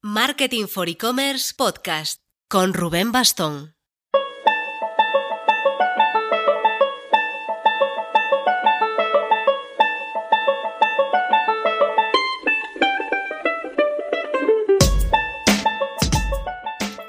Marketing 0.00 0.68
for 0.68 0.88
E-Commerce 0.88 1.52
Podcast 1.56 2.22
con 2.48 2.72
Rubén 2.72 3.10
Bastón. 3.10 3.74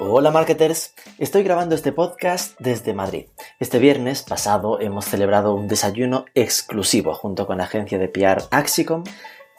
Hola 0.00 0.32
marketers, 0.32 0.92
estoy 1.18 1.44
grabando 1.44 1.76
este 1.76 1.92
podcast 1.92 2.58
desde 2.58 2.92
Madrid. 2.92 3.26
Este 3.60 3.78
viernes 3.78 4.24
pasado 4.24 4.80
hemos 4.80 5.04
celebrado 5.04 5.54
un 5.54 5.68
desayuno 5.68 6.24
exclusivo 6.34 7.14
junto 7.14 7.46
con 7.46 7.58
la 7.58 7.64
agencia 7.64 8.00
de 8.00 8.08
PR 8.08 8.42
Axicom, 8.50 9.04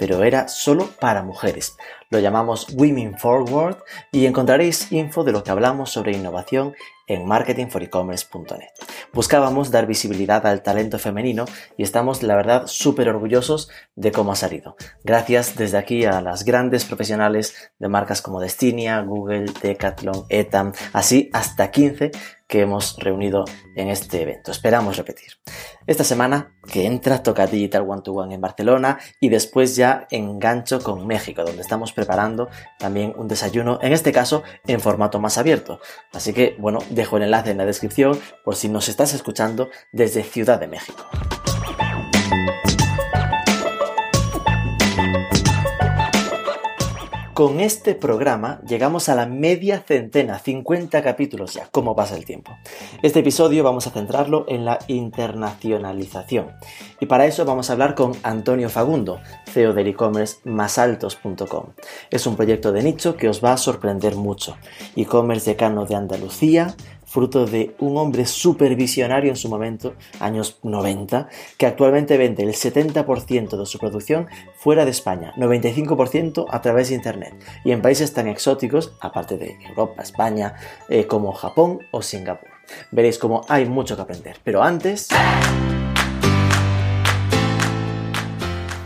pero 0.02 0.24
era 0.24 0.48
solo 0.48 0.90
para 1.00 1.22
mujeres. 1.22 1.78
Lo 2.10 2.18
llamamos 2.18 2.74
Women 2.74 3.20
Forward 3.20 3.78
y 4.12 4.26
encontraréis 4.26 4.92
info 4.92 5.24
de 5.24 5.32
lo 5.32 5.44
que 5.44 5.52
hablamos 5.52 5.92
sobre 5.92 6.18
innovación 6.18 6.74
en 7.06 7.28
marketingforecommerce.net. 7.28 8.72
Buscábamos 9.14 9.70
dar 9.70 9.86
visibilidad 9.86 10.48
al 10.48 10.64
talento 10.64 10.98
femenino 10.98 11.46
y 11.78 11.84
estamos, 11.84 12.24
la 12.24 12.36
verdad, 12.36 12.64
súper 12.66 13.10
orgullosos 13.10 13.70
de 13.96 14.12
cómo 14.12 14.32
ha 14.32 14.36
salido. 14.36 14.76
Gracias 15.04 15.56
desde 15.56 15.78
aquí 15.78 16.04
a 16.06 16.20
las 16.20 16.46
grandes 16.46 16.84
profesionales 16.86 17.72
de 17.78 17.88
marcas 17.88 18.24
como 18.24 18.42
Destinia, 18.42 19.02
Google, 19.02 19.52
Decathlon, 19.62 20.26
Etam, 20.30 20.74
así 20.94 21.30
hasta 21.32 21.70
15 21.70 22.10
que 22.52 22.60
hemos 22.60 22.98
reunido 22.98 23.46
en 23.78 23.88
este 23.88 24.22
evento. 24.22 24.52
Esperamos 24.52 24.98
repetir. 24.98 25.38
Esta 25.88 26.04
semana 26.04 26.54
que 26.70 26.86
entra 26.86 27.24
toca 27.24 27.48
Digital 27.48 27.86
One 27.88 28.02
to 28.02 28.12
One 28.12 28.36
en 28.36 28.42
Barcelona 28.42 29.00
y 29.22 29.30
después 29.30 29.78
ya 29.78 30.06
engancho 30.12 30.82
con 30.82 31.08
México, 31.08 31.46
donde 31.46 31.62
estamos 31.62 31.94
preparando 31.94 32.50
también 32.78 33.14
un 33.16 33.30
desayuno, 33.30 33.80
en 33.82 33.94
este 33.94 34.12
caso 34.12 34.44
en 34.68 34.82
formato 34.82 35.18
más 35.22 35.38
abierto. 35.38 35.80
Así 36.12 36.34
que, 36.34 36.58
bueno, 36.60 36.80
dejo 36.90 37.16
el 37.16 37.24
enlace 37.24 37.52
en 37.52 37.58
la 37.58 37.66
descripción 37.66 38.20
por 38.44 38.58
si 38.58 38.68
nos 38.68 38.90
estás 38.90 39.14
escuchando 39.14 39.70
desde 39.94 40.22
Ciudad 40.22 40.60
de 40.60 40.68
México. 40.68 41.06
Con 47.34 47.62
este 47.62 47.96
programa 47.96 48.60
llegamos 48.68 49.08
a 49.08 49.16
la 49.16 49.26
media 49.26 49.80
centena, 49.80 50.38
50 50.38 51.02
capítulos 51.02 51.54
ya, 51.54 51.70
cómo 51.72 51.96
pasa 51.96 52.18
el 52.18 52.26
tiempo. 52.26 52.52
Este 53.04 53.20
episodio 53.20 53.64
vamos 53.64 53.88
a 53.88 53.92
centrarlo 53.92 54.44
en 54.50 54.66
la 54.66 54.80
internacionalización. 54.88 56.52
Y 57.00 57.06
para 57.06 57.26
eso 57.26 57.46
vamos 57.46 57.70
a 57.70 57.74
hablar 57.74 57.96
con 57.96 58.12
Antonio 58.24 58.70
Fagundo, 58.70 59.22
CEO 59.46 59.72
del 59.74 59.88
e-commerce 59.88 60.40
masaltos.com. 60.44 61.68
Es 62.10 62.28
un 62.28 62.36
proyecto 62.36 62.74
de 62.74 62.84
nicho 62.84 63.16
que 63.16 63.30
os 63.30 63.42
va 63.44 63.54
a 63.54 63.58
sorprender 63.58 64.18
mucho. 64.18 64.58
E-commerce 64.98 65.52
decano 65.52 65.86
de 65.86 65.96
Andalucía, 65.96 66.76
fruto 67.12 67.46
de 67.46 67.76
un 67.80 67.98
hombre 67.98 68.26
supervisionario 68.26 69.32
en 69.32 69.36
su 69.36 69.50
momento, 69.50 69.96
años 70.22 70.60
90, 70.64 71.28
que 71.58 71.66
actualmente 71.66 72.18
vende 72.18 72.44
el 72.44 72.54
70% 72.54 73.58
de 73.58 73.66
su 73.66 73.80
producción 73.80 74.28
fuera 74.56 74.86
de 74.86 74.92
España, 74.92 75.34
95% 75.36 76.46
a 76.50 76.62
través 76.62 76.88
de 76.88 76.96
Internet, 76.96 77.34
y 77.66 77.72
en 77.72 77.82
países 77.82 78.14
tan 78.14 78.28
exóticos, 78.28 78.94
aparte 79.02 79.38
de 79.38 79.58
Europa, 79.68 80.02
España, 80.02 80.56
eh, 80.88 81.06
como 81.06 81.34
Japón 81.34 81.80
o 81.92 82.02
Singapur. 82.02 82.50
Veréis 82.92 83.20
cómo 83.20 83.42
hay 83.50 83.66
mucho 83.66 83.98
que 83.98 84.04
aprender. 84.04 84.38
Pero 84.44 84.64
antes... 84.64 85.10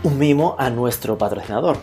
Un 0.02 0.18
mimo 0.18 0.56
a 0.58 0.70
nuestro 0.70 1.16
patrocinador. 1.18 1.78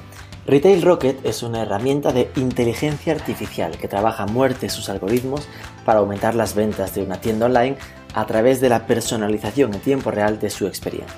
Retail 0.45 0.81
Rocket 0.81 1.25
es 1.25 1.41
una 1.41 1.61
herramienta 1.61 2.11
de 2.11 2.30
inteligencia 2.36 3.13
artificial 3.13 3.77
que 3.77 3.88
trabaja 3.88 4.23
a 4.23 4.27
muerte 4.27 4.69
sus 4.69 4.89
algoritmos 4.89 5.47
para 5.85 6.00
aumentar 6.00 6.35
las 6.35 6.53
ventas 6.53 6.94
de 6.94 7.02
una 7.02 7.22
tienda 7.22 7.45
online 7.45 7.77
a 8.13 8.25
través 8.25 8.59
de 8.59 8.67
la 8.67 8.85
personalización 8.85 9.73
en 9.73 9.80
tiempo 9.80 10.11
real 10.11 10.39
de 10.39 10.50
su 10.50 10.68
experiencia. 10.68 11.16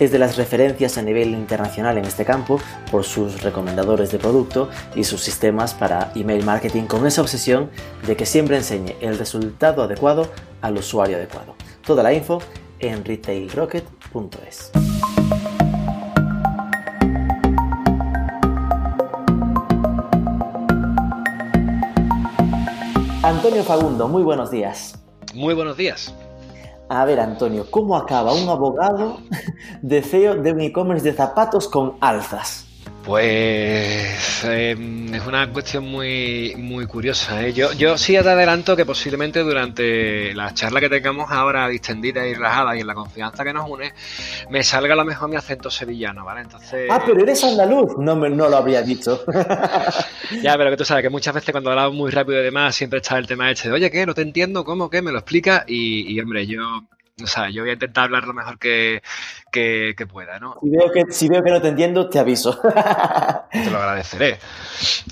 Es 0.00 0.10
de 0.10 0.18
las 0.18 0.36
referencias 0.36 0.98
a 0.98 1.02
nivel 1.02 1.28
internacional 1.28 1.96
en 1.96 2.06
este 2.06 2.24
campo 2.24 2.60
por 2.90 3.04
sus 3.04 3.42
recomendadores 3.42 4.10
de 4.10 4.18
producto 4.18 4.68
y 4.96 5.04
sus 5.04 5.22
sistemas 5.22 5.72
para 5.72 6.10
email 6.16 6.44
marketing 6.44 6.86
con 6.86 7.06
esa 7.06 7.22
obsesión 7.22 7.70
de 8.04 8.16
que 8.16 8.26
siempre 8.26 8.56
enseñe 8.56 8.96
el 9.00 9.16
resultado 9.16 9.84
adecuado 9.84 10.28
al 10.60 10.76
usuario 10.76 11.16
adecuado. 11.16 11.54
Toda 11.86 12.02
la 12.02 12.12
info 12.12 12.42
en 12.80 13.04
retailrocket.es. 13.04 14.85
Antonio 23.26 23.64
Fagundo, 23.64 24.06
muy 24.06 24.22
buenos 24.22 24.52
días. 24.52 24.94
Muy 25.34 25.52
buenos 25.52 25.76
días. 25.76 26.14
A 26.88 27.04
ver, 27.04 27.18
Antonio, 27.18 27.68
¿cómo 27.68 27.96
acaba 27.96 28.32
un 28.32 28.48
abogado 28.48 29.18
de 29.82 30.00
CEO 30.00 30.36
de 30.36 30.52
un 30.52 30.60
e-commerce 30.60 31.10
de 31.10 31.12
zapatos 31.12 31.66
con 31.66 31.96
alzas? 32.00 32.65
Pues 33.06 34.42
em, 34.42 35.14
es 35.14 35.24
una 35.24 35.48
cuestión 35.52 35.84
muy, 35.84 36.54
muy 36.56 36.86
curiosa. 36.86 37.46
¿eh? 37.46 37.52
Yo, 37.52 37.72
yo 37.72 37.96
sí 37.96 38.14
te 38.14 38.18
adelanto 38.18 38.74
que 38.74 38.84
posiblemente 38.84 39.44
durante 39.44 40.34
la 40.34 40.52
charla 40.52 40.80
que 40.80 40.88
tengamos 40.88 41.30
ahora 41.30 41.68
distendida 41.68 42.26
y 42.26 42.34
relajada 42.34 42.76
y 42.76 42.80
en 42.80 42.86
la 42.88 42.94
confianza 42.94 43.44
que 43.44 43.52
nos 43.52 43.70
une, 43.70 43.92
me 44.50 44.64
salga 44.64 44.94
a 44.94 44.96
lo 44.96 45.04
mejor 45.04 45.28
mi 45.28 45.36
acento 45.36 45.70
sevillano, 45.70 46.24
¿vale? 46.24 46.40
Entonces... 46.40 46.88
Ah, 46.90 47.00
pero 47.06 47.22
eres 47.22 47.44
andaluz. 47.44 47.96
No, 47.96 48.16
me, 48.16 48.28
no 48.28 48.48
lo 48.48 48.56
habría 48.56 48.82
dicho. 48.82 49.24
ya, 50.42 50.56
pero 50.58 50.70
que 50.70 50.76
tú 50.76 50.84
sabes 50.84 51.04
que 51.04 51.10
muchas 51.10 51.32
veces 51.32 51.52
cuando 51.52 51.70
hablamos 51.70 51.94
muy 51.94 52.10
rápido 52.10 52.40
y 52.40 52.42
demás 52.42 52.74
siempre 52.74 52.98
está 52.98 53.18
el 53.18 53.28
tema 53.28 53.52
este 53.52 53.68
de, 53.68 53.74
oye, 53.76 53.88
¿qué? 53.88 54.04
No 54.04 54.14
te 54.14 54.22
entiendo, 54.22 54.64
¿cómo? 54.64 54.90
¿Qué? 54.90 55.00
¿Me 55.00 55.12
lo 55.12 55.18
explica? 55.18 55.64
Y, 55.68 56.12
y 56.12 56.18
hombre, 56.18 56.44
yo 56.44 56.60
o 57.22 57.26
sea, 57.26 57.48
yo 57.48 57.62
voy 57.62 57.70
a 57.70 57.74
intentar 57.74 58.04
hablar 58.04 58.24
lo 58.24 58.34
mejor 58.34 58.58
que, 58.58 59.00
pueda, 60.12 60.38
¿no? 60.38 60.58
Si 60.62 60.68
veo 60.68 60.92
que, 60.92 61.04
si 61.10 61.28
veo 61.28 61.42
que 61.42 61.50
no 61.50 61.62
te 61.62 61.68
entiendo, 61.68 62.10
te 62.10 62.18
aviso. 62.18 62.60
te 62.60 63.70
lo 63.70 63.78
agradeceré. 63.78 64.38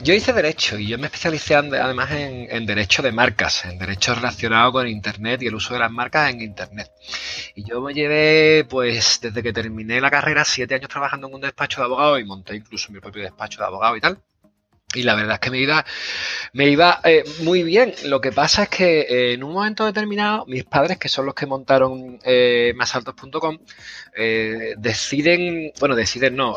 Yo 0.03 0.13
hice 0.13 0.35
Derecho 0.35 0.79
y 0.79 0.89
yo 0.89 0.99
me 0.99 1.07
especialicé 1.07 1.55
además 1.55 2.11
en, 2.11 2.47
en, 2.51 2.67
Derecho 2.67 3.01
de 3.01 3.11
marcas, 3.11 3.65
en 3.65 3.79
Derecho 3.79 4.15
relacionado 4.15 4.73
con 4.73 4.87
Internet 4.87 5.41
y 5.43 5.47
el 5.47 5.55
uso 5.55 5.73
de 5.73 5.81
las 5.81 5.91
marcas 5.91 6.31
en 6.31 6.43
Internet. 6.43 6.91
Y 7.55 7.65
yo 7.65 7.81
me 7.81 7.95
llevé, 7.95 8.67
pues, 8.69 9.21
desde 9.23 9.43
que 9.43 9.55
terminé 9.55 9.99
la 9.99 10.11
carrera, 10.11 10.45
siete 10.45 10.75
años 10.75 10.91
trabajando 10.91 11.29
en 11.29 11.35
un 11.35 11.41
despacho 11.41 11.81
de 11.81 11.87
abogado 11.87 12.19
y 12.19 12.25
monté 12.25 12.55
incluso 12.55 12.93
mi 12.93 13.01
propio 13.01 13.23
despacho 13.23 13.61
de 13.61 13.67
abogado 13.67 13.97
y 13.97 14.01
tal. 14.03 14.19
Y 14.95 15.03
la 15.03 15.15
verdad 15.15 15.35
es 15.35 15.41
que 15.41 15.51
me 15.51 15.59
iba, 15.59 15.85
me 16.53 16.69
iba 16.69 17.01
eh, 17.05 17.25
muy 17.43 17.63
bien. 17.63 17.95
Lo 18.05 18.21
que 18.21 18.33
pasa 18.33 18.65
es 18.65 18.69
que 18.69 19.01
eh, 19.01 19.33
en 19.35 19.45
un 19.45 19.53
momento 19.53 19.85
determinado, 19.85 20.45
mis 20.47 20.65
padres, 20.65 20.99
que 20.99 21.09
son 21.09 21.27
los 21.27 21.35
que 21.35 21.47
montaron 21.47 22.19
eh, 22.25 22.73
masaltos.com, 22.77 23.59
eh, 24.17 24.75
deciden, 24.79 25.73
bueno, 25.81 25.97
deciden 25.97 26.37
no, 26.37 26.57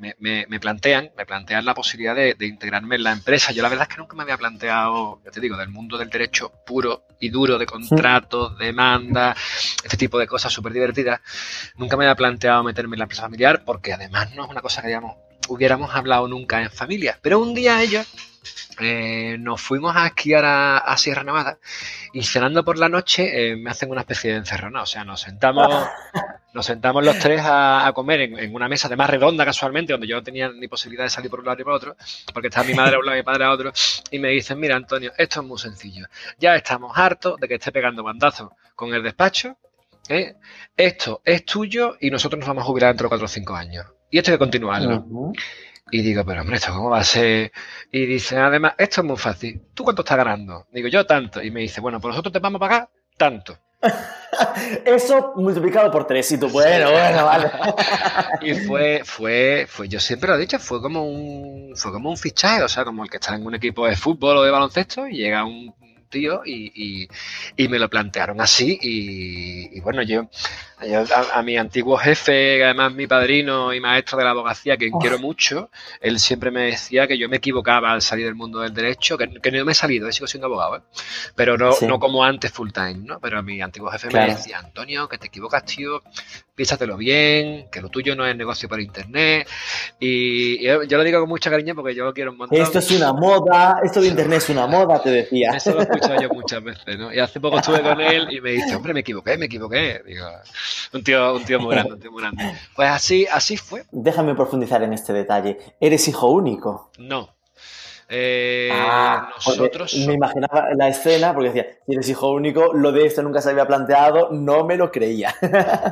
me, 0.00 0.46
me, 0.48 0.60
plantean, 0.60 1.10
me 1.16 1.26
plantean 1.26 1.64
la 1.64 1.74
posibilidad 1.74 2.14
de, 2.14 2.34
integrarme 2.46 2.96
en 2.96 3.02
la 3.02 3.12
empresa. 3.12 3.52
Yo 3.52 3.62
la 3.62 3.68
verdad 3.68 3.86
es 3.88 3.94
que 3.94 4.00
nunca 4.00 4.16
me 4.16 4.22
había 4.22 4.38
planteado, 4.38 5.20
ya 5.24 5.30
te 5.30 5.40
digo, 5.40 5.56
del 5.56 5.68
mundo 5.68 5.98
del 5.98 6.08
derecho 6.08 6.50
puro 6.64 7.04
y 7.20 7.28
duro, 7.28 7.58
de 7.58 7.66
contratos, 7.66 8.56
demanda, 8.58 9.36
este 9.84 9.96
tipo 9.98 10.18
de 10.18 10.26
cosas 10.26 10.52
súper 10.52 10.72
divertidas. 10.72 11.20
Nunca 11.76 11.96
me 11.96 12.04
había 12.04 12.16
planteado 12.16 12.64
meterme 12.64 12.96
en 12.96 13.00
la 13.00 13.04
empresa 13.04 13.22
familiar 13.22 13.62
porque 13.64 13.92
además 13.92 14.34
no 14.34 14.44
es 14.44 14.50
una 14.50 14.62
cosa 14.62 14.80
que 14.80 14.88
digamos 14.88 15.16
hubiéramos 15.48 15.94
hablado 15.94 16.28
nunca 16.28 16.62
en 16.62 16.70
familia. 16.70 17.18
Pero 17.22 17.40
un 17.40 17.54
día 17.54 17.82
ellos 17.82 18.06
eh, 18.80 19.36
nos 19.38 19.60
fuimos 19.60 19.94
a 19.94 20.06
esquiar 20.06 20.44
a, 20.46 20.96
Sierra 20.96 21.22
Nevada 21.22 21.58
y 22.14 22.22
cenando 22.22 22.64
por 22.64 22.78
la 22.78 22.88
noche 22.88 23.52
eh, 23.52 23.56
me 23.56 23.70
hacen 23.70 23.90
una 23.90 24.00
especie 24.00 24.32
de 24.32 24.38
encerrona. 24.38 24.82
O 24.82 24.86
sea, 24.86 25.04
nos 25.04 25.20
sentamos, 25.20 25.68
nos 26.54 26.64
sentamos 26.64 27.04
los 27.04 27.18
tres 27.18 27.42
a, 27.44 27.90
comer 27.94 28.20
en, 28.22 28.54
una 28.54 28.68
mesa 28.68 28.88
de 28.88 28.96
más 28.96 29.10
redonda 29.10 29.44
casualmente, 29.44 29.92
donde 29.92 30.06
yo 30.06 30.16
no 30.16 30.22
tenía 30.22 30.50
ni 30.50 30.66
posibilidad 30.66 31.04
de 31.04 31.10
salir 31.10 31.30
por 31.30 31.40
un 31.40 31.46
lado 31.46 31.58
ni 31.58 31.64
por 31.64 31.74
otro, 31.74 31.96
porque 32.32 32.48
estaba 32.48 32.66
mi 32.66 32.74
madre 32.74 32.96
a 32.96 32.98
un 33.00 33.04
lado 33.04 33.16
y 33.16 33.20
mi 33.20 33.24
padre 33.24 33.44
a 33.44 33.50
otro, 33.50 33.72
y 34.10 34.18
me 34.18 34.28
dicen, 34.30 34.58
mira 34.58 34.76
Antonio, 34.76 35.12
esto 35.18 35.40
es 35.40 35.46
muy 35.46 35.58
sencillo. 35.58 36.06
Ya 36.38 36.56
estamos 36.56 36.96
hartos 36.96 37.38
de 37.38 37.48
que 37.48 37.54
esté 37.54 37.72
pegando 37.72 38.02
bandazos 38.02 38.50
con 38.74 38.94
el 38.94 39.02
despacho. 39.02 39.58
¿eh? 40.08 40.36
Esto 40.74 41.20
es 41.24 41.44
tuyo 41.44 41.96
y 42.00 42.10
nosotros 42.10 42.38
nos 42.38 42.48
vamos 42.48 42.62
a 42.62 42.66
jubilar 42.66 42.90
dentro 42.90 43.06
de 43.06 43.10
4 43.10 43.24
o 43.26 43.28
5 43.28 43.54
años 43.54 43.86
y 44.10 44.18
esto 44.18 44.30
hay 44.30 44.34
que 44.34 44.38
continuarlo. 44.38 45.32
Y 45.92 46.02
digo, 46.02 46.24
pero 46.24 46.42
hombre, 46.42 46.56
¿esto 46.56 46.72
cómo 46.72 46.90
va 46.90 47.00
a 47.00 47.04
ser? 47.04 47.52
Y 47.90 48.06
dice, 48.06 48.36
además, 48.36 48.74
esto 48.78 49.00
es 49.00 49.06
muy 49.06 49.16
fácil. 49.16 49.60
¿Tú 49.74 49.82
cuánto 49.82 50.02
estás 50.02 50.18
ganando? 50.18 50.66
Digo, 50.72 50.88
yo 50.88 51.04
tanto. 51.04 51.42
Y 51.42 51.50
me 51.50 51.60
dice, 51.60 51.80
bueno, 51.80 52.00
pues 52.00 52.12
nosotros 52.12 52.32
te 52.32 52.38
vamos 52.38 52.58
a 52.58 52.60
pagar 52.60 52.88
tanto. 53.16 53.58
Eso 54.84 55.32
multiplicado 55.36 55.90
por 55.90 56.06
tres, 56.06 56.30
y 56.32 56.38
tú, 56.38 56.48
bueno, 56.48 56.90
bueno, 56.90 57.24
vale. 57.24 57.50
y 58.42 58.54
fue, 58.54 59.02
fue, 59.04 59.66
fue, 59.68 59.88
yo 59.88 59.98
siempre 59.98 60.28
lo 60.28 60.36
he 60.36 60.40
dicho, 60.40 60.58
fue 60.58 60.80
como 60.80 61.04
un, 61.04 61.74
fue 61.76 61.90
como 61.90 62.10
un 62.10 62.16
fichaje, 62.16 62.62
o 62.62 62.68
sea, 62.68 62.84
como 62.84 63.02
el 63.02 63.10
que 63.10 63.16
está 63.16 63.34
en 63.34 63.46
un 63.46 63.54
equipo 63.54 63.86
de 63.86 63.96
fútbol 63.96 64.36
o 64.36 64.42
de 64.42 64.50
baloncesto 64.50 65.08
y 65.08 65.16
llega 65.16 65.44
un 65.44 65.74
tío 66.10 66.42
y, 66.44 67.08
me 67.56 67.78
lo 67.78 67.88
plantearon 67.88 68.40
así 68.40 68.78
y, 68.82 69.80
bueno, 69.80 70.02
yo, 70.02 70.28
a, 71.32 71.42
mi 71.42 71.56
antiguo 71.56 71.96
jefe, 71.96 72.64
además 72.64 72.92
mi 72.92 73.06
padrino 73.06 73.72
y 73.72 73.80
maestro 73.80 74.18
de 74.18 74.24
la 74.24 74.30
abogacía, 74.30 74.76
que 74.76 74.90
quiero 75.00 75.18
mucho, 75.18 75.70
él 76.00 76.18
siempre 76.18 76.50
me 76.50 76.62
decía 76.62 77.06
que 77.06 77.16
yo 77.16 77.28
me 77.28 77.36
equivocaba 77.36 77.92
al 77.92 78.02
salir 78.02 78.26
del 78.26 78.34
mundo 78.34 78.60
del 78.60 78.74
derecho, 78.74 79.16
que, 79.16 79.26
no 79.28 79.64
me 79.64 79.72
he 79.72 79.74
salido, 79.74 80.10
sigo 80.10 80.26
siendo 80.26 80.46
abogado, 80.46 80.78
¿eh? 80.78 80.82
pero 81.34 81.56
no, 81.56 81.70
no 81.86 82.00
como 82.00 82.24
antes 82.24 82.50
full 82.50 82.70
time, 82.72 82.98
¿no? 83.04 83.20
Pero 83.20 83.42
mi 83.42 83.62
antiguo 83.62 83.90
jefe 83.90 84.08
me 84.10 84.26
decía, 84.26 84.58
Antonio, 84.58 85.08
que 85.08 85.18
te 85.18 85.28
equivocas, 85.28 85.64
tío, 85.64 86.02
piénsatelo 86.60 86.98
bien, 86.98 87.68
que 87.70 87.80
lo 87.80 87.88
tuyo 87.88 88.14
no 88.14 88.26
es 88.26 88.36
negocio 88.36 88.68
por 88.68 88.78
internet. 88.82 89.48
Y, 89.98 90.62
yo, 90.62 90.82
lo 90.84 91.02
digo 91.02 91.20
con 91.20 91.28
mucha 91.30 91.48
cariño 91.48 91.74
porque 91.74 91.94
yo 91.94 92.04
lo 92.04 92.12
quiero 92.12 92.32
un 92.32 92.36
montón. 92.36 92.60
Esto 92.60 92.80
es 92.80 92.90
una 92.90 93.14
moda, 93.14 93.80
esto 93.82 94.02
de 94.02 94.08
internet 94.08 94.42
es 94.42 94.50
una 94.50 94.66
moda, 94.66 95.02
te 95.02 95.08
decía. 95.08 95.52
Eso 95.56 95.72
lo 95.72 95.80
he 95.80 95.84
escuchado 95.84 96.20
yo 96.20 96.28
muchas 96.28 96.62
veces, 96.62 96.98
¿no? 96.98 97.14
Y 97.14 97.18
hace 97.18 97.40
poco 97.40 97.60
estuve 97.60 97.80
con 97.80 97.98
él 97.98 98.28
y 98.30 98.42
me 98.42 98.50
dice, 98.50 98.76
hombre, 98.76 98.92
me 98.92 99.00
equivoqué, 99.00 99.38
me 99.38 99.46
equivoqué. 99.46 100.02
Digo, 100.06 100.26
un 100.92 101.02
tío, 101.02 101.36
un 101.36 101.44
tío 101.46 101.60
muy 101.60 101.74
grande, 101.74 101.94
un 101.94 102.00
tío 102.00 102.12
muy 102.12 102.20
grande. 102.20 102.44
Pues 102.76 102.90
así, 102.90 103.26
así 103.32 103.56
fue. 103.56 103.84
Déjame 103.90 104.34
profundizar 104.34 104.82
en 104.82 104.92
este 104.92 105.14
detalle. 105.14 105.56
¿Eres 105.80 106.06
hijo 106.08 106.30
único? 106.30 106.90
No. 106.98 107.39
Eh, 108.12 108.68
ah, 108.72 109.30
nosotros. 109.46 109.94
Me 110.06 110.14
imaginaba 110.14 110.70
la 110.74 110.88
escena 110.88 111.32
porque 111.32 111.50
decía, 111.50 111.66
si 111.86 111.92
eres 111.92 112.08
hijo 112.08 112.32
único, 112.32 112.72
lo 112.74 112.90
de 112.90 113.06
esto 113.06 113.22
nunca 113.22 113.40
se 113.40 113.50
había 113.50 113.68
planteado, 113.68 114.30
no 114.32 114.66
me 114.66 114.76
lo 114.76 114.90
creía. 114.90 115.32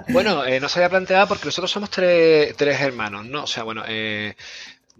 bueno, 0.08 0.44
eh, 0.44 0.58
no 0.58 0.68
se 0.68 0.80
había 0.80 0.90
planteado 0.90 1.28
porque 1.28 1.46
nosotros 1.46 1.70
somos 1.70 1.90
tres, 1.90 2.56
tres 2.56 2.80
hermanos, 2.80 3.24
¿no? 3.24 3.44
O 3.44 3.46
sea, 3.46 3.62
bueno, 3.62 3.84
eh, 3.86 4.34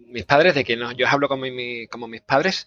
mis 0.06 0.24
padres, 0.24 0.54
de 0.54 0.64
quien 0.64 0.80
yo 0.96 1.08
hablo 1.08 1.28
como, 1.28 1.44
como 1.90 2.08
mis 2.08 2.22
padres, 2.22 2.66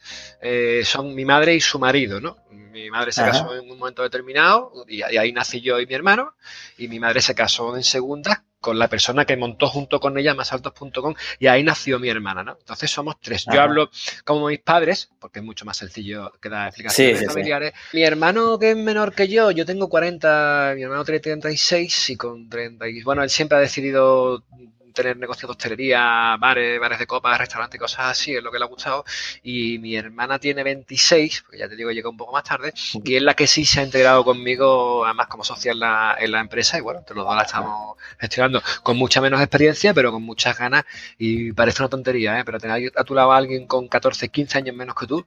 son 0.83 1.15
mi 1.15 1.25
madre 1.25 1.55
y 1.55 1.61
su 1.61 1.79
marido, 1.79 2.19
¿no? 2.19 2.37
Mi 2.71 2.89
madre 2.89 3.11
se 3.11 3.21
casó 3.21 3.53
en 3.55 3.69
un 3.69 3.77
momento 3.77 4.01
determinado 4.01 4.85
y, 4.87 5.01
ahí 5.01 5.31
nací 5.33 5.61
yo 5.61 5.79
y 5.79 5.85
mi 5.85 5.93
hermano, 5.93 6.35
y 6.77 6.87
mi 6.87 6.99
madre 6.99 7.21
se 7.21 7.35
casó 7.35 7.75
en 7.75 7.83
segunda 7.83 8.43
con 8.61 8.77
la 8.77 8.87
persona 8.87 9.25
que 9.25 9.35
montó 9.35 9.67
junto 9.67 9.99
con 9.99 10.17
ella 10.17 10.35
másaltos.com 10.35 11.15
y 11.39 11.47
ahí 11.47 11.63
nació 11.63 11.99
mi 11.99 12.09
hermana, 12.09 12.43
¿no? 12.43 12.57
Entonces 12.59 12.91
somos 12.91 13.15
tres. 13.19 13.45
Yo 13.51 13.59
hablo 13.59 13.89
como 14.23 14.47
mis 14.47 14.59
padres, 14.59 15.09
porque 15.19 15.39
es 15.39 15.45
mucho 15.45 15.65
más 15.65 15.77
sencillo 15.77 16.31
que 16.39 16.47
dar 16.47 16.67
explicaciones 16.67 17.25
familiares. 17.25 17.73
Mi 17.91 18.03
hermano 18.03 18.59
que 18.59 18.71
es 18.71 18.77
menor 18.77 19.13
que 19.13 19.27
yo, 19.27 19.49
yo 19.49 19.65
tengo 19.65 19.89
40, 19.89 20.73
mi 20.75 20.83
hermano 20.83 21.03
tiene 21.03 21.19
36 21.19 22.11
y 22.11 22.15
con 22.15 22.49
30 22.49 22.87
y 22.87 23.01
bueno, 23.01 23.23
él 23.23 23.31
siempre 23.31 23.57
ha 23.57 23.61
decidido 23.61 24.43
tener 24.93 25.17
negocios 25.17 25.47
de 25.47 25.51
hostelería, 25.51 26.37
bares, 26.39 26.79
bares 26.79 26.99
de 26.99 27.07
copas, 27.07 27.37
restaurantes 27.37 27.75
y 27.75 27.79
cosas 27.79 28.11
así, 28.11 28.35
es 28.35 28.43
lo 28.43 28.51
que 28.51 28.59
le 28.59 28.65
ha 28.65 28.67
gustado. 28.67 29.03
Y 29.43 29.79
mi 29.79 29.95
hermana 29.95 30.39
tiene 30.39 30.63
26, 30.63 31.41
porque 31.41 31.57
ya 31.59 31.69
te 31.69 31.75
digo, 31.75 31.91
llega 31.91 32.09
un 32.09 32.17
poco 32.17 32.33
más 32.33 32.43
tarde, 32.43 32.73
y 33.03 33.15
es 33.15 33.21
la 33.21 33.33
que 33.33 33.47
sí 33.47 33.65
se 33.65 33.79
ha 33.79 33.83
integrado 33.83 34.23
conmigo, 34.23 35.05
además 35.05 35.27
como 35.27 35.43
socia 35.43 35.71
en 35.71 35.79
la, 35.79 36.15
en 36.19 36.31
la 36.31 36.39
empresa, 36.39 36.77
y 36.77 36.81
bueno, 36.81 36.99
entre 36.99 37.15
los 37.15 37.25
dos 37.25 37.35
la 37.35 37.43
estamos 37.43 37.97
gestionando 38.19 38.61
con 38.83 38.97
mucha 38.97 39.21
menos 39.21 39.41
experiencia, 39.41 39.93
pero 39.93 40.11
con 40.11 40.23
muchas 40.23 40.57
ganas, 40.57 40.85
y 41.17 41.51
parece 41.53 41.81
una 41.81 41.89
tontería, 41.89 42.39
¿eh? 42.39 42.43
pero 42.45 42.59
tener 42.59 42.91
a 42.95 43.03
tu 43.03 43.15
lado 43.15 43.31
a 43.31 43.37
alguien 43.37 43.67
con 43.67 43.87
14, 43.87 44.29
15 44.29 44.57
años 44.57 44.75
menos 44.75 44.95
que 44.95 45.07
tú, 45.07 45.25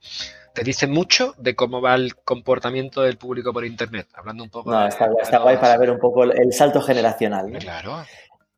te 0.55 0.63
dice 0.63 0.87
mucho 0.87 1.35
de 1.37 1.57
cómo 1.57 1.83
va 1.83 1.97
el 1.97 2.15
comportamiento 2.15 3.03
del 3.03 3.19
público 3.19 3.53
por 3.53 3.67
internet. 3.67 4.07
Hablando 4.15 4.45
un 4.45 4.51
poco. 4.51 4.71
No, 4.71 4.87
está, 4.87 5.11
está 5.21 5.39
guay 5.39 5.57
para 5.57 5.77
ver 5.77 5.91
un 5.91 5.99
poco 5.99 6.23
el 6.23 6.53
salto 6.53 6.81
generacional. 6.81 7.51
Claro. 7.59 8.05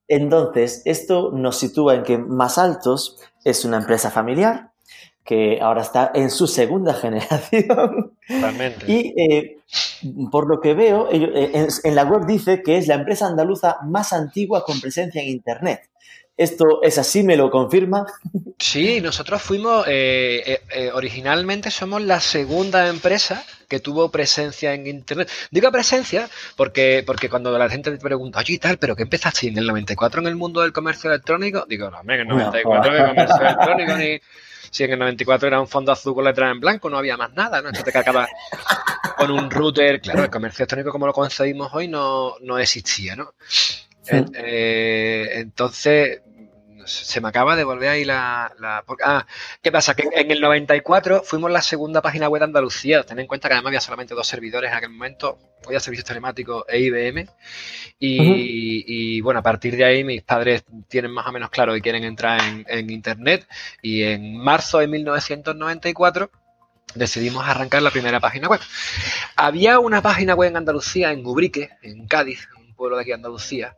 Entonces, 0.09 0.83
esto 0.85 1.31
nos 1.33 1.59
sitúa 1.59 1.95
en 1.95 2.03
que 2.03 2.19
Más 2.19 2.59
Altos 2.59 3.19
es 3.45 3.65
una 3.65 3.79
empresa 3.79 4.11
familiar 4.11 4.71
que 5.27 5.59
ahora 5.61 5.83
está 5.83 6.13
en 6.15 6.31
su 6.31 6.47
segunda 6.47 6.95
generación. 7.03 8.17
Realmente. 8.29 8.91
Y 8.91 9.15
eh, 9.21 9.59
por 10.31 10.49
lo 10.49 10.61
que 10.61 10.73
veo, 10.75 11.09
eh, 11.11 11.69
en, 11.83 11.95
la 11.95 12.05
web 12.05 12.27
dice 12.27 12.63
que 12.63 12.79
es 12.79 12.87
la 12.87 12.95
empresa 12.95 13.27
andaluza 13.27 13.79
más 13.85 14.13
antigua 14.13 14.65
con 14.65 14.81
presencia 14.81 15.21
en 15.21 15.29
Internet. 15.29 15.91
¿Esto 16.37 16.83
es 16.83 16.99
así? 16.99 17.23
¿Me 17.23 17.37
lo 17.37 17.51
confirma? 17.51 18.05
Sí, 18.59 19.01
nosotros 19.01 19.41
fuimos, 19.41 19.85
eh, 19.89 20.61
originalmente 20.93 21.71
somos 21.71 22.03
la 22.03 22.21
segunda 22.21 22.89
empresa 22.89 23.45
que 23.69 23.81
tuvo 23.81 24.11
presencia 24.11 24.75
en 24.75 24.87
Internet. 24.87 25.31
Digo 25.51 25.71
presencia 25.73 26.29
porque, 26.57 27.03
porque 27.07 27.29
cuando 27.29 27.57
la 27.57 27.69
gente 27.69 27.91
te 27.91 27.99
pregunta, 27.99 28.41
oye 28.41 28.55
y 28.55 28.59
tal, 28.59 28.79
pero 28.79 28.95
¿qué 28.95 29.05
empezaste 29.05 29.49
en 29.49 29.59
el 29.59 29.67
94 29.67 30.21
en 30.21 30.27
el 30.27 30.37
mundo 30.37 30.61
del 30.61 30.73
comercio 30.73 31.11
electrónico? 31.11 31.65
Digo, 31.69 31.91
no, 31.91 32.01
en 32.03 32.21
el 32.21 32.29
94 32.29 32.95
en 32.95 33.03
el 33.03 33.09
comercio 33.09 33.41
electrónico 33.41 33.97
ni... 33.97 34.21
Si 34.71 34.85
en 34.85 34.93
el 34.93 34.99
94 34.99 35.49
era 35.49 35.61
un 35.61 35.69
fondo 35.69 35.93
azul 35.93 36.15
con 36.15 36.25
letras 36.25 36.53
en 36.53 36.61
blanco, 36.61 36.91
no 36.91 36.99
había 36.99 37.17
más 37.17 37.33
nada, 37.33 37.63
¿no? 37.63 37.71
Esto 37.71 37.91
te 37.91 37.97
acaba 37.97 38.29
con 39.17 39.31
un 39.31 39.51
router. 39.51 40.01
Claro, 40.01 40.25
el 40.25 40.31
comercio 40.31 40.65
electrónico 40.65 40.91
como 40.91 41.07
lo 41.07 41.13
concebimos 41.13 41.73
hoy 41.73 41.89
no, 41.89 42.35
no 42.43 42.59
existía, 42.59 43.17
¿no? 43.17 43.33
Eh, 44.11 45.31
entonces, 45.35 46.21
se 46.87 47.21
me 47.21 47.29
acaba 47.29 47.57
de 47.57 47.65
volver 47.65 47.89
ahí 47.89 48.05
la... 48.05 48.53
ah, 49.05 49.27
¿qué 49.63 49.73
pasa? 49.73 49.95
Que 49.95 50.09
en 50.13 50.31
el 50.31 50.41
94 50.41 51.23
fuimos 51.25 51.51
la 51.51 51.63
segunda 51.63 52.01
página 52.01 52.29
web 52.29 52.41
de 52.41 52.45
Andalucía. 52.45 53.03
Ten 53.03 53.19
en 53.19 53.27
cuenta 53.27 53.49
que 53.49 53.55
además 53.55 53.71
había 53.71 53.81
solamente 53.81 54.15
dos 54.15 54.27
servidores 54.27 54.71
en 54.71 54.77
aquel 54.77 54.91
momento, 54.91 55.39
había 55.67 55.81
servicios 55.81 56.07
telemáticos 56.07 56.65
e 56.69 56.81
IBM. 56.81 57.29
Y, 57.99 59.21
bueno, 59.21 59.41
a 59.41 59.43
partir 59.43 59.77
de 59.77 59.85
ahí 59.85 60.05
mis 60.05 60.23
padres 60.23 60.65
tienen 60.89 61.11
más 61.11 61.27
o 61.27 61.33
menos 61.33 61.51
claro 61.51 61.75
que 61.75 61.81
quieren 61.81 62.05
entrar 62.05 62.41
en, 62.67 62.91
Internet. 62.91 63.47
Y 63.83 64.03
en 64.03 64.37
marzo 64.37 64.79
de 64.79 64.87
1994 64.87 66.31
decidimos 66.95 67.47
arrancar 67.47 67.83
la 67.83 67.91
primera 67.91 68.21
página 68.21 68.49
web. 68.49 68.61
Había 69.37 69.79
una 69.79 70.03
página 70.03 70.35
web 70.35 70.51
en 70.51 70.57
Andalucía, 70.59 71.13
en 71.13 71.27
Ubrique, 71.27 71.71
en 71.83 72.07
Cádiz, 72.07 72.49
un 72.59 72.75
pueblo 72.75 72.97
de 72.97 73.03
aquí 73.03 73.11
de 73.11 73.17
Andalucía, 73.17 73.77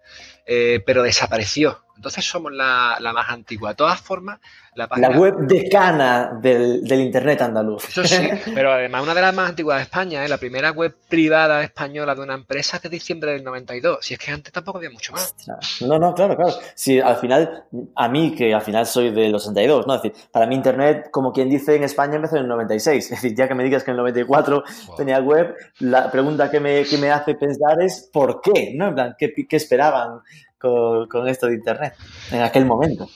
eh, 0.50 0.82
pero 0.86 1.02
desapareció. 1.02 1.84
Entonces 1.96 2.24
somos 2.24 2.52
la, 2.52 2.98
más 3.12 3.28
antigua. 3.28 3.70
De 3.70 3.76
todas 3.76 4.00
formas, 4.00 4.40
la, 4.78 4.86
página... 4.86 5.08
la 5.08 5.18
web 5.18 5.34
decana 5.40 6.38
del, 6.40 6.84
del 6.84 7.00
Internet 7.00 7.42
andaluz. 7.42 7.88
Eso 7.88 8.04
sí, 8.04 8.28
pero 8.54 8.72
además 8.72 9.02
una 9.02 9.14
de 9.14 9.20
las 9.20 9.34
más 9.34 9.50
antiguas 9.50 9.78
de 9.78 9.82
España, 9.82 10.24
¿eh? 10.24 10.28
la 10.28 10.38
primera 10.38 10.70
web 10.70 10.94
privada 11.08 11.62
española 11.62 12.14
de 12.14 12.22
una 12.22 12.34
empresa 12.34 12.76
es 12.76 12.84
de 12.84 12.88
diciembre 12.88 13.32
del 13.32 13.42
92. 13.42 13.98
Si 14.00 14.14
es 14.14 14.20
que 14.20 14.30
antes 14.30 14.52
tampoco 14.52 14.78
había 14.78 14.90
mucho 14.90 15.12
más. 15.12 15.34
No, 15.80 15.98
no, 15.98 16.14
claro, 16.14 16.36
claro. 16.36 16.54
Si 16.74 17.00
al 17.00 17.16
final, 17.16 17.64
a 17.96 18.08
mí, 18.08 18.34
que 18.34 18.54
al 18.54 18.62
final 18.62 18.86
soy 18.86 19.10
de 19.10 19.28
los 19.28 19.42
62, 19.42 19.86
¿no? 19.86 19.96
Es 19.96 20.02
decir, 20.02 20.18
para 20.30 20.46
mí 20.46 20.54
Internet, 20.54 21.08
como 21.10 21.32
quien 21.32 21.50
dice 21.50 21.74
en 21.74 21.82
España, 21.82 22.16
empezó 22.16 22.36
en 22.36 22.42
el 22.42 22.48
96. 22.48 23.04
Es 23.04 23.10
decir, 23.10 23.36
ya 23.36 23.48
que 23.48 23.54
me 23.54 23.64
digas 23.64 23.82
que 23.82 23.90
en 23.90 23.96
el 23.96 23.98
94 23.98 24.62
tenía 24.96 25.18
web, 25.18 25.54
la 25.80 26.10
pregunta 26.10 26.50
que 26.50 26.60
me, 26.60 26.84
que 26.84 26.98
me 26.98 27.10
hace 27.10 27.34
pensar 27.34 27.82
es 27.82 28.08
¿por 28.12 28.40
qué? 28.40 28.72
¿No? 28.76 28.88
En 28.88 28.94
plan, 28.94 29.16
¿qué, 29.18 29.32
qué 29.48 29.56
esperaban? 29.56 30.20
con, 30.58 31.28
esto 31.28 31.46
de 31.46 31.54
Internet 31.54 31.94
en 32.32 32.42
aquel 32.42 32.66
momento? 32.66 33.08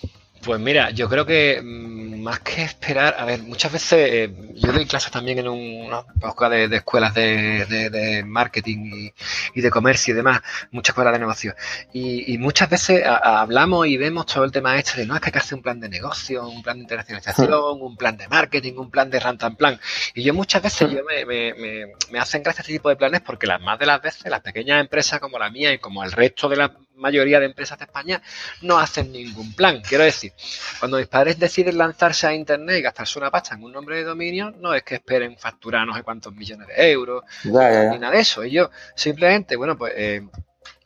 Pues 0.42 0.60
mira, 0.60 0.90
yo 0.90 1.08
creo 1.08 1.24
que 1.24 1.60
mm, 1.62 2.20
más 2.22 2.40
que 2.40 2.62
esperar, 2.62 3.14
a 3.18 3.24
ver, 3.24 3.42
muchas 3.42 3.72
veces 3.72 4.12
eh, 4.12 4.34
yo 4.54 4.72
doy 4.72 4.86
clases 4.86 5.12
también 5.12 5.38
en 5.38 5.48
una 5.48 6.04
de, 6.48 6.68
de 6.68 6.76
escuelas 6.76 7.14
de, 7.14 8.22
marketing 8.26 9.12
y, 9.54 9.60
de 9.60 9.70
comercio 9.70 10.14
y 10.14 10.16
demás, 10.16 10.40
muchas 10.70 10.90
escuelas 10.90 11.12
de 11.12 11.18
negocio. 11.20 11.54
Y, 11.92 12.38
muchas 12.38 12.70
veces 12.70 13.04
hablamos 13.04 13.86
y 13.86 13.96
vemos 13.96 14.26
todo 14.26 14.44
el 14.44 14.50
tema 14.50 14.76
este 14.78 15.00
de 15.00 15.06
no 15.06 15.14
es 15.14 15.20
que 15.20 15.28
hay 15.28 15.32
que 15.32 15.38
hacer 15.38 15.56
un 15.56 15.62
plan 15.62 15.78
de 15.78 15.88
negocio, 15.88 16.48
un 16.48 16.62
plan 16.62 16.76
de 16.76 16.82
internacionalización, 16.82 17.80
un 17.80 17.96
plan 17.96 18.16
de 18.16 18.26
marketing, 18.28 18.74
un 18.76 18.90
plan 18.90 19.10
de 19.10 19.20
rantan 19.20 19.54
plan. 19.56 19.78
Y 20.14 20.22
yo 20.22 20.34
muchas 20.34 20.62
veces 20.62 20.90
yo 20.90 21.04
me, 21.04 21.24
me, 21.24 21.54
me, 21.54 21.86
me 22.10 22.18
hacen 22.18 22.42
gracia 22.42 22.62
este 22.62 22.72
tipo 22.72 22.88
de 22.88 22.96
planes 22.96 23.20
porque 23.20 23.46
las 23.46 23.60
más 23.60 23.78
de 23.78 23.86
las 23.86 24.02
veces 24.02 24.30
las 24.30 24.40
pequeñas 24.40 24.80
empresas 24.80 25.20
como 25.20 25.38
la 25.38 25.50
mía 25.50 25.72
y 25.72 25.78
como 25.78 26.02
el 26.02 26.10
resto 26.10 26.48
de 26.48 26.56
las 26.56 26.70
mayoría 27.02 27.38
de 27.38 27.46
empresas 27.46 27.78
de 27.78 27.84
España 27.84 28.22
no 28.62 28.78
hacen 28.78 29.12
ningún 29.12 29.54
plan. 29.54 29.82
Quiero 29.82 30.04
decir, 30.04 30.32
cuando 30.78 30.96
mis 30.96 31.08
padres 31.08 31.38
deciden 31.38 31.76
lanzarse 31.76 32.26
a 32.26 32.34
Internet 32.34 32.78
y 32.78 32.82
gastarse 32.82 33.18
una 33.18 33.30
pasta 33.30 33.54
en 33.54 33.62
un 33.62 33.72
nombre 33.72 33.96
de 33.96 34.04
dominio, 34.04 34.50
no 34.58 34.72
es 34.74 34.82
que 34.82 34.94
esperen 34.94 35.36
facturar 35.36 35.86
no 35.86 35.94
sé 35.94 36.02
cuántos 36.02 36.32
millones 36.34 36.68
de 36.68 36.90
euros, 36.90 37.24
ni 37.44 37.98
nada 37.98 38.12
de 38.12 38.20
eso. 38.20 38.42
Ellos 38.42 38.70
simplemente, 38.94 39.56
bueno, 39.56 39.76
pues 39.76 39.92
eh, 39.96 40.22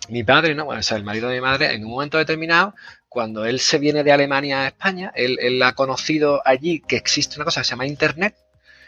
mi 0.09 0.25
padre, 0.25 0.55
¿no? 0.55 0.65
Bueno, 0.65 0.81
o 0.81 0.83
sea, 0.83 0.97
el 0.97 1.05
marido 1.05 1.29
de 1.29 1.37
mi 1.37 1.41
madre, 1.41 1.75
en 1.75 1.85
un 1.85 1.91
momento 1.91 2.19
determinado, 2.19 2.75
cuando 3.09 3.45
él 3.45 3.61
se 3.61 3.79
viene 3.79 4.05
de 4.05 4.13
Alemania 4.13 4.63
a 4.63 4.67
España, 4.69 5.13
él, 5.15 5.39
él 5.41 5.63
ha 5.63 5.75
conocido 5.75 6.43
allí 6.45 6.81
que 6.81 6.97
existe 6.97 7.37
una 7.37 7.45
cosa 7.45 7.61
que 7.61 7.65
se 7.65 7.71
llama 7.71 7.87
Internet, 7.87 8.37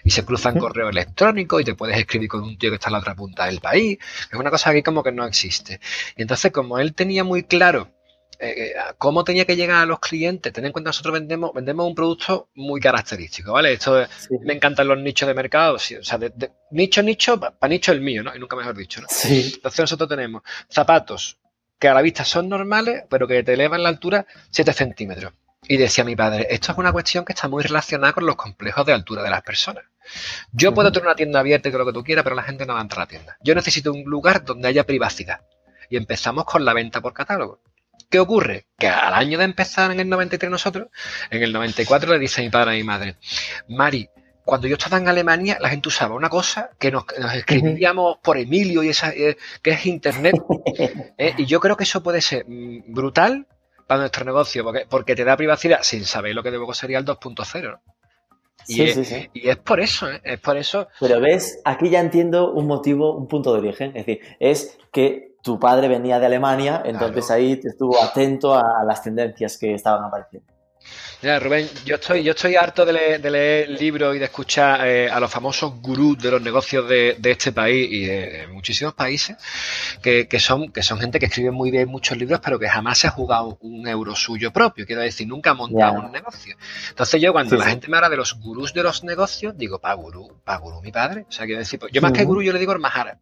y 0.04 0.10
se 0.10 0.24
cruzan 0.24 0.58
correo 0.58 0.88
electrónico 0.88 1.60
y 1.60 1.64
te 1.64 1.74
puedes 1.74 1.98
escribir 1.98 2.28
con 2.28 2.42
un 2.42 2.58
tío 2.58 2.70
que 2.70 2.76
está 2.76 2.88
en 2.88 2.94
la 2.94 2.98
otra 3.00 3.14
punta 3.14 3.46
del 3.46 3.60
país. 3.60 3.98
Es 4.30 4.38
una 4.38 4.50
cosa 4.50 4.72
que 4.72 4.82
como 4.82 5.02
que 5.02 5.12
no 5.12 5.26
existe. 5.26 5.80
Y 6.16 6.22
entonces, 6.22 6.52
como 6.52 6.78
él 6.78 6.94
tenía 6.94 7.24
muy 7.24 7.44
claro 7.44 7.90
eh, 8.40 8.68
eh, 8.68 8.74
cómo 8.98 9.24
tenía 9.24 9.44
que 9.44 9.56
llegar 9.56 9.82
a 9.82 9.86
los 9.86 9.98
clientes, 9.98 10.52
ten 10.52 10.64
en 10.64 10.70
cuenta 10.70 10.90
nosotros 10.90 11.12
vendemos, 11.12 11.52
vendemos 11.52 11.86
un 11.86 11.94
producto 11.94 12.50
muy 12.54 12.80
característico, 12.80 13.52
¿vale? 13.52 13.72
Esto 13.72 14.06
me 14.44 14.54
encantan 14.54 14.86
los 14.86 14.98
nichos 14.98 15.26
de 15.26 15.34
mercado, 15.34 15.74
o 15.74 15.78
sea, 15.78 16.18
de, 16.18 16.52
nicho, 16.70 17.02
nicho, 17.02 17.40
para 17.40 17.68
nicho 17.68 17.90
el 17.90 18.00
mío, 18.00 18.22
¿no? 18.22 18.34
Y 18.34 18.38
nunca 18.38 18.54
mejor 18.54 18.76
dicho, 18.76 19.00
¿no? 19.00 19.08
Entonces 19.24 19.80
nosotros 19.80 20.08
tenemos 20.08 20.42
zapatos 20.68 21.38
que 21.80 21.88
a 21.88 21.94
la 21.94 22.02
vista 22.02 22.24
son 22.24 22.48
normales, 22.48 23.04
pero 23.08 23.26
que 23.26 23.42
te 23.42 23.54
elevan 23.54 23.82
la 23.82 23.88
altura 23.88 24.26
7 24.50 24.72
centímetros. 24.72 25.32
Y 25.68 25.76
decía 25.76 26.02
mi 26.02 26.16
padre, 26.16 26.46
esto 26.50 26.72
es 26.72 26.78
una 26.78 26.92
cuestión 26.92 27.26
que 27.26 27.34
está 27.34 27.46
muy 27.46 27.62
relacionada 27.62 28.14
con 28.14 28.24
los 28.24 28.36
complejos 28.36 28.86
de 28.86 28.94
altura 28.94 29.22
de 29.22 29.28
las 29.28 29.42
personas. 29.42 29.84
Yo 30.50 30.72
puedo 30.72 30.90
tener 30.90 31.06
una 31.06 31.14
tienda 31.14 31.40
abierta 31.40 31.68
y 31.68 31.72
todo 31.72 31.80
lo 31.80 31.86
que 31.86 31.92
tú 31.92 32.02
quieras, 32.02 32.24
pero 32.24 32.34
la 32.34 32.42
gente 32.42 32.64
no 32.64 32.72
va 32.72 32.78
a 32.78 32.82
entrar 32.82 33.00
a 33.00 33.04
la 33.04 33.08
tienda. 33.08 33.36
Yo 33.42 33.54
necesito 33.54 33.92
un 33.92 34.04
lugar 34.04 34.44
donde 34.44 34.66
haya 34.66 34.84
privacidad. 34.84 35.42
Y 35.90 35.98
empezamos 35.98 36.46
con 36.46 36.64
la 36.64 36.72
venta 36.72 37.02
por 37.02 37.12
catálogo. 37.12 37.60
¿Qué 38.08 38.18
ocurre? 38.18 38.66
Que 38.78 38.88
al 38.88 39.12
año 39.12 39.36
de 39.36 39.44
empezar 39.44 39.90
en 39.90 40.00
el 40.00 40.08
93 40.08 40.50
nosotros, 40.50 40.88
en 41.30 41.42
el 41.42 41.52
94 41.52 42.12
le 42.12 42.18
dice 42.18 42.40
a 42.40 42.44
mi 42.44 42.50
padre 42.50 42.76
y 42.76 42.78
mi 42.78 42.84
madre, 42.84 43.16
Mari, 43.68 44.08
cuando 44.44 44.66
yo 44.66 44.76
estaba 44.76 44.96
en 44.96 45.08
Alemania, 45.08 45.58
la 45.60 45.68
gente 45.68 45.88
usaba 45.88 46.14
una 46.14 46.30
cosa 46.30 46.70
que 46.78 46.90
nos, 46.90 47.04
escribíamos 47.34 48.16
por 48.22 48.38
Emilio 48.38 48.82
y 48.82 48.88
esa, 48.88 49.10
eh, 49.10 49.36
que 49.62 49.72
es 49.72 49.84
Internet. 49.84 50.36
Eh, 51.18 51.34
y 51.36 51.46
yo 51.46 51.58
creo 51.58 51.76
que 51.76 51.82
eso 51.82 52.00
puede 52.00 52.20
ser 52.20 52.44
mm, 52.46 52.94
brutal 52.94 53.46
para 53.88 54.00
nuestro 54.00 54.24
negocio, 54.24 54.62
porque, 54.62 54.86
porque 54.88 55.16
te 55.16 55.24
da 55.24 55.36
privacidad 55.36 55.80
sin 55.82 56.04
saber 56.04 56.34
lo 56.34 56.42
que 56.42 56.50
luego 56.50 56.74
sería 56.74 56.98
el 56.98 57.06
2.0. 57.06 57.80
Y, 58.68 58.82
es, 58.82 59.28
y 59.32 59.48
es 59.48 59.56
por 59.56 59.80
eso, 59.80 60.10
¿eh? 60.10 60.20
es 60.22 60.38
por 60.40 60.58
eso. 60.58 60.88
Pero 61.00 61.20
ves, 61.20 61.60
aquí 61.64 61.88
ya 61.88 62.00
entiendo 62.00 62.52
un 62.52 62.66
motivo, 62.66 63.16
un 63.16 63.26
punto 63.26 63.52
de 63.54 63.60
origen. 63.60 63.96
Es 63.96 64.04
decir, 64.04 64.20
es 64.38 64.78
que 64.92 65.36
tu 65.42 65.58
padre 65.58 65.88
venía 65.88 66.20
de 66.20 66.26
Alemania, 66.26 66.82
entonces 66.84 67.30
ahí 67.30 67.58
estuvo 67.64 68.02
atento 68.02 68.54
a 68.54 68.84
las 68.86 69.02
tendencias 69.02 69.56
que 69.56 69.72
estaban 69.72 70.04
apareciendo. 70.04 70.52
Mira, 71.20 71.40
Rubén, 71.40 71.68
yo 71.84 71.96
estoy, 71.96 72.22
yo 72.22 72.30
estoy 72.30 72.54
harto 72.54 72.86
de 72.86 72.92
leer, 72.92 73.68
libros 73.70 74.14
y 74.14 74.20
de 74.20 74.26
escuchar 74.26 74.86
eh, 74.86 75.10
a 75.10 75.18
los 75.18 75.28
famosos 75.28 75.80
gurús 75.80 76.16
de 76.16 76.30
los 76.30 76.40
negocios 76.40 76.88
de, 76.88 77.18
este 77.24 77.50
país 77.50 77.88
y 77.90 78.06
de, 78.06 78.46
muchísimos 78.52 78.94
países 78.94 79.36
que, 80.00 80.28
son, 80.38 80.70
que 80.70 80.80
son 80.80 81.00
gente 81.00 81.18
que 81.18 81.26
escribe 81.26 81.50
muy 81.50 81.72
bien 81.72 81.88
muchos 81.88 82.16
libros, 82.16 82.38
pero 82.40 82.56
que 82.56 82.68
jamás 82.68 82.98
se 82.98 83.08
ha 83.08 83.10
jugado 83.10 83.58
un 83.62 83.88
euro 83.88 84.14
suyo 84.14 84.52
propio. 84.52 84.86
Quiero 84.86 85.02
decir, 85.02 85.26
nunca 85.26 85.50
ha 85.50 85.54
montado 85.54 85.94
un 85.94 86.12
negocio. 86.12 86.56
Entonces 86.90 87.20
yo 87.20 87.32
cuando 87.32 87.56
la 87.56 87.66
gente 87.66 87.88
me 87.88 87.96
habla 87.96 88.10
de 88.10 88.16
los 88.16 88.38
gurús 88.38 88.72
de 88.72 88.84
los 88.84 89.02
negocios, 89.02 89.58
digo, 89.58 89.80
pa 89.80 89.94
gurú, 89.94 90.40
pa 90.44 90.56
gurú 90.58 90.80
mi 90.82 90.92
padre. 90.92 91.26
O 91.28 91.32
sea, 91.32 91.46
quiero 91.46 91.58
decir, 91.58 91.80
pues, 91.80 91.90
yo 91.92 92.00
más 92.00 92.12
que 92.12 92.24
gurú 92.24 92.42
yo 92.42 92.52
le 92.52 92.60
digo 92.60 92.78
majara. 92.78 93.18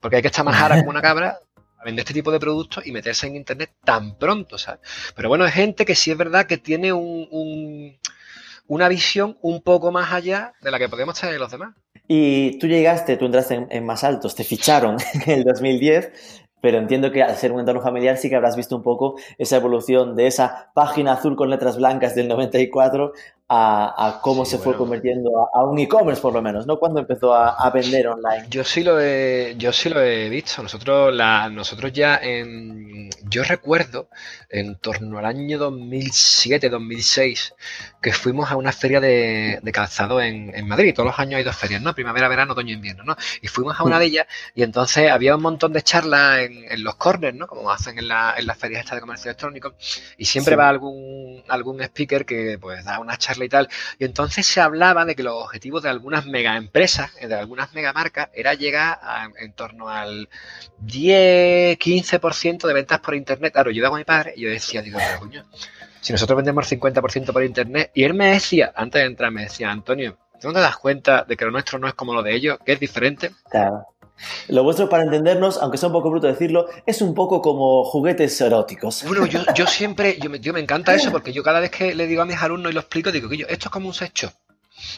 Porque 0.00 0.16
hay 0.16 0.22
que 0.22 0.28
estar 0.28 0.44
majara 0.44 0.78
como 0.78 0.88
una 0.88 1.02
cabra 1.02 1.38
vender 1.86 2.02
este 2.02 2.14
tipo 2.14 2.32
de 2.32 2.40
productos 2.40 2.86
y 2.86 2.92
meterse 2.92 3.26
en 3.28 3.36
Internet 3.36 3.70
tan 3.84 4.18
pronto, 4.18 4.58
¿sabes? 4.58 4.80
Pero 5.14 5.28
bueno, 5.28 5.46
es 5.46 5.54
gente 5.54 5.86
que 5.86 5.94
sí 5.94 6.10
es 6.10 6.18
verdad 6.18 6.46
que 6.46 6.58
tiene 6.58 6.92
un, 6.92 7.96
una 8.66 8.88
visión 8.88 9.38
un 9.40 9.62
poco 9.62 9.92
más 9.92 10.12
allá 10.12 10.52
de 10.60 10.70
la 10.70 10.78
que 10.78 10.88
podemos 10.88 11.18
tener 11.18 11.38
los 11.38 11.50
demás. 11.50 11.74
Y 12.08 12.58
tú 12.58 12.66
llegaste, 12.66 13.16
tú 13.16 13.26
entraste 13.26 13.54
en, 13.54 13.68
en 13.70 13.86
más 13.86 14.04
altos, 14.04 14.34
te 14.34 14.44
ficharon 14.44 14.96
en 15.26 15.32
el 15.32 15.44
2010 15.44 16.12
pero 16.66 16.78
entiendo 16.78 17.12
que 17.12 17.22
al 17.22 17.36
ser 17.36 17.52
un 17.52 17.60
entorno 17.60 17.80
familiar 17.80 18.16
sí 18.16 18.28
que 18.28 18.34
habrás 18.34 18.56
visto 18.56 18.74
un 18.74 18.82
poco 18.82 19.14
esa 19.38 19.56
evolución 19.56 20.16
de 20.16 20.26
esa 20.26 20.72
página 20.74 21.12
azul 21.12 21.36
con 21.36 21.48
letras 21.48 21.76
blancas 21.76 22.16
del 22.16 22.26
94 22.26 23.12
a, 23.48 24.18
cómo 24.22 24.44
se 24.44 24.58
fue 24.58 24.76
convirtiendo 24.76 25.48
a, 25.54 25.64
un 25.64 25.78
e-commerce 25.78 26.20
por 26.20 26.32
lo 26.32 26.42
menos, 26.42 26.66
¿no? 26.66 26.78
Cuando 26.78 27.00
empezó 27.00 27.34
a, 27.34 27.70
vender 27.70 28.08
online. 28.08 28.46
Yo 28.48 28.64
sí 28.64 28.82
lo 28.82 29.00
he, 29.00 29.54
yo 29.58 29.72
sí 29.72 29.88
lo 29.88 30.00
he 30.00 30.28
visto. 30.28 30.62
Nosotros, 30.62 31.14
la, 31.14 31.48
nosotros 31.48 31.92
ya 31.92 32.16
en, 32.16 33.10
yo 33.24 33.44
recuerdo 33.44 34.08
en 34.48 34.76
torno 34.76 35.18
al 35.18 35.26
año 35.26 35.58
2007, 35.58 36.68
2006, 36.68 37.54
que 38.00 38.12
fuimos 38.12 38.50
a 38.50 38.56
una 38.56 38.72
feria 38.72 39.00
de, 39.00 39.60
calzado 39.72 40.20
en, 40.20 40.66
Madrid. 40.66 40.94
Todos 40.94 41.08
los 41.08 41.18
años 41.18 41.38
hay 41.38 41.44
dos 41.44 41.56
ferias, 41.56 41.80
¿no? 41.82 41.94
Primavera, 41.94 42.28
verano, 42.28 42.52
otoño, 42.52 42.74
invierno, 42.74 43.04
¿no? 43.04 43.16
Y 43.42 43.48
fuimos 43.48 43.78
a 43.78 43.84
una 43.84 43.96
mm. 43.96 44.00
de 44.00 44.04
ellas 44.06 44.26
y 44.54 44.62
entonces 44.62 45.10
había 45.10 45.36
un 45.36 45.42
montón 45.42 45.72
de 45.72 45.82
charlas 45.82 46.40
en, 46.40 46.82
los 46.82 46.96
corners, 46.96 47.36
¿no? 47.36 47.46
Como 47.46 47.70
hacen 47.70 47.98
en, 47.98 48.08
la, 48.08 48.34
en 48.36 48.46
las 48.46 48.58
ferias 48.58 48.80
estas 48.80 48.96
de 48.96 49.00
comercio 49.00 49.30
electrónico. 49.30 49.74
Y 50.16 50.24
siempre 50.24 50.56
va 50.56 50.68
algún, 50.68 51.44
algún 51.48 51.80
speaker 51.82 52.24
que 52.26 52.58
pues 52.60 52.84
da 52.84 52.98
una 52.98 53.16
charla 53.16 53.35
y 53.44 53.48
tal. 53.48 53.68
Y 53.98 54.04
entonces 54.04 54.46
se 54.46 54.60
hablaba 54.60 55.04
de 55.04 55.14
que 55.14 55.22
los 55.22 55.34
objetivos 55.34 55.82
de 55.82 55.90
algunas 55.90 56.26
mega 56.26 56.56
empresas, 56.56 57.14
de 57.14 57.34
algunas 57.34 57.74
mega 57.74 57.92
marcas, 57.92 58.28
era 58.34 58.54
llegar 58.54 58.98
a, 59.02 59.28
en 59.38 59.52
torno 59.52 59.88
al 59.88 60.28
10, 60.78 61.78
15% 61.78 62.66
de 62.66 62.74
ventas 62.74 63.00
por 63.00 63.14
internet. 63.14 63.52
Claro, 63.52 63.70
yo 63.70 63.78
iba 63.78 63.90
con 63.90 63.98
mi 63.98 64.04
padre 64.04 64.34
y 64.36 64.42
yo 64.42 64.50
decía, 64.50 64.82
digo, 64.82 64.98
pero 64.98 65.44
si 66.06 66.12
nosotros 66.12 66.36
vendemos 66.36 66.70
50% 66.70 67.32
por 67.32 67.42
internet, 67.42 67.90
y 67.92 68.04
él 68.04 68.14
me 68.14 68.30
decía, 68.30 68.72
antes 68.76 69.02
de 69.02 69.06
entrar, 69.08 69.32
me 69.32 69.42
decía, 69.42 69.72
Antonio, 69.72 70.16
¿tú 70.40 70.46
no 70.48 70.54
te 70.54 70.60
das 70.60 70.76
cuenta 70.76 71.24
de 71.24 71.36
que 71.36 71.44
lo 71.44 71.50
nuestro 71.50 71.80
no 71.80 71.88
es 71.88 71.94
como 71.94 72.14
lo 72.14 72.22
de 72.22 72.32
ellos, 72.32 72.58
que 72.64 72.74
es 72.74 72.80
diferente? 72.80 73.32
Claro. 73.50 73.88
Lo 74.48 74.62
vuestro, 74.62 74.88
para 74.88 75.04
entendernos, 75.04 75.58
aunque 75.60 75.78
sea 75.78 75.88
un 75.88 75.92
poco 75.92 76.10
bruto 76.10 76.26
decirlo, 76.26 76.66
es 76.86 77.02
un 77.02 77.14
poco 77.14 77.42
como 77.42 77.84
juguetes 77.84 78.40
eróticos. 78.40 79.04
Bueno, 79.06 79.26
yo, 79.26 79.40
yo 79.54 79.66
siempre, 79.66 80.18
yo 80.20 80.30
me, 80.30 80.40
yo 80.40 80.52
me 80.52 80.60
encanta 80.60 80.94
eso, 80.94 81.10
porque 81.10 81.32
yo 81.32 81.42
cada 81.42 81.60
vez 81.60 81.70
que 81.70 81.94
le 81.94 82.06
digo 82.06 82.22
a 82.22 82.26
mis 82.26 82.40
alumnos 82.40 82.72
y 82.72 82.74
lo 82.74 82.80
explico, 82.80 83.12
digo 83.12 83.28
que 83.28 83.36
yo, 83.36 83.46
esto 83.48 83.68
es 83.68 83.70
como 83.70 83.88
un 83.88 83.94
sexo. 83.94 84.32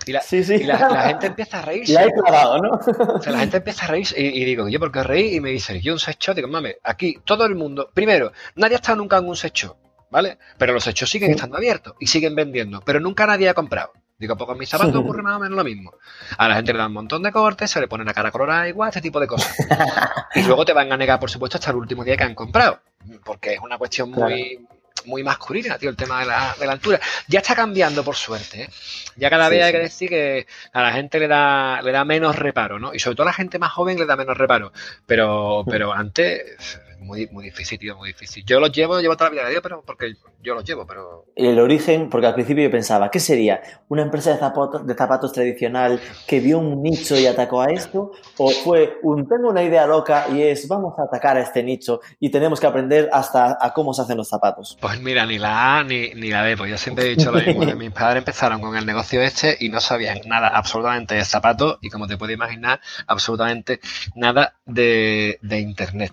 Y 0.06 0.12
la, 0.12 0.20
sí, 0.20 0.42
sí. 0.42 0.54
Y 0.54 0.64
la, 0.64 0.78
gente 1.08 1.26
empieza 1.26 1.58
a 1.58 1.62
reírse. 1.62 1.92
La 1.92 2.04
he 2.04 2.12
clavado, 2.12 2.58
¿no? 2.58 2.70
O 2.70 3.22
sea, 3.22 3.32
la 3.32 3.40
gente 3.40 3.58
empieza 3.58 3.84
a 3.84 3.88
reírse 3.88 4.20
y, 4.20 4.44
digo, 4.44 4.68
¿yo 4.68 4.78
por 4.78 4.92
qué 4.92 5.02
reí? 5.02 5.36
Y 5.36 5.40
me 5.40 5.50
dice, 5.50 5.80
yo 5.80 5.92
un 5.92 5.98
sexo, 5.98 6.34
digo, 6.34 6.48
mame, 6.48 6.76
aquí 6.82 7.18
todo 7.24 7.44
el 7.44 7.54
mundo, 7.54 7.90
primero, 7.92 8.32
nadie 8.56 8.74
ha 8.74 8.78
estado 8.80 8.96
nunca 8.96 9.18
en 9.18 9.28
un 9.28 9.36
sexo, 9.36 9.78
¿vale? 10.10 10.38
Pero 10.56 10.72
los 10.72 10.86
hechos 10.86 11.10
siguen 11.10 11.30
estando 11.30 11.56
abiertos 11.56 11.94
y 12.00 12.06
siguen 12.06 12.34
vendiendo, 12.34 12.80
pero 12.84 13.00
nunca 13.00 13.26
nadie 13.26 13.48
ha 13.48 13.54
comprado. 13.54 13.92
Digo, 14.18 14.36
pues 14.36 14.48
con 14.48 14.58
mis 14.58 14.68
zapatos 14.68 14.96
ocurre 14.96 15.22
más 15.22 15.36
o 15.36 15.38
menos 15.38 15.56
lo 15.56 15.62
mismo. 15.62 15.94
A 16.36 16.48
la 16.48 16.56
gente 16.56 16.72
le 16.72 16.78
dan 16.78 16.88
un 16.88 16.94
montón 16.94 17.22
de 17.22 17.30
cortes, 17.30 17.70
se 17.70 17.80
le 17.80 17.86
pone 17.86 18.02
una 18.02 18.12
cara 18.12 18.32
colorada 18.32 18.68
igual, 18.68 18.88
este 18.88 19.00
tipo 19.00 19.20
de 19.20 19.28
cosas. 19.28 19.56
y 20.34 20.42
luego 20.42 20.64
te 20.64 20.72
van 20.72 20.92
a 20.92 20.96
negar, 20.96 21.20
por 21.20 21.30
supuesto, 21.30 21.56
hasta 21.56 21.70
el 21.70 21.76
último 21.76 22.02
día 22.02 22.16
que 22.16 22.24
han 22.24 22.34
comprado. 22.34 22.80
Porque 23.24 23.54
es 23.54 23.60
una 23.60 23.78
cuestión 23.78 24.10
muy, 24.10 24.66
muy 25.04 25.22
masculina, 25.22 25.78
tío, 25.78 25.88
el 25.88 25.96
tema 25.96 26.18
de 26.18 26.26
la, 26.26 26.56
de 26.58 26.66
la, 26.66 26.72
altura. 26.72 26.98
Ya 27.28 27.38
está 27.38 27.54
cambiando, 27.54 28.02
por 28.02 28.16
suerte. 28.16 28.62
¿eh? 28.62 28.70
Ya 29.14 29.30
cada 29.30 29.48
vez 29.48 29.62
hay 29.62 29.72
que 29.72 29.78
decir 29.78 30.08
que 30.08 30.48
a 30.72 30.82
la 30.82 30.92
gente 30.92 31.20
le 31.20 31.28
da, 31.28 31.80
le 31.80 31.92
da 31.92 32.04
menos 32.04 32.34
reparo, 32.34 32.80
¿no? 32.80 32.92
Y 32.92 32.98
sobre 32.98 33.14
todo 33.14 33.22
a 33.22 33.30
la 33.30 33.34
gente 33.34 33.60
más 33.60 33.70
joven 33.70 34.00
le 34.00 34.06
da 34.06 34.16
menos 34.16 34.36
reparo. 34.36 34.72
Pero, 35.06 35.64
pero 35.64 35.92
antes 35.92 36.80
muy, 36.98 37.28
muy 37.28 37.44
difícil, 37.44 37.78
tío, 37.78 37.96
muy 37.96 38.08
difícil. 38.08 38.44
Yo 38.44 38.60
los 38.60 38.72
llevo, 38.72 39.00
llevo 39.00 39.16
toda 39.16 39.30
la 39.30 39.34
vida 39.34 39.44
de 39.44 39.50
Dios, 39.50 39.62
pero 39.62 39.82
porque 39.82 40.14
yo 40.40 40.54
los 40.54 40.64
llevo, 40.64 40.86
pero... 40.86 41.26
El 41.34 41.58
origen, 41.58 42.08
porque 42.08 42.26
al 42.26 42.34
principio 42.34 42.64
yo 42.64 42.70
pensaba, 42.70 43.10
¿qué 43.10 43.18
sería? 43.18 43.60
¿Una 43.88 44.02
empresa 44.02 44.30
de 44.30 44.38
zapatos, 44.38 44.86
de 44.86 44.94
zapatos 44.94 45.32
tradicional 45.32 46.00
que 46.26 46.38
vio 46.40 46.58
un 46.58 46.82
nicho 46.82 47.18
y 47.18 47.26
atacó 47.26 47.60
a 47.60 47.66
esto? 47.66 48.12
¿O 48.36 48.50
fue 48.50 48.98
un, 49.02 49.28
tengo 49.28 49.48
una 49.48 49.62
idea 49.62 49.86
loca 49.86 50.26
y 50.32 50.42
es, 50.42 50.68
vamos 50.68 50.94
a 50.98 51.02
atacar 51.02 51.36
a 51.36 51.40
este 51.40 51.62
nicho 51.62 52.00
y 52.20 52.30
tenemos 52.30 52.60
que 52.60 52.66
aprender 52.66 53.10
hasta 53.12 53.58
a 53.60 53.72
cómo 53.74 53.92
se 53.92 54.02
hacen 54.02 54.16
los 54.16 54.28
zapatos? 54.28 54.78
Pues 54.80 55.00
mira, 55.00 55.26
ni 55.26 55.38
la 55.38 55.78
A 55.78 55.84
ni, 55.84 56.10
ni 56.14 56.30
la 56.30 56.42
B, 56.42 56.56
pues 56.56 56.70
yo 56.70 56.78
siempre 56.78 57.06
he 57.06 57.16
dicho 57.16 57.32
lo 57.32 57.40
mismo, 57.40 57.64
mis 57.74 57.90
padres 57.90 58.18
empezaron 58.18 58.60
con 58.60 58.76
el 58.76 58.86
negocio 58.86 59.20
este 59.20 59.56
y 59.58 59.68
no 59.68 59.80
sabían 59.80 60.20
nada 60.26 60.48
absolutamente 60.48 61.16
de 61.16 61.24
zapatos 61.24 61.78
y 61.80 61.90
como 61.90 62.06
te 62.06 62.16
puedes 62.16 62.34
imaginar, 62.34 62.80
absolutamente 63.06 63.80
nada 64.14 64.54
de, 64.64 65.38
de 65.42 65.58
Internet. 65.58 66.12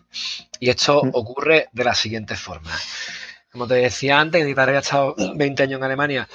Y 0.59 0.69
esto 0.69 1.01
ocurre 1.13 1.69
de 1.73 1.83
la 1.83 1.93
siguiente 1.93 2.35
forma. 2.35 2.71
Como 3.55 3.67
te 3.67 3.75
decía 3.75 4.19
antes, 4.19 4.43
mi 4.43 4.53
padre 4.53 4.71
había 4.71 4.81
estado 4.81 5.15
20 5.35 5.63
años 5.63 5.77
en 5.77 5.83
Alemania 5.85 6.27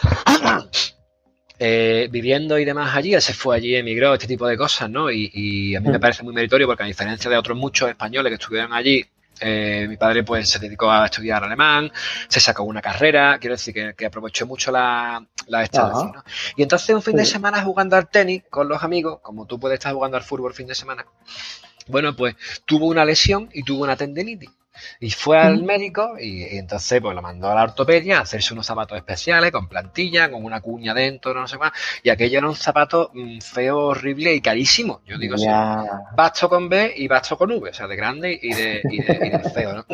eh, 1.58 2.08
viviendo 2.10 2.58
y 2.58 2.64
demás 2.64 2.96
allí. 2.96 3.12
Él 3.12 3.20
se 3.20 3.34
fue 3.34 3.56
allí, 3.56 3.76
emigró, 3.76 4.14
este 4.14 4.26
tipo 4.26 4.46
de 4.46 4.56
cosas, 4.56 4.88
¿no? 4.88 5.10
Y, 5.10 5.76
a 5.76 5.80
mí 5.80 5.90
me 5.90 6.00
parece 6.00 6.22
muy 6.22 6.32
meritorio 6.32 6.66
porque 6.66 6.82
a 6.82 6.86
diferencia 6.86 7.30
de 7.30 7.36
otros 7.36 7.58
muchos 7.58 7.90
españoles 7.90 8.30
que 8.30 8.36
estuvieron 8.36 8.72
allí, 8.72 9.04
eh, 9.38 9.84
mi 9.86 9.98
padre 9.98 10.24
pues 10.24 10.48
se 10.48 10.58
dedicó 10.58 10.90
a 10.90 11.04
estudiar 11.04 11.44
alemán, 11.44 11.92
se 12.26 12.40
sacó 12.40 12.62
una 12.62 12.80
carrera, 12.80 13.36
quiero 13.38 13.54
decir 13.54 13.94
que, 13.94 14.06
aprovechó 14.06 14.46
mucho 14.46 14.72
la, 14.72 15.22
la 15.46 15.62
estancia. 15.62 16.24
Y 16.56 16.62
entonces 16.62 16.96
un 16.96 17.02
fin 17.02 17.16
de 17.16 17.26
semana 17.26 17.60
jugando 17.62 17.96
al 17.96 18.08
tenis 18.08 18.44
con 18.48 18.66
los 18.66 18.82
amigos, 18.82 19.18
como 19.20 19.44
tú 19.44 19.60
puedes 19.60 19.78
estar 19.78 19.92
jugando 19.92 20.16
al 20.16 20.22
fútbol 20.22 20.54
fin 20.54 20.68
de 20.68 20.74
semana, 20.74 21.04
bueno, 21.86 22.16
pues 22.16 22.34
tuvo 22.64 22.86
una 22.86 23.04
lesión 23.04 23.50
y 23.52 23.62
tuvo 23.62 23.84
una 23.84 23.94
tendinitis. 23.94 24.48
Y 25.00 25.10
fue 25.10 25.38
al 25.38 25.62
médico 25.62 26.16
y, 26.18 26.56
entonces 26.56 27.00
pues 27.00 27.14
lo 27.14 27.22
mandó 27.22 27.50
a 27.50 27.54
la 27.54 27.62
ortopedia 27.62 28.18
a 28.18 28.22
hacerse 28.22 28.54
unos 28.54 28.66
zapatos 28.66 28.96
especiales 28.96 29.50
con 29.50 29.68
plantilla, 29.68 30.30
con 30.30 30.44
una 30.44 30.60
cuña 30.60 30.94
dentro, 30.94 31.34
no 31.34 31.46
sé 31.46 31.58
más. 31.58 31.72
Y 32.02 32.10
aquello 32.10 32.38
era 32.38 32.48
un 32.48 32.56
zapato 32.56 33.10
mm, 33.14 33.40
feo, 33.40 33.78
horrible 33.78 34.34
y 34.34 34.40
carísimo. 34.40 35.02
Yo 35.06 35.18
digo 35.18 35.36
yeah. 35.36 35.84
basto 36.16 36.48
con 36.48 36.68
B 36.68 36.94
y 36.96 37.08
basto 37.08 37.36
con 37.36 37.50
V, 37.52 37.70
o 37.70 37.74
sea, 37.74 37.86
de 37.86 37.96
grande 37.96 38.38
y 38.40 38.52
de, 38.52 38.82
y 38.90 39.02
de, 39.02 39.50
feo, 39.54 39.74
¿no? 39.74 39.86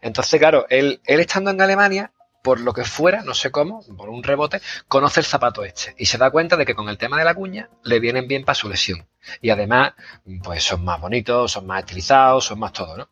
Entonces, 0.00 0.38
claro, 0.38 0.66
él, 0.68 1.00
él 1.06 1.20
estando 1.20 1.50
en 1.50 1.60
Alemania, 1.60 2.12
por 2.44 2.60
lo 2.60 2.74
que 2.74 2.84
fuera, 2.84 3.22
no 3.22 3.32
sé 3.32 3.50
cómo, 3.50 3.82
por 3.96 4.10
un 4.10 4.22
rebote, 4.22 4.60
conoce 4.86 5.20
el 5.20 5.24
zapato 5.24 5.64
este 5.64 5.94
y 5.96 6.04
se 6.04 6.18
da 6.18 6.30
cuenta 6.30 6.58
de 6.58 6.66
que 6.66 6.74
con 6.74 6.90
el 6.90 6.98
tema 6.98 7.16
de 7.16 7.24
la 7.24 7.34
cuña 7.34 7.70
le 7.84 8.00
vienen 8.00 8.28
bien 8.28 8.44
para 8.44 8.54
su 8.54 8.68
lesión. 8.68 9.06
Y 9.40 9.48
además, 9.48 9.94
pues 10.42 10.62
son 10.62 10.84
más 10.84 11.00
bonitos, 11.00 11.52
son 11.52 11.66
más 11.66 11.80
estilizados, 11.80 12.44
son 12.44 12.58
más 12.58 12.74
todo, 12.74 12.98
¿no? 12.98 13.08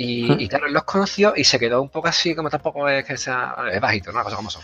Y, 0.00 0.46
claro, 0.46 0.68
él 0.68 0.72
los 0.72 0.84
conoció 0.84 1.32
y 1.34 1.42
se 1.42 1.58
quedó 1.58 1.82
un 1.82 1.88
poco 1.88 2.06
así, 2.06 2.32
como 2.32 2.48
tampoco 2.48 2.88
es 2.88 3.04
que 3.04 3.16
sea. 3.16 3.56
Es 3.72 3.80
bajito, 3.80 4.12
¿no? 4.12 4.18
Las 4.18 4.24
cosas 4.24 4.36
como 4.36 4.50
son. 4.50 4.62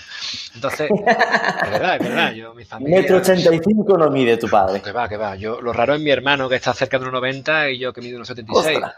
Entonces, 0.55 0.89
es 1.65 1.71
verdad, 1.71 1.97
es 1.97 2.09
verdad. 2.09 2.33
Yo, 2.33 2.55
mi 2.55 2.65
familia. 2.65 3.01
Metro 3.01 3.17
85 3.17 3.99
no 3.99 4.11
mide 4.11 4.37
tu 4.37 4.49
padre. 4.49 4.81
Que 4.81 4.93
va, 4.93 5.09
que 5.09 5.17
va. 5.17 5.35
Yo, 5.35 5.61
lo 5.61 5.73
raro 5.73 5.97
es 5.97 6.01
mi 6.01 6.11
hermano 6.11 6.49
que 6.49 6.55
está 6.55 6.73
cerca 6.73 7.01
de 7.01 7.07
1,90 7.07 7.75
y 7.75 7.81
yo 7.81 7.93
que 7.93 8.01
mido 8.01 8.21
1,76. 8.21 8.95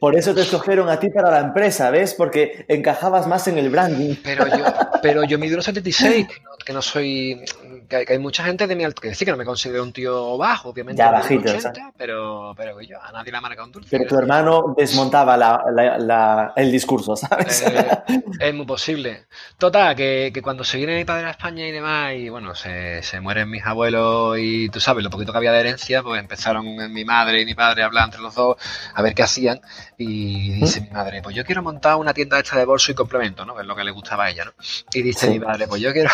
Por 0.00 0.16
eso 0.16 0.34
te 0.34 0.40
escogieron 0.40 0.88
a 0.88 0.98
ti 0.98 1.10
para 1.10 1.30
la 1.30 1.40
empresa, 1.40 1.90
¿ves? 1.90 2.14
Porque 2.14 2.64
encajabas 2.66 3.26
más 3.26 3.46
en 3.48 3.58
el 3.58 3.68
branding. 3.68 4.14
Pero 4.24 4.46
yo, 4.46 4.64
pero 5.02 5.24
yo 5.24 5.38
mido 5.38 5.58
1,76, 5.58 6.26
que 6.68 6.74
no 6.74 6.82
soy, 6.82 7.40
que, 7.88 8.04
hay 8.06 8.18
mucha 8.18 8.44
gente 8.44 8.66
de 8.66 8.76
mi 8.76 8.84
alto, 8.84 9.00
que 9.00 9.08
decir 9.08 9.24
que 9.24 9.32
no 9.32 9.38
me 9.38 9.46
considero 9.46 9.82
un 9.82 9.90
tío 9.90 10.36
bajo, 10.36 10.68
obviamente, 10.68 10.98
ya 10.98 11.10
bajito, 11.10 11.50
80, 11.50 11.94
pero, 11.96 12.52
pero 12.54 12.78
yo 12.82 13.02
a 13.02 13.10
nadie 13.10 13.32
le 13.32 13.38
ha 13.38 13.40
marcado 13.40 13.68
un 13.68 13.72
dulce. 13.72 13.88
Pero 13.90 14.06
tu 14.06 14.18
hermano 14.18 14.74
desmontaba 14.76 15.38
la, 15.38 15.62
la, 15.98 16.52
el 16.54 16.70
discurso, 16.70 17.16
¿sabes? 17.16 17.62
Eh, 17.62 18.02
es 18.40 18.54
muy 18.54 18.66
posible. 18.66 19.28
Total, 19.56 19.96
que, 19.96 20.30
que, 20.34 20.42
cuando 20.42 20.62
se 20.62 20.76
viene 20.76 20.98
mi 20.98 21.06
padre 21.06 21.28
a 21.28 21.30
España 21.30 21.66
y 21.66 21.72
demás, 21.72 22.12
y 22.14 22.28
bueno, 22.28 22.54
se, 22.54 23.02
se 23.02 23.18
mueren 23.18 23.48
mis 23.48 23.64
abuelos 23.64 24.36
y 24.38 24.68
tú 24.68 24.78
sabes, 24.78 25.02
lo 25.02 25.08
poquito 25.08 25.32
que 25.32 25.38
había 25.38 25.52
de 25.52 25.60
herencia, 25.60 26.02
pues 26.02 26.20
empezaron 26.20 26.66
mi 26.92 27.04
madre 27.06 27.40
y 27.40 27.46
mi 27.46 27.54
padre 27.54 27.82
a 27.82 27.86
hablar 27.86 28.04
entre 28.04 28.20
los 28.20 28.34
dos, 28.34 28.58
a 28.92 29.00
ver 29.00 29.14
qué 29.14 29.22
hacían, 29.22 29.62
y 29.96 30.50
dice 30.60 30.82
mi 30.82 30.90
madre, 30.90 31.22
pues 31.22 31.34
yo 31.34 31.46
quiero 31.46 31.62
montar 31.62 31.96
una 31.96 32.12
tienda 32.12 32.38
esta 32.38 32.58
de 32.58 32.66
bolso 32.66 32.92
y 32.92 32.94
complemento, 32.94 33.46
¿no? 33.46 33.54
Que 33.54 33.62
es 33.62 33.66
lo 33.66 33.74
que 33.74 33.84
le 33.84 33.90
gustaba 33.90 34.24
a 34.24 34.30
ella, 34.30 34.44
¿no? 34.44 34.52
Y 34.92 35.00
dice 35.00 35.30
mi 35.30 35.38
madre, 35.38 35.66
pues 35.66 35.80
yo 35.80 35.94
quiero, 35.94 36.10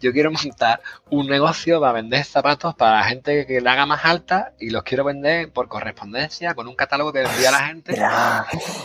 yo 0.00 0.12
quiero 0.12 0.30
montar 0.30 0.80
un 1.10 1.26
negocio 1.26 1.80
para 1.80 1.92
vender 1.92 2.24
zapatos 2.24 2.74
para 2.74 2.98
la 2.98 3.04
gente 3.04 3.46
que 3.46 3.60
la 3.60 3.72
haga 3.72 3.86
más 3.86 4.04
alta 4.04 4.52
y 4.58 4.70
los 4.70 4.82
quiero 4.82 5.04
vender 5.04 5.52
por 5.52 5.68
correspondencia 5.68 6.54
con 6.54 6.68
un 6.68 6.74
catálogo 6.74 7.12
que 7.12 7.22
envía 7.22 7.48
a 7.48 7.52
la 7.52 7.66
gente. 7.66 7.94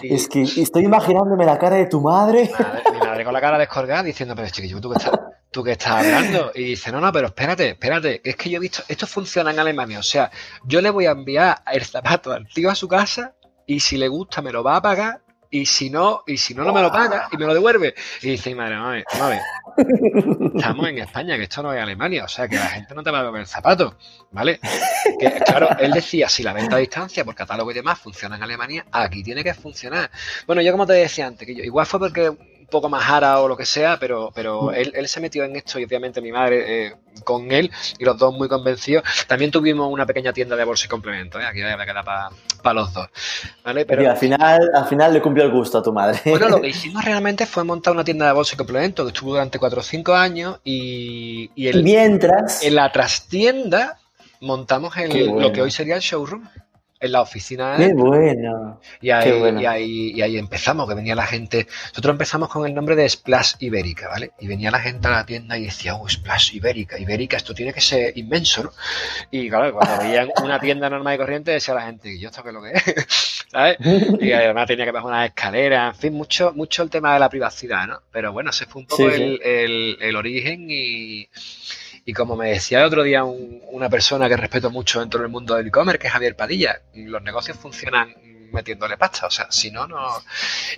Es 0.03 0.27
que 0.27 0.43
estoy 0.43 0.85
imaginándome 0.85 1.45
la 1.45 1.57
cara 1.57 1.77
de 1.77 1.87
tu 1.87 2.01
madre. 2.01 2.49
Mi 2.91 2.99
madre, 2.99 3.23
con 3.23 3.33
la 3.33 3.41
cara 3.41 3.57
descolgada 3.57 4.03
diciendo, 4.03 4.35
pero 4.35 4.49
chiquillo, 4.49 4.79
¿tú 4.81 4.89
qué 4.89 4.97
estás, 4.97 5.19
tú 5.51 5.63
qué 5.63 5.71
estás 5.71 5.91
hablando? 6.05 6.51
Y 6.55 6.63
dice, 6.63 6.91
no, 6.91 7.01
no, 7.01 7.11
pero 7.11 7.27
espérate, 7.27 7.69
espérate, 7.69 8.21
es 8.23 8.35
que 8.35 8.49
yo 8.49 8.57
he 8.57 8.59
visto, 8.59 8.83
esto 8.87 9.07
funciona 9.07 9.51
en 9.51 9.59
Alemania, 9.59 9.99
o 9.99 10.03
sea, 10.03 10.31
yo 10.63 10.81
le 10.81 10.89
voy 10.89 11.05
a 11.05 11.11
enviar 11.11 11.61
el 11.71 11.83
zapato 11.83 12.31
al 12.31 12.47
tío 12.47 12.69
a 12.69 12.75
su 12.75 12.87
casa 12.87 13.33
y 13.65 13.79
si 13.81 13.97
le 13.97 14.07
gusta 14.07 14.41
me 14.41 14.51
lo 14.51 14.63
va 14.63 14.77
a 14.77 14.81
pagar 14.81 15.21
y 15.51 15.65
si 15.65 15.89
no, 15.89 16.23
y 16.27 16.37
si 16.37 16.53
no, 16.53 16.63
no 16.63 16.73
me 16.73 16.81
lo 16.81 16.91
paga 16.91 17.27
y 17.31 17.37
me 17.37 17.45
lo 17.45 17.53
devuelve. 17.53 17.95
Y 18.21 18.31
dice, 18.31 18.53
madre, 18.53 18.77
madre, 18.77 19.03
madre, 19.19 19.41
estamos 20.55 20.87
en 20.87 20.97
España, 20.99 21.37
que 21.37 21.43
esto 21.43 21.63
no 21.63 21.73
es 21.73 21.81
Alemania, 21.81 22.25
o 22.25 22.27
sea, 22.27 22.47
que 22.47 22.55
la 22.55 22.67
gente 22.67 22.93
no 22.93 23.03
te 23.03 23.11
va 23.11 23.19
a 23.19 23.31
ver 23.31 23.41
el 23.41 23.47
zapato, 23.47 23.97
¿vale? 24.31 24.59
Claro, 25.45 25.69
él 25.79 25.91
decía, 25.91 26.29
si 26.29 26.43
la 26.43 26.53
venta 26.53 26.75
a 26.75 26.79
distancia 26.79 27.25
por 27.25 27.35
catálogo 27.35 27.71
y 27.71 27.73
demás 27.73 27.99
funciona 27.99 28.35
en 28.35 28.43
Alemania, 28.43 28.85
aquí 28.91 29.23
tiene 29.23 29.43
que 29.43 29.53
funcionar. 29.53 30.11
Bueno, 30.45 30.61
yo 30.61 30.71
como 30.71 30.85
te 30.85 30.93
decía 30.93 31.27
antes, 31.27 31.47
que 31.47 31.55
yo, 31.55 31.63
igual 31.63 31.85
fue 31.85 31.99
porque 31.99 32.31
poco 32.69 32.89
más 32.89 33.03
jara 33.03 33.39
o 33.39 33.47
lo 33.47 33.57
que 33.57 33.65
sea, 33.65 33.97
pero, 33.99 34.31
pero 34.33 34.63
mm. 34.63 34.73
él, 34.75 34.91
él 34.95 35.07
se 35.07 35.19
metió 35.19 35.43
en 35.43 35.55
esto 35.55 35.79
y 35.79 35.85
obviamente 35.85 36.21
mi 36.21 36.31
madre 36.31 36.87
eh, 36.87 36.95
con 37.23 37.51
él 37.51 37.71
y 37.97 38.05
los 38.05 38.17
dos 38.17 38.33
muy 38.33 38.47
convencidos. 38.47 39.03
También 39.27 39.51
tuvimos 39.51 39.91
una 39.91 40.05
pequeña 40.05 40.33
tienda 40.33 40.55
de 40.55 40.63
bolsa 40.63 40.85
y 40.85 40.89
complemento, 40.89 41.39
¿eh? 41.39 41.45
aquí 41.45 41.61
me 41.61 41.85
queda 41.85 42.03
para 42.03 42.73
los 42.73 42.93
dos. 42.93 43.07
¿vale? 43.63 43.85
Pero, 43.85 44.09
al, 44.09 44.17
final, 44.17 44.69
al 44.73 44.85
final 44.85 45.13
le 45.13 45.21
cumplió 45.21 45.45
el 45.45 45.51
gusto 45.51 45.77
a 45.79 45.83
tu 45.83 45.91
madre. 45.91 46.19
Bueno, 46.25 46.49
lo 46.49 46.61
que 46.61 46.67
hicimos 46.69 47.03
realmente 47.03 47.45
fue 47.45 47.63
montar 47.63 47.93
una 47.93 48.03
tienda 48.03 48.27
de 48.27 48.33
bolsa 48.33 48.55
y 48.55 48.57
complemento 48.57 49.03
que 49.03 49.09
estuvo 49.09 49.31
durante 49.31 49.59
4 49.59 49.79
o 49.79 49.83
5 49.83 50.13
años 50.13 50.59
y, 50.63 51.51
y 51.55 51.67
el, 51.67 51.83
mientras 51.83 52.63
en 52.63 52.75
la 52.75 52.91
trastienda 52.91 53.97
montamos 54.41 54.95
el, 54.97 55.27
lo 55.27 55.51
que 55.51 55.61
hoy 55.61 55.71
sería 55.71 55.95
el 55.95 56.01
showroom 56.01 56.47
en 56.99 57.11
la 57.11 57.21
oficina. 57.21 57.75
Qué 57.77 57.93
bueno. 57.93 58.79
Y 59.01 59.09
ahí, 59.09 59.61
y, 59.61 59.65
ahí, 59.65 60.11
y 60.15 60.21
ahí 60.21 60.37
empezamos, 60.37 60.87
que 60.87 60.95
venía 60.95 61.15
la 61.15 61.25
gente. 61.25 61.67
Nosotros 61.89 62.13
empezamos 62.13 62.49
con 62.49 62.65
el 62.67 62.73
nombre 62.73 62.95
de 62.95 63.07
Splash 63.07 63.53
Ibérica, 63.59 64.09
¿vale? 64.09 64.31
Y 64.39 64.47
venía 64.47 64.69
la 64.69 64.79
gente 64.79 65.07
a 65.07 65.11
la 65.11 65.25
tienda 65.25 65.57
y 65.57 65.65
decía, 65.65 65.95
oh, 65.95 66.07
Splash 66.09 66.55
Ibérica, 66.55 66.99
Ibérica, 66.99 67.37
esto 67.37 67.53
tiene 67.53 67.73
que 67.73 67.81
ser 67.81 68.17
inmenso, 68.17 68.63
¿no? 68.63 68.73
Y 69.31 69.49
claro, 69.49 69.73
cuando 69.73 70.03
veían 70.03 70.29
una 70.43 70.59
tienda 70.59 70.89
normal 70.89 71.15
y 71.15 71.17
corriente, 71.17 71.51
decía 71.51 71.73
la 71.73 71.83
gente, 71.83 72.13
¿y 72.13 72.19
yo 72.19 72.29
esto 72.29 72.43
qué 72.43 72.49
es 72.49 72.53
lo 72.53 72.61
que 72.61 72.71
es? 72.73 73.45
¿Sabes? 73.49 73.77
Y 74.19 74.31
además 74.31 74.67
tenía 74.67 74.85
que 74.85 74.91
bajar 74.91 75.07
una 75.07 75.25
escalera, 75.25 75.87
en 75.87 75.95
fin, 75.95 76.13
mucho, 76.13 76.51
mucho 76.53 76.83
el 76.83 76.89
tema 76.89 77.13
de 77.13 77.19
la 77.19 77.29
privacidad, 77.29 77.87
¿no? 77.87 78.01
Pero 78.11 78.33
bueno, 78.33 78.49
ese 78.49 78.65
fue 78.65 78.81
un 78.81 78.87
poco 78.87 79.09
el, 79.09 79.41
el, 79.41 79.97
el 80.01 80.15
origen 80.15 80.67
y. 80.69 81.29
Y 82.05 82.13
como 82.13 82.35
me 82.35 82.51
decía 82.51 82.79
el 82.79 82.85
otro 82.85 83.03
día 83.03 83.23
una 83.23 83.89
persona 83.89 84.27
que 84.27 84.37
respeto 84.37 84.69
mucho 84.69 84.99
dentro 84.99 85.21
del 85.21 85.29
mundo 85.29 85.55
del 85.55 85.67
e-commerce, 85.67 85.99
que 85.99 86.07
es 86.07 86.13
Javier 86.13 86.35
Padilla, 86.35 86.81
los 86.93 87.21
negocios 87.21 87.57
funcionan 87.57 88.13
metiéndole 88.51 88.97
pasta, 88.97 89.27
o 89.27 89.31
sea, 89.31 89.47
si 89.49 89.71
no, 89.71 89.87
no... 89.87 89.97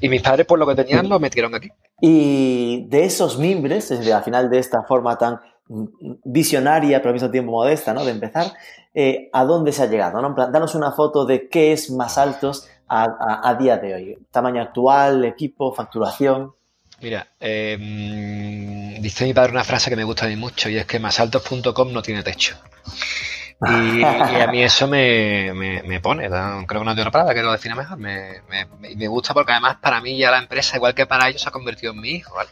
Y 0.02 0.10
mis 0.10 0.22
padres, 0.22 0.46
por 0.46 0.60
lo 0.60 0.68
que 0.68 0.76
tenían, 0.76 1.08
lo 1.08 1.20
metieron 1.20 1.56
aquí. 1.56 1.70
Y 2.02 2.86
de 2.90 3.06
esos 3.06 3.38
mimbres, 3.38 3.92
es 3.92 4.00
decir, 4.00 4.14
al 4.14 4.24
final 4.24 4.50
de 4.50 4.60
esta 4.60 4.84
forma 4.84 5.18
tan 5.18 5.40
visionaria, 6.26 7.00
pero 7.00 7.10
al 7.10 7.14
mismo 7.14 7.32
tiempo 7.32 7.52
modesta, 7.52 7.94
¿no? 7.94 8.04
De 8.04 8.12
empezar, 8.12 8.48
eh, 8.94 9.30
¿a 9.32 9.46
dónde 9.46 9.72
se 9.72 9.84
ha 9.84 9.86
llegado? 9.86 10.22
¿no? 10.22 10.36
danos 10.52 10.76
una 10.76 10.92
foto 10.92 11.26
de 11.26 11.48
qué 11.48 11.72
es 11.72 11.92
más 11.92 12.18
altos 12.18 12.68
a 12.94 13.56
día 13.58 13.78
de 13.78 13.94
hoy. 13.94 14.18
Tamaño 14.32 14.62
actual, 14.62 15.24
equipo, 15.24 15.74
facturación. 15.74 16.54
Mira, 17.02 17.28
em, 17.40 19.02
dice 19.02 19.26
mi 19.26 19.34
padre 19.34 19.52
una 19.52 19.64
frase 19.64 19.90
que 19.90 19.96
me 19.96 20.04
gusta 20.04 20.26
a 20.26 20.30
mí 20.30 20.36
mucho 20.36 20.70
y 20.70 20.78
es 20.78 20.86
que 20.86 21.00
másaltos.com 21.00 21.92
no 21.92 22.02
tiene 22.02 22.22
techo. 22.22 22.56
Y, 23.64 24.04
a 24.04 24.48
mí 24.52 24.64
eso 24.64 24.88
me, 24.88 25.52
me, 25.54 26.00
pone, 26.00 26.28
creo 26.28 26.66
que 26.66 26.86
no 26.86 26.94
tiene 26.94 27.02
una 27.02 27.12
palabra 27.12 27.34
que 27.34 27.42
lo 27.42 27.52
define 27.52 27.74
mejor. 27.74 27.98
Me, 27.98 28.42
me, 28.80 29.08
gusta 29.08 29.34
porque 29.34 29.52
además 29.52 29.78
para 29.82 30.00
mí 30.00 30.18
ya 30.18 30.30
la 30.30 30.40
empresa, 30.40 30.78
igual 30.78 30.94
que 30.94 31.08
para 31.08 31.28
ellos, 31.28 31.42
se 31.42 31.50
ha 31.50 31.52
convertido 31.52 31.94
en 31.94 32.02
mi 32.02 32.10
hijo. 32.12 32.36
¿vale? 32.36 32.50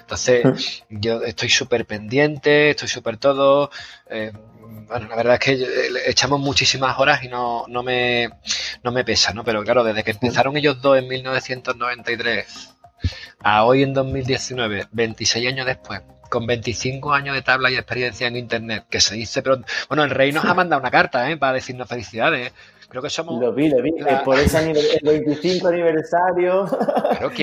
Entonces, 0.00 0.82
yo 0.88 1.22
estoy 1.22 1.50
súper 1.50 1.84
pendiente, 1.84 2.70
estoy 2.70 2.88
súper 2.88 3.18
todo. 3.18 3.70
Eh, 4.08 4.32
bueno, 4.88 5.08
la 5.08 5.16
verdad 5.16 5.34
es 5.34 5.40
que 5.40 5.52
eh, 5.52 5.66
echamos 6.06 6.40
muchísimas 6.40 6.98
horas 6.98 7.22
y 7.22 7.28
no, 7.28 7.64
no, 7.68 7.82
me, 7.82 8.30
no 8.82 8.92
me 8.92 9.04
pesa, 9.04 9.34
¿no? 9.34 9.44
Pero 9.44 9.62
claro, 9.62 9.84
desde 9.84 10.04
que 10.04 10.12
empezaron 10.12 10.56
ellos 10.56 10.80
dos 10.80 10.98
en 10.98 11.08
1993 11.08 12.79
a 13.42 13.64
hoy 13.64 13.82
en 13.82 13.94
2019, 13.94 14.88
26 14.92 15.48
años 15.48 15.66
después, 15.66 16.00
con 16.28 16.46
25 16.46 17.12
años 17.12 17.34
de 17.34 17.42
tabla 17.42 17.70
y 17.70 17.74
experiencia 17.74 18.26
en 18.26 18.36
Internet, 18.36 18.84
que 18.88 19.00
se 19.00 19.14
dice, 19.14 19.42
pero 19.42 19.60
bueno, 19.88 20.04
el 20.04 20.10
rey 20.10 20.32
nos 20.32 20.44
ha 20.44 20.54
mandado 20.54 20.80
una 20.80 20.90
carta 20.90 21.30
¿eh? 21.30 21.36
para 21.36 21.54
decirnos 21.54 21.88
felicidades. 21.88 22.52
Creo 22.90 23.02
que 23.02 23.10
somos. 23.10 23.40
Lo 23.40 23.52
vi, 23.52 23.68
lo 23.68 23.80
vi. 23.80 23.92
Por 24.24 24.36
ese 24.36 24.58
el 24.72 25.00
25 25.04 25.68
aniversario 25.68 26.64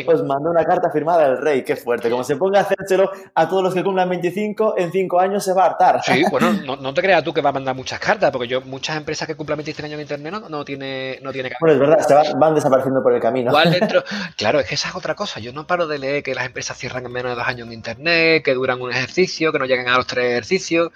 os 0.08 0.24
mandó 0.24 0.52
una 0.52 0.66
carta 0.66 0.92
firmada 0.92 1.30
del 1.30 1.38
rey. 1.38 1.64
Qué 1.64 1.78
fuerte. 1.78 2.10
Como 2.10 2.26
se 2.26 2.36
ponga 2.36 2.60
a 2.60 2.62
hacérselo 2.64 3.10
a 3.34 3.48
todos 3.48 3.64
los 3.64 3.74
que 3.74 3.82
cumplan 3.82 4.10
25, 4.10 4.76
en 4.78 4.92
5 4.92 5.20
años 5.22 5.46
se 5.46 5.54
va 5.54 5.64
a 5.64 5.66
hartar. 5.68 6.02
Sí, 6.04 6.24
bueno, 6.32 6.52
no, 6.52 6.94
te 6.94 7.02
creas 7.02 7.24
tú 7.24 7.34
que 7.34 7.40
va 7.40 7.52
a 7.52 7.54
mandar 7.54 7.76
muchas 7.76 7.98
cartas, 7.98 8.30
porque 8.30 8.50
yo, 8.50 8.60
muchas 8.62 8.98
empresas 8.98 9.26
que 9.26 9.36
cumplan 9.36 9.58
23 9.60 9.86
años 9.86 9.96
en 9.96 10.02
internet 10.02 10.34
no, 10.34 10.50
no 10.50 10.66
tiene, 10.66 11.18
no 11.22 11.32
tiene 11.32 11.52
Bueno, 11.62 11.74
es 11.76 11.80
verdad, 11.80 12.06
se 12.06 12.36
van, 12.36 12.54
desapareciendo 12.54 13.02
por 13.02 13.14
el 13.14 13.22
camino. 13.22 13.50
Igual 13.50 13.72
dentro. 13.72 14.04
Claro, 14.36 14.60
es 14.60 14.68
que 14.68 14.76
esa 14.76 14.90
es 14.90 14.96
otra 14.96 15.16
cosa. 15.16 15.40
Yo 15.40 15.54
no 15.54 15.66
paro 15.66 15.88
de 15.88 15.98
leer 15.98 16.24
que 16.24 16.36
las 16.36 16.46
empresas 16.46 16.78
cierran 16.78 17.06
en 17.06 17.12
menos 17.12 17.32
de 17.32 17.36
dos 17.36 17.48
años 17.48 17.68
en 17.68 17.74
internet, 17.74 18.44
que 18.44 18.54
duran 18.54 18.82
un 18.82 18.92
ejercicio, 18.92 19.52
que 19.52 19.60
no 19.60 19.66
llegan 19.66 19.88
a 19.88 19.98
los 19.98 20.08
tres 20.08 20.26
ejercicios. 20.26 20.92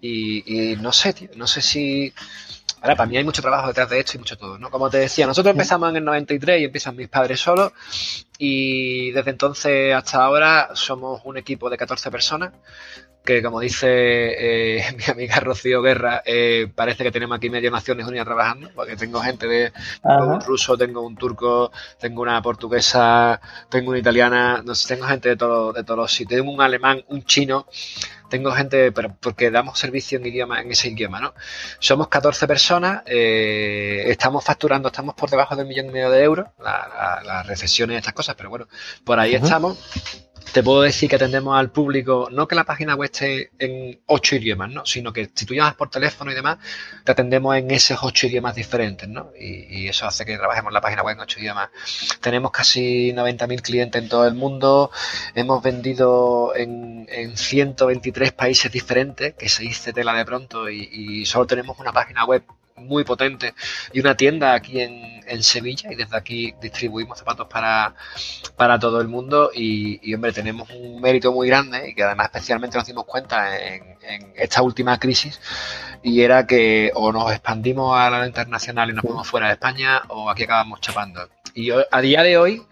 Y, 0.00 0.72
y 0.72 0.76
no 0.76 0.92
sé, 0.92 1.12
tío, 1.12 1.28
no 1.36 1.46
sé 1.46 1.60
si 1.60 2.12
Ahora, 2.86 2.98
para 2.98 3.10
mí 3.10 3.16
hay 3.16 3.24
mucho 3.24 3.42
trabajo 3.42 3.66
detrás 3.66 3.90
de 3.90 3.98
esto 3.98 4.12
y 4.14 4.18
mucho 4.18 4.38
todo, 4.38 4.58
¿no? 4.60 4.70
Como 4.70 4.88
te 4.88 4.98
decía, 4.98 5.26
nosotros 5.26 5.50
empezamos 5.50 5.90
en 5.90 5.96
el 5.96 6.04
93 6.04 6.60
y 6.60 6.64
empiezan 6.66 6.94
mis 6.94 7.08
padres 7.08 7.40
solos 7.40 7.72
y 8.38 9.10
desde 9.10 9.30
entonces 9.30 9.92
hasta 9.92 10.22
ahora 10.22 10.70
somos 10.74 11.20
un 11.24 11.36
equipo 11.36 11.68
de 11.68 11.78
14 11.78 12.12
personas 12.12 12.52
que 13.26 13.42
como 13.42 13.60
dice 13.60 13.86
eh, 13.88 14.84
mi 14.96 15.04
amiga 15.12 15.40
Rocío 15.40 15.82
Guerra, 15.82 16.22
eh, 16.24 16.68
parece 16.74 17.04
que 17.04 17.10
tenemos 17.10 17.36
aquí 17.36 17.50
medio 17.50 17.70
Naciones 17.70 18.06
Unidas 18.06 18.24
trabajando, 18.24 18.70
porque 18.74 18.96
tengo 18.96 19.20
gente 19.20 19.46
de 19.46 19.72
tengo 20.02 20.34
un 20.34 20.40
ruso, 20.40 20.78
tengo 20.78 21.02
un 21.02 21.16
turco, 21.16 21.70
tengo 22.00 22.22
una 22.22 22.40
portuguesa, 22.40 23.38
tengo 23.68 23.90
una 23.90 23.98
italiana, 23.98 24.62
no 24.64 24.74
sé, 24.74 24.94
tengo 24.94 25.06
gente 25.06 25.28
de 25.28 25.36
todo, 25.36 25.74
de 25.74 25.84
todos 25.84 25.98
los 25.98 26.12
sitios, 26.12 26.40
tengo 26.40 26.52
un 26.52 26.62
alemán, 26.62 27.04
un 27.08 27.24
chino, 27.24 27.66
tengo 28.30 28.52
gente, 28.52 28.92
pero 28.92 29.14
porque 29.20 29.50
damos 29.50 29.78
servicio 29.78 30.18
en 30.18 30.26
idioma, 30.26 30.60
en 30.60 30.70
ese 30.70 30.88
idioma, 30.88 31.20
¿no? 31.20 31.34
Somos 31.78 32.08
14 32.08 32.46
personas, 32.46 33.02
eh, 33.06 34.04
estamos 34.06 34.44
facturando, 34.44 34.88
estamos 34.88 35.14
por 35.14 35.28
debajo 35.28 35.56
del 35.56 35.66
millón 35.66 35.86
y 35.86 35.90
medio 35.90 36.10
de 36.10 36.22
euros, 36.22 36.46
las 36.58 37.46
recesiones 37.46 37.94
y 37.94 37.98
estas 37.98 38.14
cosas, 38.14 38.36
pero 38.36 38.50
bueno, 38.50 38.68
por 39.04 39.18
ahí 39.18 39.34
estamos 39.34 39.78
te 40.52 40.62
puedo 40.62 40.82
decir 40.82 41.08
que 41.08 41.16
atendemos 41.16 41.58
al 41.58 41.70
público, 41.70 42.28
no 42.30 42.48
que 42.48 42.54
la 42.54 42.64
página 42.64 42.94
web 42.94 43.10
esté 43.12 43.50
en 43.58 44.00
ocho 44.06 44.36
idiomas, 44.36 44.70
¿no? 44.70 44.86
sino 44.86 45.12
que 45.12 45.30
si 45.34 45.46
tú 45.46 45.54
llamas 45.54 45.74
por 45.74 45.90
teléfono 45.90 46.30
y 46.30 46.34
demás, 46.34 46.58
te 47.04 47.12
atendemos 47.12 47.56
en 47.56 47.70
esos 47.70 47.98
ocho 48.02 48.26
idiomas 48.26 48.54
diferentes, 48.54 49.08
¿no? 49.08 49.32
Y, 49.38 49.86
eso 49.86 50.06
hace 50.06 50.24
que 50.24 50.36
trabajemos 50.36 50.72
la 50.72 50.80
página 50.80 51.02
web 51.02 51.14
en 51.14 51.20
ocho 51.20 51.38
idiomas. 51.38 51.70
Tenemos 52.20 52.50
casi 52.50 53.12
90.000 53.12 53.62
clientes 53.62 54.02
en 54.02 54.08
todo 54.08 54.26
el 54.26 54.34
mundo, 54.34 54.90
hemos 55.34 55.62
vendido 55.62 56.52
en, 56.56 57.06
en 57.08 57.36
123 57.36 58.32
países 58.32 58.72
diferentes, 58.72 59.34
que 59.34 59.48
se 59.48 59.62
dice 59.62 59.92
tela 59.92 60.14
de 60.14 60.24
pronto, 60.24 60.68
y, 60.68 60.88
y 60.90 61.26
solo 61.26 61.46
tenemos 61.46 61.78
una 61.78 61.92
página 61.92 62.24
web 62.24 62.42
muy 62.76 63.04
potente 63.04 63.54
y 63.92 64.00
una 64.00 64.16
tienda 64.16 64.54
aquí 64.54 64.80
en, 64.80 65.15
en, 65.26 65.42
Sevilla 65.42 65.92
y 65.92 65.94
desde 65.94 66.16
aquí 66.16 66.54
distribuimos 66.60 67.18
zapatos 67.18 67.46
para, 67.48 67.94
para 68.56 68.78
todo 68.78 69.00
el 69.00 69.08
mundo 69.08 69.50
y, 69.54 70.14
hombre 70.14 70.32
tenemos 70.32 70.68
un 70.70 71.00
mérito 71.00 71.32
muy 71.32 71.48
grande 71.48 71.90
y 71.90 71.94
que 71.94 72.02
además 72.02 72.26
especialmente 72.26 72.76
nos 72.78 72.86
dimos 72.86 73.04
cuenta 73.04 73.56
en, 73.58 73.96
esta 74.36 74.62
última 74.62 74.98
crisis 74.98 75.40
y 76.02 76.20
era 76.20 76.46
que 76.46 76.92
o 76.94 77.12
nos 77.12 77.32
expandimos 77.32 77.98
a 77.98 78.08
la 78.08 78.26
internacional 78.26 78.90
y 78.90 78.92
nos 78.92 79.02
fuimos 79.02 79.26
fuera 79.26 79.48
de 79.48 79.54
España 79.54 80.02
o 80.08 80.30
aquí 80.30 80.44
acabamos 80.44 80.80
chapando. 80.80 81.28
Y 81.54 81.70
a 81.70 82.00
día 82.00 82.22
de 82.22 82.36
hoy 82.36 82.62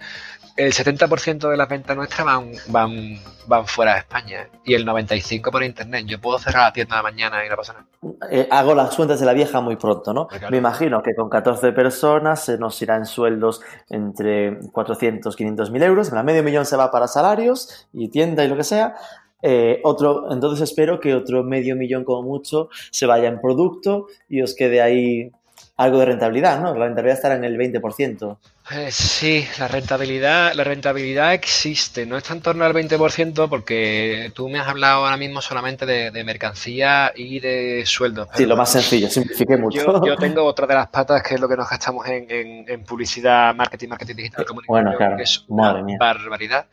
el 0.56 0.72
70% 0.72 1.50
de 1.50 1.56
las 1.56 1.68
ventas 1.68 1.96
nuestras 1.96 2.24
van, 2.24 2.52
van, 2.68 3.18
van 3.46 3.66
fuera 3.66 3.94
de 3.94 3.98
España 4.00 4.48
y 4.64 4.74
el 4.74 4.86
95% 4.86 5.50
por 5.50 5.64
internet. 5.64 6.06
Yo 6.06 6.20
puedo 6.20 6.38
cerrar 6.38 6.64
la 6.64 6.72
tienda 6.72 7.02
mañana 7.02 7.44
y 7.44 7.48
no 7.48 7.56
pasa 7.56 7.72
nada. 7.72 7.86
Eh, 8.30 8.46
hago 8.50 8.74
las 8.74 8.94
cuentas 8.94 9.18
de 9.18 9.26
la 9.26 9.32
vieja 9.32 9.60
muy 9.60 9.76
pronto, 9.76 10.12
¿no? 10.12 10.28
Me 10.50 10.58
imagino 10.58 11.02
que 11.02 11.14
con 11.14 11.28
14 11.28 11.72
personas 11.72 12.44
se 12.44 12.56
nos 12.58 12.80
irá 12.82 12.96
en 12.96 13.06
sueldos 13.06 13.62
entre 13.90 14.58
400, 14.72 15.34
500 15.34 15.70
mil 15.70 15.82
euros, 15.82 16.12
medio 16.12 16.44
millón 16.44 16.66
se 16.66 16.76
va 16.76 16.90
para 16.90 17.08
salarios 17.08 17.88
y 17.92 18.08
tienda 18.08 18.44
y 18.44 18.48
lo 18.48 18.56
que 18.56 18.64
sea. 18.64 18.94
Eh, 19.42 19.80
otro, 19.82 20.32
entonces 20.32 20.70
espero 20.70 21.00
que 21.00 21.14
otro 21.14 21.42
medio 21.42 21.76
millón 21.76 22.04
como 22.04 22.22
mucho 22.22 22.70
se 22.90 23.04
vaya 23.06 23.28
en 23.28 23.40
producto 23.40 24.06
y 24.28 24.40
os 24.40 24.54
quede 24.54 24.80
ahí 24.80 25.32
algo 25.76 25.98
de 25.98 26.06
rentabilidad, 26.06 26.60
¿no? 26.60 26.74
La 26.74 26.86
rentabilidad 26.86 27.16
estará 27.16 27.34
en 27.34 27.44
el 27.44 27.58
20%. 27.58 28.38
Eh, 28.70 28.90
sí, 28.90 29.46
la 29.58 29.68
rentabilidad, 29.68 30.54
la 30.54 30.64
rentabilidad 30.64 31.34
existe, 31.34 32.06
no 32.06 32.16
está 32.16 32.32
en 32.32 32.40
torno 32.40 32.64
al 32.64 32.72
20% 32.72 33.46
porque 33.46 34.32
tú 34.34 34.48
me 34.48 34.58
has 34.58 34.66
hablado 34.66 35.04
ahora 35.04 35.18
mismo 35.18 35.42
solamente 35.42 35.84
de, 35.84 36.24
mercancía 36.24 37.12
y 37.14 37.40
de 37.40 37.84
sueldos. 37.84 38.28
Sí, 38.32 38.46
lo 38.46 38.56
más 38.56 38.72
sencillo, 38.72 39.10
simplifique 39.10 39.58
mucho. 39.58 40.02
Yo, 40.06 40.16
tengo 40.16 40.44
otra 40.44 40.66
de 40.66 40.74
las 40.74 40.88
patas 40.88 41.22
que 41.22 41.34
es 41.34 41.40
lo 41.40 41.46
que 41.46 41.58
nos 41.58 41.68
gastamos 41.68 42.06
en, 42.08 42.84
publicidad, 42.84 43.54
marketing, 43.54 43.88
marketing 43.88 44.14
digital, 44.16 44.46
comunicación, 44.46 44.84
bueno, 44.84 44.96
claro. 44.96 45.16
que 45.18 45.24
es 45.24 45.44
una 45.48 45.82
barbaridad. 45.98 46.66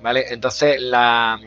¿Vale? 0.00 0.26
Entonces, 0.28 0.80
la, 0.80 1.40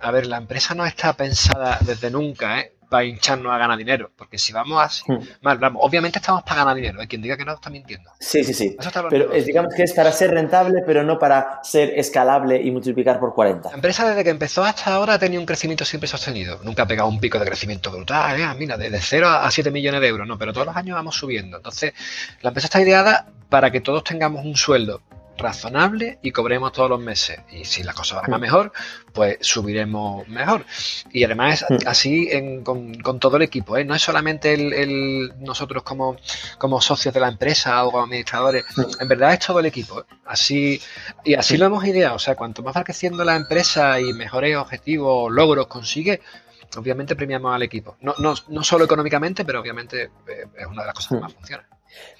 a 0.00 0.10
ver, 0.10 0.26
la 0.26 0.38
empresa 0.38 0.74
no 0.74 0.84
está 0.84 1.12
pensada 1.12 1.78
desde 1.82 2.10
nunca, 2.10 2.58
¿eh? 2.58 2.72
Para 2.88 3.04
hincharnos 3.04 3.52
a 3.52 3.58
ganar 3.58 3.76
dinero. 3.76 4.10
Porque 4.16 4.38
si 4.38 4.52
vamos 4.52 4.82
así, 4.82 5.04
hmm. 5.06 5.18
mal, 5.42 5.58
vamos, 5.58 5.82
obviamente 5.84 6.18
estamos 6.18 6.42
para 6.42 6.56
ganar 6.56 6.76
dinero. 6.76 7.00
Hay 7.00 7.06
quien 7.06 7.22
diga 7.22 7.36
que 7.36 7.44
no 7.44 7.54
está 7.54 7.70
mintiendo. 7.70 8.10
Sí, 8.18 8.44
sí, 8.44 8.54
sí. 8.54 8.76
Pero 9.10 9.30
digamos 9.30 9.74
que 9.74 9.82
es 9.82 9.92
para 9.92 10.12
ser 10.12 10.30
rentable, 10.30 10.82
pero 10.86 11.02
no 11.02 11.18
para 11.18 11.60
ser 11.62 11.98
escalable 11.98 12.60
y 12.60 12.70
multiplicar 12.70 13.20
por 13.20 13.34
40. 13.34 13.70
La 13.70 13.74
empresa 13.74 14.08
desde 14.08 14.24
que 14.24 14.30
empezó 14.30 14.64
hasta 14.64 14.94
ahora 14.94 15.14
ha 15.14 15.18
tenido 15.18 15.40
un 15.40 15.46
crecimiento 15.46 15.84
siempre 15.84 16.08
sostenido. 16.08 16.60
Nunca 16.62 16.84
ha 16.84 16.86
pegado 16.86 17.08
un 17.08 17.20
pico 17.20 17.38
de 17.38 17.46
crecimiento 17.46 17.90
brutal. 17.90 18.40
¿eh? 18.40 18.46
Mira, 18.58 18.76
de 18.76 19.00
0 19.00 19.28
a 19.28 19.50
7 19.50 19.70
millones 19.70 20.00
de 20.00 20.08
euros. 20.08 20.26
No, 20.26 20.38
pero 20.38 20.52
todos 20.52 20.66
los 20.66 20.76
años 20.76 20.94
vamos 20.94 21.16
subiendo. 21.16 21.58
Entonces, 21.58 21.92
la 22.42 22.48
empresa 22.48 22.66
está 22.66 22.80
ideada 22.80 23.26
para 23.48 23.70
que 23.70 23.80
todos 23.80 24.04
tengamos 24.04 24.44
un 24.44 24.56
sueldo 24.56 25.00
razonable 25.38 26.18
y 26.22 26.32
cobremos 26.32 26.72
todos 26.72 26.90
los 26.90 27.00
meses. 27.00 27.40
Y 27.50 27.64
si 27.64 27.82
las 27.82 27.94
cosas 27.94 28.22
van 28.22 28.34
a 28.34 28.38
mejor, 28.38 28.72
pues 29.12 29.38
subiremos 29.40 30.26
mejor. 30.28 30.66
Y 31.12 31.24
además 31.24 31.64
así 31.86 32.30
con, 32.64 33.20
todo 33.20 33.36
el 33.36 33.42
equipo, 33.42 33.76
¿eh? 33.76 33.84
no 33.84 33.94
es 33.94 34.02
solamente 34.02 34.52
el, 34.52 35.32
nosotros 35.40 35.82
como, 35.82 36.16
como 36.58 36.80
socios 36.80 37.14
de 37.14 37.20
la 37.20 37.28
empresa 37.28 37.84
o 37.84 37.90
como 37.90 38.04
administradores, 38.04 38.64
en 39.00 39.08
verdad 39.08 39.32
es 39.32 39.40
todo 39.40 39.60
el 39.60 39.66
equipo. 39.66 40.00
¿eh? 40.00 40.04
Así, 40.26 40.80
y 41.24 41.34
así 41.34 41.56
lo 41.56 41.66
hemos 41.66 41.84
ideado. 41.86 42.16
O 42.16 42.18
sea, 42.18 42.34
cuanto 42.34 42.62
más 42.62 42.76
va 42.76 42.84
creciendo 42.84 43.24
la 43.24 43.36
empresa 43.36 44.00
y 44.00 44.12
mejores 44.12 44.56
objetivos, 44.56 45.32
logros 45.32 45.68
consigue, 45.68 46.20
obviamente 46.76 47.16
premiamos 47.16 47.54
al 47.54 47.62
equipo. 47.62 47.96
No, 48.00 48.14
no, 48.18 48.34
no 48.48 48.64
solo 48.64 48.84
económicamente, 48.84 49.44
pero 49.44 49.60
obviamente 49.60 50.10
eh, 50.26 50.44
es 50.56 50.66
una 50.66 50.82
de 50.82 50.86
las 50.86 50.94
cosas 50.94 51.08
que 51.08 51.20
más 51.20 51.32
funciona. 51.32 51.64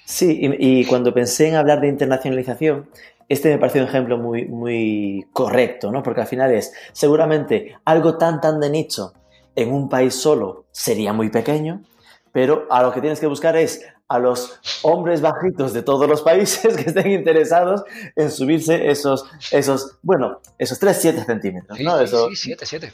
Sí, 0.05 0.39
y, 0.41 0.85
cuando 0.85 1.13
pensé 1.13 1.47
en 1.49 1.55
hablar 1.55 1.81
de 1.81 1.87
internacionalización, 1.87 2.89
este 3.27 3.49
me 3.49 3.59
pareció 3.59 3.81
un 3.81 3.87
ejemplo 3.87 4.17
muy, 4.17 4.45
muy 4.45 5.27
correcto, 5.33 5.91
¿no? 5.91 6.01
Porque 6.01 6.21
al 6.21 6.27
final 6.27 6.51
es, 6.51 6.73
seguramente 6.93 7.75
algo 7.85 8.17
tan, 8.17 8.41
tan 8.41 8.59
de 8.59 8.69
nicho 8.69 9.13
en 9.55 9.71
un 9.71 9.87
país 9.87 10.15
solo 10.15 10.65
sería 10.71 11.13
muy 11.13 11.29
pequeño, 11.29 11.83
pero 12.31 12.67
a 12.71 12.81
lo 12.81 12.91
que 12.91 13.01
tienes 13.01 13.19
que 13.19 13.27
buscar 13.27 13.55
es 13.55 13.85
a 14.07 14.17
los 14.17 14.59
hombres 14.81 15.21
bajitos 15.21 15.71
de 15.71 15.83
todos 15.83 16.09
los 16.09 16.23
países 16.23 16.75
que 16.77 16.89
estén 16.89 17.11
interesados 17.11 17.83
en 18.15 18.31
subirse 18.31 18.89
esos, 18.89 19.25
esos 19.51 19.99
bueno, 20.01 20.41
esos 20.57 20.81
3-7 20.81 21.25
centímetros, 21.25 21.79
¿no? 21.79 22.05
Sí, 22.07 22.35
7, 22.35 22.65
7. 22.65 22.93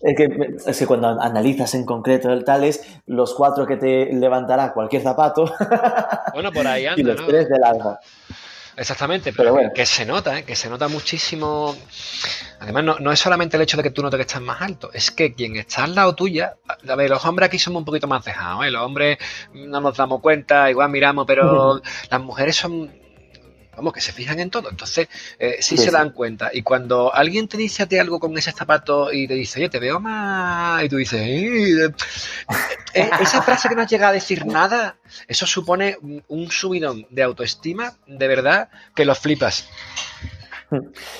Es 0.00 0.16
que, 0.16 0.56
es 0.66 0.78
que 0.78 0.86
cuando 0.86 1.08
analizas 1.08 1.74
en 1.74 1.84
concreto 1.84 2.32
el 2.32 2.44
tal 2.44 2.64
es 2.64 3.00
los 3.06 3.34
cuatro 3.34 3.66
que 3.66 3.76
te 3.76 4.12
levantará 4.12 4.72
cualquier 4.72 5.02
zapato. 5.02 5.52
Bueno, 6.32 6.52
por 6.52 6.66
ahí 6.66 6.86
anda, 6.86 7.00
Y 7.00 7.04
los 7.04 7.26
tres 7.26 7.48
del 7.48 7.64
alza. 7.64 7.98
Exactamente, 8.78 9.32
pero, 9.32 9.58
que, 9.74 9.84
se 9.84 10.06
nota, 10.06 10.38
¿eh? 10.38 10.44
que 10.44 10.54
se 10.54 10.70
nota 10.70 10.86
muchísimo. 10.86 11.74
Además, 12.60 12.84
no, 12.84 12.98
no, 13.00 13.10
es 13.10 13.18
solamente 13.18 13.56
el 13.56 13.62
hecho 13.64 13.76
de 13.76 13.82
que 13.82 13.90
tú 13.90 14.02
notes 14.02 14.18
que 14.18 14.22
estás 14.22 14.40
más 14.40 14.62
alto, 14.62 14.90
es 14.92 15.10
que 15.10 15.34
quien 15.34 15.56
está 15.56 15.82
al 15.82 15.96
lado 15.96 16.14
tuya, 16.14 16.54
a 16.88 16.94
ver, 16.94 17.10
los 17.10 17.24
hombres 17.24 17.48
aquí 17.48 17.58
somos 17.58 17.80
un 17.80 17.84
poquito 17.84 18.06
más 18.06 18.24
dejados, 18.24 18.64
¿eh? 18.64 18.70
los 18.70 18.82
hombres 18.82 19.18
no 19.52 19.80
nos 19.80 19.96
damos 19.96 20.20
cuenta, 20.20 20.70
igual 20.70 20.90
miramos, 20.90 21.26
pero 21.26 21.80
las 22.10 22.20
mujeres 22.20 22.54
son 22.54 22.92
vamos, 23.78 23.92
que 23.92 24.00
se 24.00 24.12
fijan 24.12 24.40
en 24.40 24.50
todo. 24.50 24.68
Entonces, 24.70 25.08
eh, 25.38 25.56
sí, 25.60 25.76
se 25.76 25.90
dan 25.90 26.10
cuenta. 26.10 26.50
Y 26.52 26.62
cuando 26.62 27.14
alguien 27.14 27.48
te 27.48 27.56
dice 27.56 27.84
a 27.84 27.86
ti 27.86 27.98
algo 27.98 28.18
con 28.18 28.36
ese 28.36 28.52
zapato 28.52 29.12
y 29.12 29.26
te 29.26 29.34
dice, 29.34 29.60
oye, 29.60 29.68
te 29.68 29.78
veo 29.78 30.00
más, 30.00 30.84
y 30.84 30.88
tú 30.88 30.96
dices, 30.96 31.20
eh, 31.20 31.90
eh, 32.94 33.10
esa 33.20 33.42
frase 33.42 33.68
que 33.68 33.74
no 33.74 33.82
has 33.82 33.90
llegado 33.90 34.10
a 34.10 34.14
decir 34.14 34.44
nada, 34.46 34.96
eso 35.26 35.46
supone 35.46 35.96
un 36.28 36.50
subidón 36.50 37.06
de 37.10 37.22
autoestima, 37.22 37.94
de 38.06 38.28
verdad, 38.28 38.68
que 38.94 39.04
lo 39.04 39.14
flipas. 39.14 39.68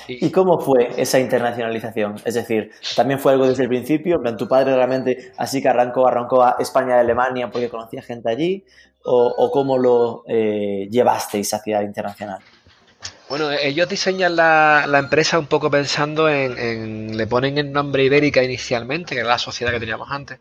¿Y 0.07 0.31
cómo 0.31 0.59
fue 0.59 0.90
esa 1.01 1.18
internacionalización? 1.18 2.16
Es 2.25 2.35
decir, 2.35 2.71
¿también 2.94 3.18
fue 3.18 3.33
algo 3.33 3.47
desde 3.47 3.62
el 3.62 3.68
principio? 3.68 4.16
En 4.16 4.23
plan, 4.23 4.37
¿Tu 4.37 4.47
padre 4.47 4.75
realmente 4.75 5.33
así 5.38 5.62
que 5.62 5.68
arrancó, 5.68 6.07
arrancó 6.07 6.42
a 6.42 6.57
España 6.59 6.97
y 6.97 7.01
Alemania 7.01 7.51
porque 7.51 7.71
conocía 7.71 8.03
gente 8.03 8.29
allí? 8.29 8.64
¿O, 9.04 9.50
cómo 9.52 9.78
lo 9.78 10.24
eh, 10.28 10.87
llevasteis 10.90 11.54
hacia 11.54 11.82
internacional? 11.82 12.40
Bueno, 13.28 13.50
ellos 13.50 13.88
diseñan 13.88 14.37
la, 14.37 14.87
empresa 14.98 15.38
un 15.38 15.46
poco 15.46 15.70
pensando 15.70 16.30
en, 16.30 17.16
le 17.16 17.26
ponen 17.26 17.58
el 17.58 17.70
nombre 17.70 18.04
Ibérica 18.04 18.42
inicialmente, 18.42 19.14
que 19.14 19.20
era 19.20 19.28
la 19.28 19.38
sociedad 19.38 19.70
que 19.70 19.80
teníamos 19.80 20.11
antes, 20.11 20.40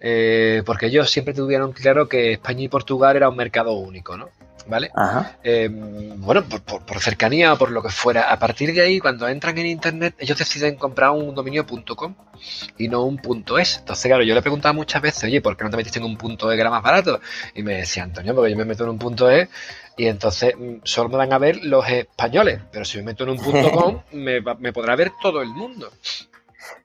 eh, 0.00 0.62
porque 0.64 0.86
ellos 0.86 1.10
siempre 1.10 1.34
tuvieron 1.34 1.72
claro 1.72 2.08
que 2.08 2.32
España 2.32 2.62
y 2.62 2.68
Portugal 2.68 3.16
era 3.16 3.28
un 3.28 3.36
mercado 3.36 3.72
único, 3.72 4.16
¿no? 4.16 4.28
¿Vale? 4.66 4.90
Eh, 5.42 5.68
bueno, 5.70 6.44
por, 6.44 7.00
cercanía 7.00 7.52
o 7.52 7.58
por 7.58 7.70
lo 7.70 7.82
que 7.82 7.88
fuera. 7.88 8.32
A 8.32 8.38
partir 8.38 8.72
de 8.72 8.80
ahí, 8.80 8.98
cuando 8.98 9.28
entran 9.28 9.56
en 9.58 9.66
internet, 9.66 10.14
ellos 10.18 10.38
deciden 10.38 10.76
comprar 10.76 11.10
un 11.10 11.34
dominio.com 11.34 12.14
y 12.78 12.88
no 12.88 13.04
un 13.04 13.18
punto 13.18 13.58
.es. 13.58 13.78
Entonces, 13.78 14.06
claro, 14.06 14.24
yo 14.24 14.34
le 14.34 14.42
preguntaba 14.42 14.72
muchas 14.72 15.02
veces, 15.02 15.24
oye, 15.24 15.40
¿por 15.40 15.56
qué 15.56 15.64
no 15.64 15.70
te 15.70 15.76
metiste 15.76 15.98
en 15.98 16.04
un 16.04 16.16
punto 16.16 16.50
.es 16.50 16.56
que 16.56 16.60
era 16.60 16.70
más 16.70 16.82
barato? 16.82 17.20
Y 17.54 17.62
me 17.62 17.76
decía, 17.76 18.02
Antonio, 18.02 18.34
porque 18.34 18.50
yo 18.50 18.56
me 18.56 18.64
meto 18.64 18.84
en 18.84 18.90
un 18.90 18.98
punto 18.98 19.30
.es 19.30 19.48
y 19.96 20.06
entonces 20.06 20.54
mm, 20.58 20.76
solo 20.82 21.08
me 21.08 21.16
van 21.16 21.32
a 21.32 21.38
ver 21.38 21.64
los 21.64 21.88
españoles, 21.88 22.60
pero 22.72 22.84
si 22.84 22.98
me 22.98 23.04
meto 23.04 23.24
en 23.24 23.30
un 23.30 23.38
punto 23.38 23.70
.com, 23.70 24.02
me, 24.12 24.40
me 24.40 24.72
podrá 24.72 24.96
ver 24.96 25.12
todo 25.20 25.42
el 25.42 25.48
mundo. 25.48 25.90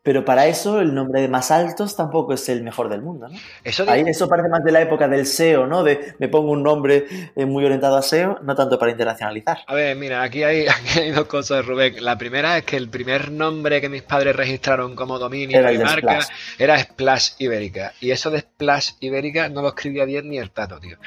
Pero 0.09 0.25
para 0.25 0.47
eso 0.47 0.81
el 0.81 0.95
nombre 0.95 1.21
de 1.21 1.27
más 1.27 1.51
altos 1.51 1.95
tampoco 1.95 2.33
es 2.33 2.49
el 2.49 2.63
mejor 2.63 2.89
del 2.89 3.03
mundo, 3.03 3.27
¿no? 3.29 3.37
Eso, 3.63 3.85
Ahí, 3.87 4.01
eso 4.07 4.27
parece 4.27 4.49
más 4.49 4.63
de 4.63 4.71
la 4.71 4.81
época 4.81 5.07
del 5.07 5.27
SEO, 5.27 5.67
¿no? 5.67 5.83
De 5.83 6.15
me 6.17 6.27
pongo 6.29 6.49
un 6.49 6.63
nombre 6.63 7.05
eh, 7.35 7.45
muy 7.45 7.63
orientado 7.63 7.95
a 7.95 8.01
SEO, 8.01 8.39
no 8.41 8.55
tanto 8.55 8.79
para 8.79 8.89
internacionalizar. 8.89 9.59
A 9.67 9.75
ver, 9.75 9.95
mira, 9.95 10.23
aquí 10.23 10.41
hay, 10.41 10.65
hay 10.97 11.11
dos 11.11 11.27
cosas, 11.27 11.63
Rubén. 11.63 12.03
La 12.03 12.17
primera 12.17 12.57
es 12.57 12.63
que 12.63 12.75
el 12.75 12.89
primer 12.89 13.29
nombre 13.29 13.81
que 13.81 13.87
mis 13.87 14.01
padres 14.01 14.35
registraron 14.35 14.95
como 14.95 15.19
dominio 15.19 15.71
y 15.71 15.77
marca 15.77 16.21
era 16.57 16.79
Splash 16.79 17.33
Ibérica. 17.37 17.93
Y 17.99 18.09
eso 18.09 18.31
de 18.31 18.39
Splash 18.39 18.93
Ibérica 19.01 19.47
no 19.49 19.61
lo 19.61 19.67
escribía 19.67 20.05
bien 20.05 20.27
ni 20.27 20.39
el 20.39 20.49
tato, 20.49 20.79
tío. 20.79 20.97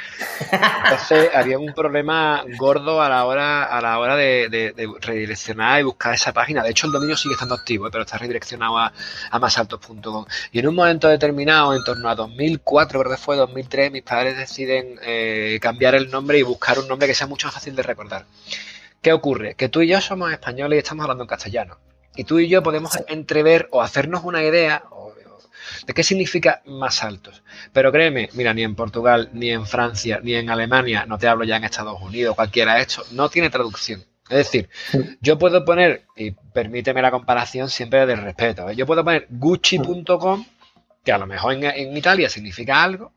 Entonces 0.84 1.28
había 1.34 1.58
un 1.58 1.74
problema 1.74 2.44
gordo 2.56 3.02
a 3.02 3.08
la 3.08 3.24
hora, 3.24 3.64
a 3.64 3.80
la 3.80 3.98
hora 3.98 4.14
de, 4.14 4.72
redireccionar 5.00 5.80
y 5.80 5.82
buscar 5.82 6.14
esa 6.14 6.32
página. 6.32 6.62
De 6.62 6.70
hecho, 6.70 6.86
el 6.86 6.92
dominio 6.92 7.16
sigue 7.16 7.32
estando 7.32 7.56
activo, 7.56 7.88
¿eh? 7.88 7.90
pero 7.90 8.04
está 8.04 8.16
redireccionado 8.16 8.78
a, 8.78 8.91
a 9.30 9.38
masaltos.com. 9.38 10.24
Y 10.52 10.58
en 10.58 10.68
un 10.68 10.74
momento 10.74 11.08
determinado, 11.08 11.74
en 11.74 11.84
torno 11.84 12.08
a 12.08 12.14
2004, 12.14 13.00
creo 13.00 13.12
que 13.12 13.18
fue 13.18 13.36
2003, 13.36 13.92
mis 13.92 14.02
padres 14.02 14.36
deciden 14.36 14.98
eh, 15.02 15.58
cambiar 15.60 15.94
el 15.94 16.10
nombre 16.10 16.38
y 16.38 16.42
buscar 16.42 16.78
un 16.78 16.88
nombre 16.88 17.08
que 17.08 17.14
sea 17.14 17.26
mucho 17.26 17.46
más 17.46 17.54
fácil 17.54 17.74
de 17.74 17.82
recordar. 17.82 18.26
¿Qué 19.00 19.12
ocurre? 19.12 19.54
Que 19.54 19.68
tú 19.68 19.82
y 19.82 19.88
yo 19.88 20.00
somos 20.00 20.32
españoles 20.32 20.76
y 20.76 20.78
estamos 20.78 21.02
hablando 21.02 21.24
en 21.24 21.28
castellano. 21.28 21.78
Y 22.14 22.24
tú 22.24 22.38
y 22.38 22.48
yo 22.48 22.62
podemos 22.62 22.98
entrever 23.08 23.68
o 23.72 23.82
hacernos 23.82 24.22
una 24.24 24.44
idea 24.44 24.84
de 25.86 25.94
qué 25.94 26.02
significa 26.02 26.62
más 26.66 27.02
altos. 27.02 27.42
Pero 27.72 27.92
créeme, 27.92 28.28
mira, 28.34 28.54
ni 28.54 28.62
en 28.62 28.74
Portugal, 28.74 29.30
ni 29.32 29.50
en 29.50 29.66
Francia, 29.66 30.20
ni 30.22 30.34
en 30.34 30.50
Alemania, 30.50 31.06
no 31.06 31.18
te 31.18 31.28
hablo 31.28 31.44
ya 31.44 31.56
en 31.56 31.64
Estados 31.64 32.00
Unidos, 32.00 32.36
cualquiera 32.36 32.74
de 32.74 32.82
esto, 32.82 33.04
no 33.12 33.28
tiene 33.28 33.50
traducción. 33.50 34.04
Es 34.28 34.38
decir, 34.38 34.68
yo 35.20 35.38
puedo 35.38 35.64
poner, 35.64 36.06
y 36.16 36.30
permíteme 36.30 37.02
la 37.02 37.10
comparación 37.10 37.68
siempre 37.68 38.06
de 38.06 38.16
respeto, 38.16 38.68
¿eh? 38.68 38.76
yo 38.76 38.86
puedo 38.86 39.04
poner 39.04 39.26
Gucci.com, 39.30 40.44
que 41.04 41.12
a 41.12 41.18
lo 41.18 41.26
mejor 41.26 41.54
en, 41.54 41.96
Italia 41.96 42.28
significa 42.28 42.82
algo, 42.82 43.12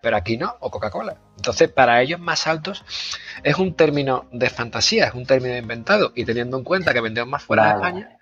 pero 0.00 0.16
aquí 0.16 0.36
no, 0.36 0.56
o 0.60 0.70
Coca-Cola. 0.70 1.16
Entonces, 1.36 1.68
para 1.68 2.00
ellos 2.00 2.20
más 2.20 2.46
altos 2.46 2.84
es 3.42 3.58
un 3.58 3.74
término 3.74 4.28
de 4.30 4.48
fantasía, 4.48 5.06
es 5.06 5.14
un 5.14 5.26
término 5.26 5.56
inventado, 5.56 6.12
y 6.14 6.24
teniendo 6.24 6.56
en 6.56 6.64
cuenta 6.64 6.94
que 6.94 7.00
vendemos 7.00 7.28
más 7.28 7.42
fuera 7.42 7.66
de 7.66 7.70
España, 7.74 8.15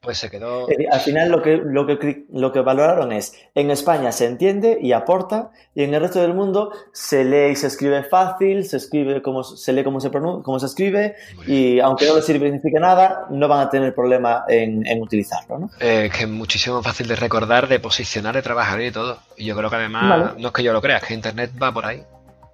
pues 0.00 0.18
se 0.18 0.30
quedó. 0.30 0.66
Al 0.92 1.00
final 1.00 1.30
lo 1.30 1.42
que, 1.42 1.56
lo, 1.56 1.86
que, 1.86 2.24
lo 2.32 2.52
que 2.52 2.60
valoraron 2.60 3.12
es, 3.12 3.34
en 3.54 3.70
España 3.70 4.12
se 4.12 4.26
entiende 4.26 4.78
y 4.80 4.92
aporta, 4.92 5.50
y 5.74 5.82
en 5.82 5.92
el 5.92 6.00
resto 6.00 6.20
del 6.20 6.34
mundo 6.34 6.72
se 6.92 7.24
lee 7.24 7.52
y 7.52 7.56
se 7.56 7.66
escribe 7.66 8.04
fácil, 8.04 8.64
se 8.64 8.76
escribe 8.76 9.22
como 9.22 9.42
se 9.42 9.72
lee 9.72 9.82
como 9.82 10.00
se 10.00 10.10
cómo 10.10 10.60
se 10.60 10.66
escribe, 10.66 11.16
y 11.46 11.80
aunque 11.80 12.06
no 12.06 12.16
les 12.16 12.24
signifique 12.24 12.78
nada, 12.78 13.26
no 13.30 13.48
van 13.48 13.66
a 13.66 13.70
tener 13.70 13.94
problema 13.94 14.44
en, 14.48 15.02
utilizarlo, 15.02 15.58
¿no? 15.58 15.70
Eh, 15.80 16.10
que 16.14 16.24
es 16.24 16.28
muchísimo 16.28 16.82
fácil 16.82 17.08
de 17.08 17.16
recordar, 17.16 17.66
de 17.66 17.80
posicionar, 17.80 18.34
de 18.34 18.42
trabajar 18.42 18.80
y 18.80 18.90
todo. 18.90 19.18
Y 19.36 19.46
yo 19.46 19.56
creo 19.56 19.68
que 19.68 19.76
además, 19.76 20.36
no 20.38 20.48
es 20.48 20.54
que 20.54 20.62
yo 20.62 20.72
lo 20.72 20.80
crea, 20.80 20.98
es 20.98 21.04
que 21.04 21.14
internet 21.14 21.50
va 21.60 21.72
por 21.72 21.84
ahí. 21.84 22.02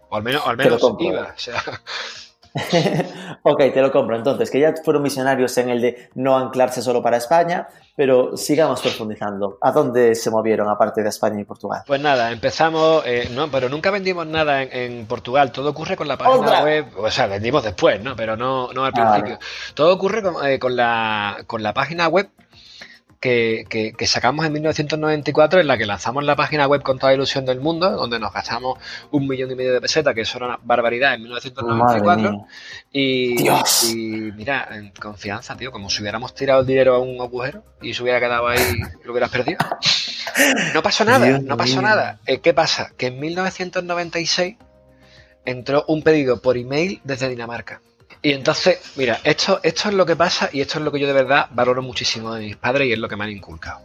O 0.08 0.16
al 0.16 0.22
menos, 0.22 0.46
al 0.46 0.56
menos 0.56 0.80
iba. 1.00 1.22
O 1.22 1.38
sea. 1.38 1.62
ok, 3.42 3.58
te 3.72 3.82
lo 3.82 3.90
compro. 3.90 4.16
Entonces, 4.16 4.50
que 4.50 4.60
ya 4.60 4.74
fueron 4.84 5.02
misionarios 5.02 5.56
en 5.58 5.70
el 5.70 5.80
de 5.80 6.08
no 6.14 6.36
anclarse 6.36 6.82
solo 6.82 7.02
para 7.02 7.16
España, 7.16 7.68
pero 7.96 8.36
sigamos 8.36 8.80
profundizando. 8.80 9.58
¿A 9.60 9.72
dónde 9.72 10.14
se 10.14 10.30
movieron 10.30 10.68
aparte 10.68 11.02
de 11.02 11.08
España 11.08 11.40
y 11.40 11.44
Portugal? 11.44 11.82
Pues 11.86 12.00
nada, 12.00 12.30
empezamos, 12.30 13.02
eh, 13.06 13.28
no, 13.32 13.50
pero 13.50 13.68
nunca 13.68 13.90
vendimos 13.90 14.26
nada 14.26 14.62
en, 14.62 15.06
Portugal. 15.06 15.52
Todo 15.52 15.70
ocurre 15.70 15.96
con 15.96 16.08
la 16.08 16.16
página 16.16 16.62
web, 16.62 16.86
o 16.96 17.10
sea, 17.10 17.26
vendimos 17.26 17.64
después, 17.64 18.00
¿no? 18.02 18.14
Pero 18.16 18.36
no, 18.36 18.72
no 18.72 18.84
al 18.84 18.92
ah, 18.96 19.12
principio. 19.12 19.38
Todo 19.74 19.92
ocurre 19.92 20.22
con, 20.22 20.46
eh, 20.46 20.58
con, 20.58 20.76
la, 20.76 21.38
con 21.46 21.62
la 21.62 21.74
página 21.74 22.08
web 22.08 22.28
que, 23.24 24.06
sacamos 24.06 24.44
en 24.44 24.52
1994, 24.52 25.60
en 25.60 25.66
la 25.66 25.78
que 25.78 25.86
lanzamos 25.86 26.24
la 26.24 26.36
página 26.36 26.66
web 26.66 26.82
con 26.82 26.98
toda 26.98 27.12
la 27.12 27.16
ilusión 27.16 27.46
del 27.46 27.60
mundo, 27.60 27.90
donde 27.90 28.18
nos 28.18 28.32
gastamos 28.32 28.78
un 29.10 29.26
millón 29.26 29.50
y 29.50 29.54
medio 29.54 29.72
de 29.72 29.80
pesetas, 29.80 30.14
que 30.14 30.20
eso 30.22 30.36
era 30.36 30.46
una 30.46 30.58
barbaridad 30.62 31.14
en 31.14 31.22
1994. 31.22 32.46
Y, 32.92 33.48
y, 33.48 34.32
mira, 34.32 34.68
en 34.72 34.90
confianza, 34.90 35.56
tío, 35.56 35.72
como 35.72 35.88
si 35.88 36.02
hubiéramos 36.02 36.34
tirado 36.34 36.60
el 36.60 36.66
dinero 36.66 36.94
a 36.94 36.98
un 36.98 37.18
agujero 37.20 37.64
y 37.80 37.94
se 37.94 38.02
hubiera 38.02 38.20
quedado 38.20 38.46
ahí 38.46 38.60
y 38.60 39.06
lo 39.06 39.12
hubieras 39.12 39.30
perdido. 39.30 39.58
No 40.74 40.82
pasó 40.82 41.04
nada, 41.04 41.38
no 41.38 41.56
pasó 41.56 41.80
nada. 41.80 42.18
Eh, 42.26 42.40
¿Qué 42.40 42.52
pasa? 42.52 42.92
Que 42.96 43.06
en 43.06 43.20
1996 43.20 44.56
entró 45.44 45.84
un 45.88 46.02
pedido 46.02 46.42
por 46.42 46.56
email 46.56 47.00
desde 47.04 47.28
Dinamarca. 47.28 47.80
Y 48.24 48.32
entonces, 48.32 48.80
mira, 48.96 49.20
esto, 49.22 49.60
esto 49.62 49.90
es 49.90 49.94
lo 49.94 50.06
que 50.06 50.16
pasa 50.16 50.48
y 50.50 50.62
esto 50.62 50.78
es 50.78 50.84
lo 50.86 50.90
que 50.90 50.98
yo 50.98 51.06
de 51.06 51.12
verdad 51.12 51.46
valoro 51.50 51.82
muchísimo 51.82 52.32
de 52.32 52.40
mis 52.40 52.56
padres 52.56 52.88
y 52.88 52.92
es 52.94 52.98
lo 52.98 53.06
que 53.06 53.16
me 53.16 53.24
han 53.24 53.30
inculcado. 53.30 53.82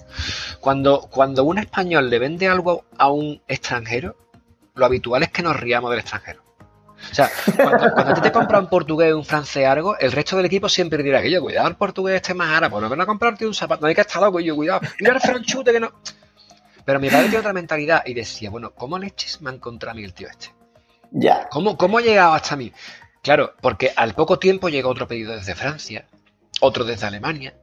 Cuando, 0.61 1.01
cuando 1.11 1.43
un 1.43 1.57
español 1.57 2.09
le 2.09 2.19
vende 2.19 2.47
algo 2.47 2.85
a 2.97 3.11
un 3.11 3.41
extranjero, 3.49 4.15
lo 4.75 4.85
habitual 4.85 5.23
es 5.23 5.29
que 5.31 5.43
nos 5.43 5.59
riamos 5.59 5.91
del 5.91 5.99
extranjero. 5.99 6.41
O 7.11 7.13
sea, 7.13 7.29
cuando, 7.53 7.91
cuando 7.91 8.21
te 8.21 8.31
compra 8.31 8.59
un 8.59 8.67
portugués 8.67 9.13
un 9.13 9.25
francés 9.25 9.67
algo, 9.67 9.97
el 9.99 10.13
resto 10.13 10.37
del 10.37 10.45
equipo 10.45 10.69
siempre 10.69 11.03
dirá 11.03 11.21
que 11.21 11.31
yo, 11.31 11.41
cuidado, 11.41 11.67
el 11.67 11.75
portugués 11.75 12.15
este 12.15 12.33
más 12.33 12.55
árabe, 12.55 12.79
no 12.79 12.87
ven 12.87 13.01
a 13.01 13.05
comprarte 13.05 13.45
un 13.45 13.53
zapato, 13.53 13.81
no 13.81 13.87
hay 13.87 13.95
que 13.95 14.01
estar 14.01 14.21
loco, 14.21 14.39
yo, 14.39 14.55
cuidado, 14.55 14.79
mira 15.01 15.15
el 15.15 15.19
franchute 15.19 15.73
que 15.73 15.81
no. 15.81 15.91
Pero 16.85 17.01
mi 17.01 17.09
padre 17.09 17.23
tiene 17.23 17.39
otra 17.39 17.51
mentalidad 17.51 18.03
y 18.05 18.13
decía, 18.13 18.49
bueno, 18.49 18.71
¿cómo 18.71 18.97
leches 18.97 19.41
me 19.41 19.49
ha 19.49 19.53
encontrado 19.53 19.91
a 19.91 19.95
mí 19.95 20.05
el 20.05 20.13
tío 20.13 20.29
este? 20.29 20.53
Ya. 21.11 21.49
¿Cómo, 21.49 21.75
¿Cómo 21.75 21.97
ha 21.97 22.01
llegado 22.01 22.33
hasta 22.33 22.55
mí? 22.55 22.71
Claro, 23.21 23.53
porque 23.61 23.91
al 23.95 24.13
poco 24.13 24.39
tiempo 24.39 24.69
llegó 24.69 24.89
otro 24.89 25.07
pedido 25.07 25.35
desde 25.35 25.55
Francia, 25.55 26.05
otro 26.61 26.85
desde 26.85 27.07
Alemania, 27.07 27.53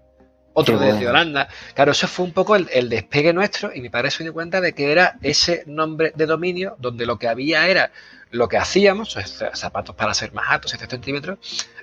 otro 0.58 0.78
desde 0.78 1.06
Holanda. 1.06 1.48
Claro, 1.74 1.92
eso 1.92 2.08
fue 2.08 2.24
un 2.24 2.32
poco 2.32 2.56
el, 2.56 2.88
despegue 2.88 3.34
nuestro 3.34 3.74
y 3.74 3.82
mi 3.82 3.90
padre 3.90 4.10
se 4.10 4.22
dio 4.22 4.32
cuenta 4.32 4.60
de 4.60 4.72
que 4.72 4.90
era 4.90 5.18
ese 5.22 5.64
nombre 5.66 6.12
de 6.14 6.24
dominio 6.24 6.76
donde 6.78 7.04
lo 7.04 7.18
que 7.18 7.28
había 7.28 7.68
era 7.68 7.92
lo 8.30 8.48
que 8.48 8.56
hacíamos, 8.56 9.16
zapatos 9.54 9.94
para 9.94 10.14
ser 10.14 10.32
más 10.32 10.50
altos, 10.50 10.70
7 10.70 10.86
centímetros, 10.88 11.38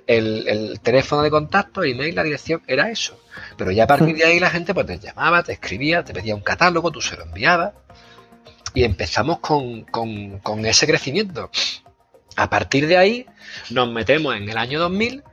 el, 0.08 0.80
teléfono 0.82 1.22
de 1.22 1.30
contacto, 1.30 1.84
el 1.84 1.92
email, 1.92 2.16
la 2.16 2.24
dirección, 2.24 2.62
era 2.68 2.90
eso. 2.90 3.20
Pero 3.58 3.72
ya 3.72 3.84
a 3.84 3.88
partir 3.88 4.16
de 4.16 4.26
ahí 4.26 4.40
la 4.40 4.50
gente 4.50 4.74
pues 4.74 4.86
te 4.86 5.00
llamaba, 5.00 5.44
te 5.44 5.54
escribía, 5.54 6.04
te 6.04 6.14
pedía 6.14 6.36
un 6.36 6.42
catálogo, 6.42 6.92
tú 6.92 7.00
se 7.00 7.16
lo 7.16 7.24
enviabas 7.24 7.74
y 8.74 8.84
empezamos 8.84 9.40
con, 9.40 9.84
con 9.84 10.66
ese 10.66 10.88
crecimiento. 10.88 11.52
A 12.36 12.50
partir 12.50 12.88
de 12.88 12.98
ahí 12.98 13.26
nos 13.70 13.90
metemos 13.92 14.36
en 14.36 14.50
el 14.50 14.58
año 14.58 14.80
2000 14.80 15.24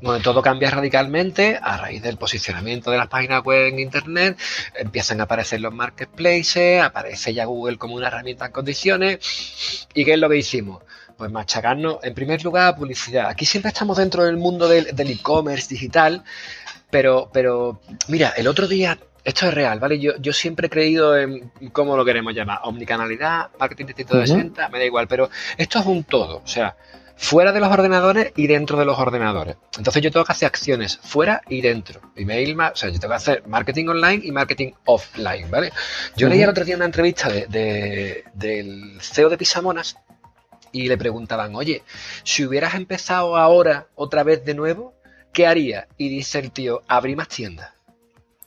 donde 0.00 0.22
todo 0.22 0.42
cambia 0.42 0.70
radicalmente 0.70 1.58
a 1.60 1.76
raíz 1.76 2.02
del 2.02 2.18
posicionamiento 2.18 2.90
de 2.90 2.98
las 2.98 3.08
páginas 3.08 3.42
web 3.42 3.68
en 3.68 3.78
Internet, 3.78 4.38
empiezan 4.74 5.20
a 5.20 5.24
aparecer 5.24 5.60
los 5.60 5.72
marketplaces, 5.72 6.82
aparece 6.82 7.32
ya 7.32 7.46
Google 7.46 7.78
como 7.78 7.94
una 7.94 8.08
herramienta 8.08 8.46
en 8.46 8.52
condiciones. 8.52 9.86
¿Y 9.94 10.04
qué 10.04 10.14
es 10.14 10.18
lo 10.18 10.28
que 10.28 10.36
hicimos? 10.36 10.82
Pues 11.16 11.30
machacarnos, 11.30 11.98
en 12.02 12.14
primer 12.14 12.44
lugar, 12.44 12.76
publicidad. 12.76 13.28
Aquí 13.28 13.46
siempre 13.46 13.70
estamos 13.70 13.96
dentro 13.96 14.24
del 14.24 14.36
mundo 14.36 14.68
del 14.68 15.10
e-commerce 15.10 15.68
digital, 15.68 16.22
pero, 16.90 17.30
pero 17.32 17.80
mira, 18.08 18.34
el 18.36 18.48
otro 18.48 18.68
día 18.68 18.98
esto 19.26 19.48
es 19.48 19.54
real, 19.54 19.80
¿vale? 19.80 19.98
Yo, 19.98 20.12
yo 20.18 20.32
siempre 20.32 20.68
he 20.68 20.70
creído 20.70 21.18
en 21.18 21.50
cómo 21.72 21.96
lo 21.96 22.04
queremos 22.04 22.32
llamar, 22.32 22.60
omnicanalidad, 22.62 23.50
marketing 23.58 23.86
de 23.86 23.94
160, 23.94 24.68
me 24.68 24.78
da 24.78 24.84
igual, 24.84 25.08
pero 25.08 25.28
esto 25.56 25.80
es 25.80 25.86
un 25.86 26.04
todo, 26.04 26.42
o 26.44 26.46
sea, 26.46 26.76
fuera 27.16 27.50
de 27.50 27.58
los 27.58 27.68
ordenadores 27.72 28.32
y 28.36 28.46
dentro 28.46 28.78
de 28.78 28.84
los 28.84 28.96
ordenadores. 28.96 29.56
Entonces 29.76 30.00
yo 30.00 30.12
tengo 30.12 30.24
que 30.24 30.30
hacer 30.30 30.46
acciones 30.46 30.98
fuera 31.02 31.42
y 31.48 31.60
dentro. 31.60 32.00
Email, 32.14 32.56
o 32.60 32.76
sea, 32.76 32.88
yo 32.88 33.00
tengo 33.00 33.12
que 33.12 33.16
hacer 33.16 33.42
marketing 33.48 33.88
online 33.88 34.20
y 34.22 34.30
marketing 34.30 34.70
offline, 34.84 35.50
¿vale? 35.50 35.72
Yo 36.16 36.28
leí 36.28 36.42
el 36.42 36.48
otro 36.48 36.64
día 36.64 36.76
una 36.76 36.84
entrevista 36.84 37.28
de, 37.28 38.22
del 38.32 38.98
CEO 39.00 39.28
de 39.28 39.38
Pisamonas 39.38 39.96
y 40.70 40.86
le 40.86 40.96
preguntaban, 40.96 41.52
oye, 41.56 41.82
si 42.22 42.44
hubieras 42.44 42.76
empezado 42.76 43.36
ahora 43.36 43.88
otra 43.96 44.22
vez 44.22 44.44
de 44.44 44.54
nuevo, 44.54 44.94
¿qué 45.32 45.48
harías? 45.48 45.88
Y 45.96 46.10
dice 46.10 46.38
el 46.38 46.52
tío, 46.52 46.84
abrí 46.86 47.16
más 47.16 47.26
tiendas. 47.26 47.75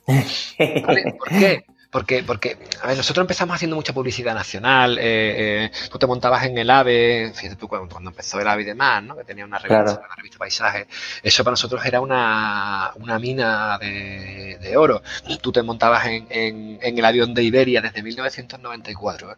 ¿Por 0.06 1.28
qué? 1.28 1.64
Porque, 1.90 2.22
porque, 2.22 2.56
a 2.82 2.86
ver, 2.86 2.96
nosotros 2.96 3.24
empezamos 3.24 3.56
haciendo 3.56 3.74
mucha 3.74 3.92
publicidad 3.92 4.32
nacional, 4.32 4.96
eh, 4.98 5.64
eh, 5.64 5.70
tú 5.90 5.98
te 5.98 6.06
montabas 6.06 6.44
en 6.44 6.56
el 6.56 6.70
AVE, 6.70 7.32
fíjate 7.34 7.56
tú 7.56 7.66
cuando, 7.66 8.10
empezó 8.10 8.38
el 8.38 8.46
AVE 8.46 8.62
y 8.62 8.64
demás, 8.64 9.02
¿no? 9.02 9.16
que 9.16 9.24
tenía 9.24 9.44
una 9.44 9.58
revista, 9.58 9.98
una 9.98 10.14
revista 10.16 10.38
Paisaje, 10.38 10.86
eso 11.20 11.42
para 11.42 11.54
nosotros 11.54 11.84
era 11.84 12.00
una, 12.00 12.92
una 12.94 13.18
mina 13.18 13.76
de, 13.78 14.58
de, 14.60 14.76
oro. 14.76 15.02
Tú 15.42 15.50
te 15.50 15.62
montabas 15.62 16.06
en, 16.06 16.28
en, 16.30 16.78
en, 16.80 16.98
el 16.98 17.04
avión 17.04 17.34
de 17.34 17.42
Iberia 17.42 17.80
desde 17.80 18.04
1994, 18.04 19.32
¿eh? 19.32 19.34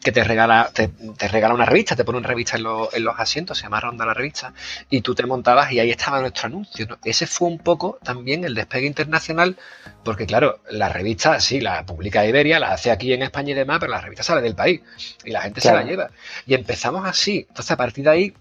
que 0.00 0.12
te 0.12 0.22
regala, 0.22 0.70
te, 0.72 0.88
te, 0.88 1.26
regala 1.26 1.52
una 1.52 1.66
revista, 1.66 1.96
te 1.96 2.04
pone 2.04 2.18
una 2.18 2.28
revista 2.28 2.56
en, 2.56 2.64
en, 2.92 3.04
los 3.04 3.18
asientos, 3.18 3.58
se 3.58 3.64
llama 3.64 3.80
Ronda 3.80 4.06
la 4.06 4.14
revista, 4.14 4.54
y 4.88 5.00
tú 5.00 5.16
te 5.16 5.26
montabas 5.26 5.72
y 5.72 5.80
ahí 5.80 5.90
estaba 5.90 6.20
nuestro 6.20 6.46
anuncio. 6.46 6.86
¿no? 6.86 6.98
Ese 7.02 7.26
fue 7.26 7.48
un 7.48 7.58
poco 7.58 7.98
también 8.04 8.44
el 8.44 8.54
despegue 8.54 8.86
internacional, 8.86 9.56
porque 10.04 10.26
claro, 10.26 10.60
la 10.70 10.88
revista, 10.88 11.40
sí, 11.40 11.60
la 11.60 11.87
publica 11.88 12.26
Iberia, 12.26 12.60
la 12.60 12.72
hace 12.72 12.90
aquí 12.90 13.12
en 13.12 13.22
España 13.22 13.50
y 13.50 13.54
demás, 13.54 13.78
pero 13.80 13.92
la 13.92 14.00
revista 14.00 14.22
sale 14.22 14.42
del 14.42 14.54
país 14.54 14.80
y 15.24 15.30
la 15.30 15.42
gente 15.42 15.60
se 15.60 15.72
la 15.72 15.82
lleva. 15.82 16.10
Y 16.46 16.54
empezamos 16.54 17.06
así. 17.06 17.46
Entonces, 17.48 17.70
a 17.70 17.76
partir 17.76 18.04
de 18.04 18.10
ahí, 18.10 18.34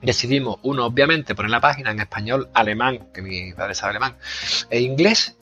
decidimos, 0.00 0.58
uno, 0.62 0.86
obviamente, 0.86 1.34
poner 1.34 1.50
la 1.50 1.60
página 1.60 1.90
en 1.90 2.00
español, 2.00 2.48
alemán, 2.54 3.08
que 3.12 3.22
mi 3.22 3.52
padre 3.52 3.74
sabe 3.74 3.90
alemán, 3.90 4.16
e 4.70 4.80
inglés, 4.80 5.36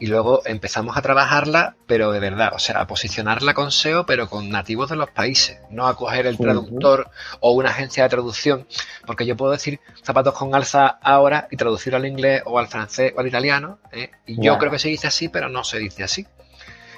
y 0.00 0.06
luego 0.06 0.40
empezamos 0.46 0.96
a 0.96 1.02
trabajarla, 1.02 1.76
pero 1.86 2.10
de 2.10 2.20
verdad, 2.20 2.52
o 2.54 2.58
sea, 2.58 2.80
a 2.80 2.86
posicionarla 2.86 3.52
con 3.52 3.70
SEO, 3.70 4.06
pero 4.06 4.30
con 4.30 4.48
nativos 4.48 4.88
de 4.88 4.96
los 4.96 5.10
países, 5.10 5.58
no 5.70 5.86
a 5.86 5.94
coger 5.94 6.26
el 6.26 6.38
traductor 6.38 7.10
o 7.40 7.52
una 7.52 7.68
agencia 7.68 8.02
de 8.04 8.08
traducción, 8.08 8.66
porque 9.06 9.26
yo 9.26 9.36
puedo 9.36 9.52
decir 9.52 9.78
zapatos 10.02 10.34
con 10.34 10.54
alza 10.54 10.86
ahora 11.02 11.48
y 11.50 11.56
traducirlo 11.56 11.98
al 11.98 12.06
inglés 12.06 12.42
o 12.46 12.58
al 12.58 12.68
francés 12.68 13.12
o 13.14 13.20
al 13.20 13.26
italiano, 13.26 13.78
¿eh? 13.92 14.10
y 14.26 14.42
yo 14.42 14.56
creo 14.58 14.72
que 14.72 14.78
se 14.78 14.88
dice 14.88 15.06
así, 15.06 15.28
pero 15.28 15.50
no 15.50 15.64
se 15.64 15.78
dice 15.78 16.02
así. 16.02 16.26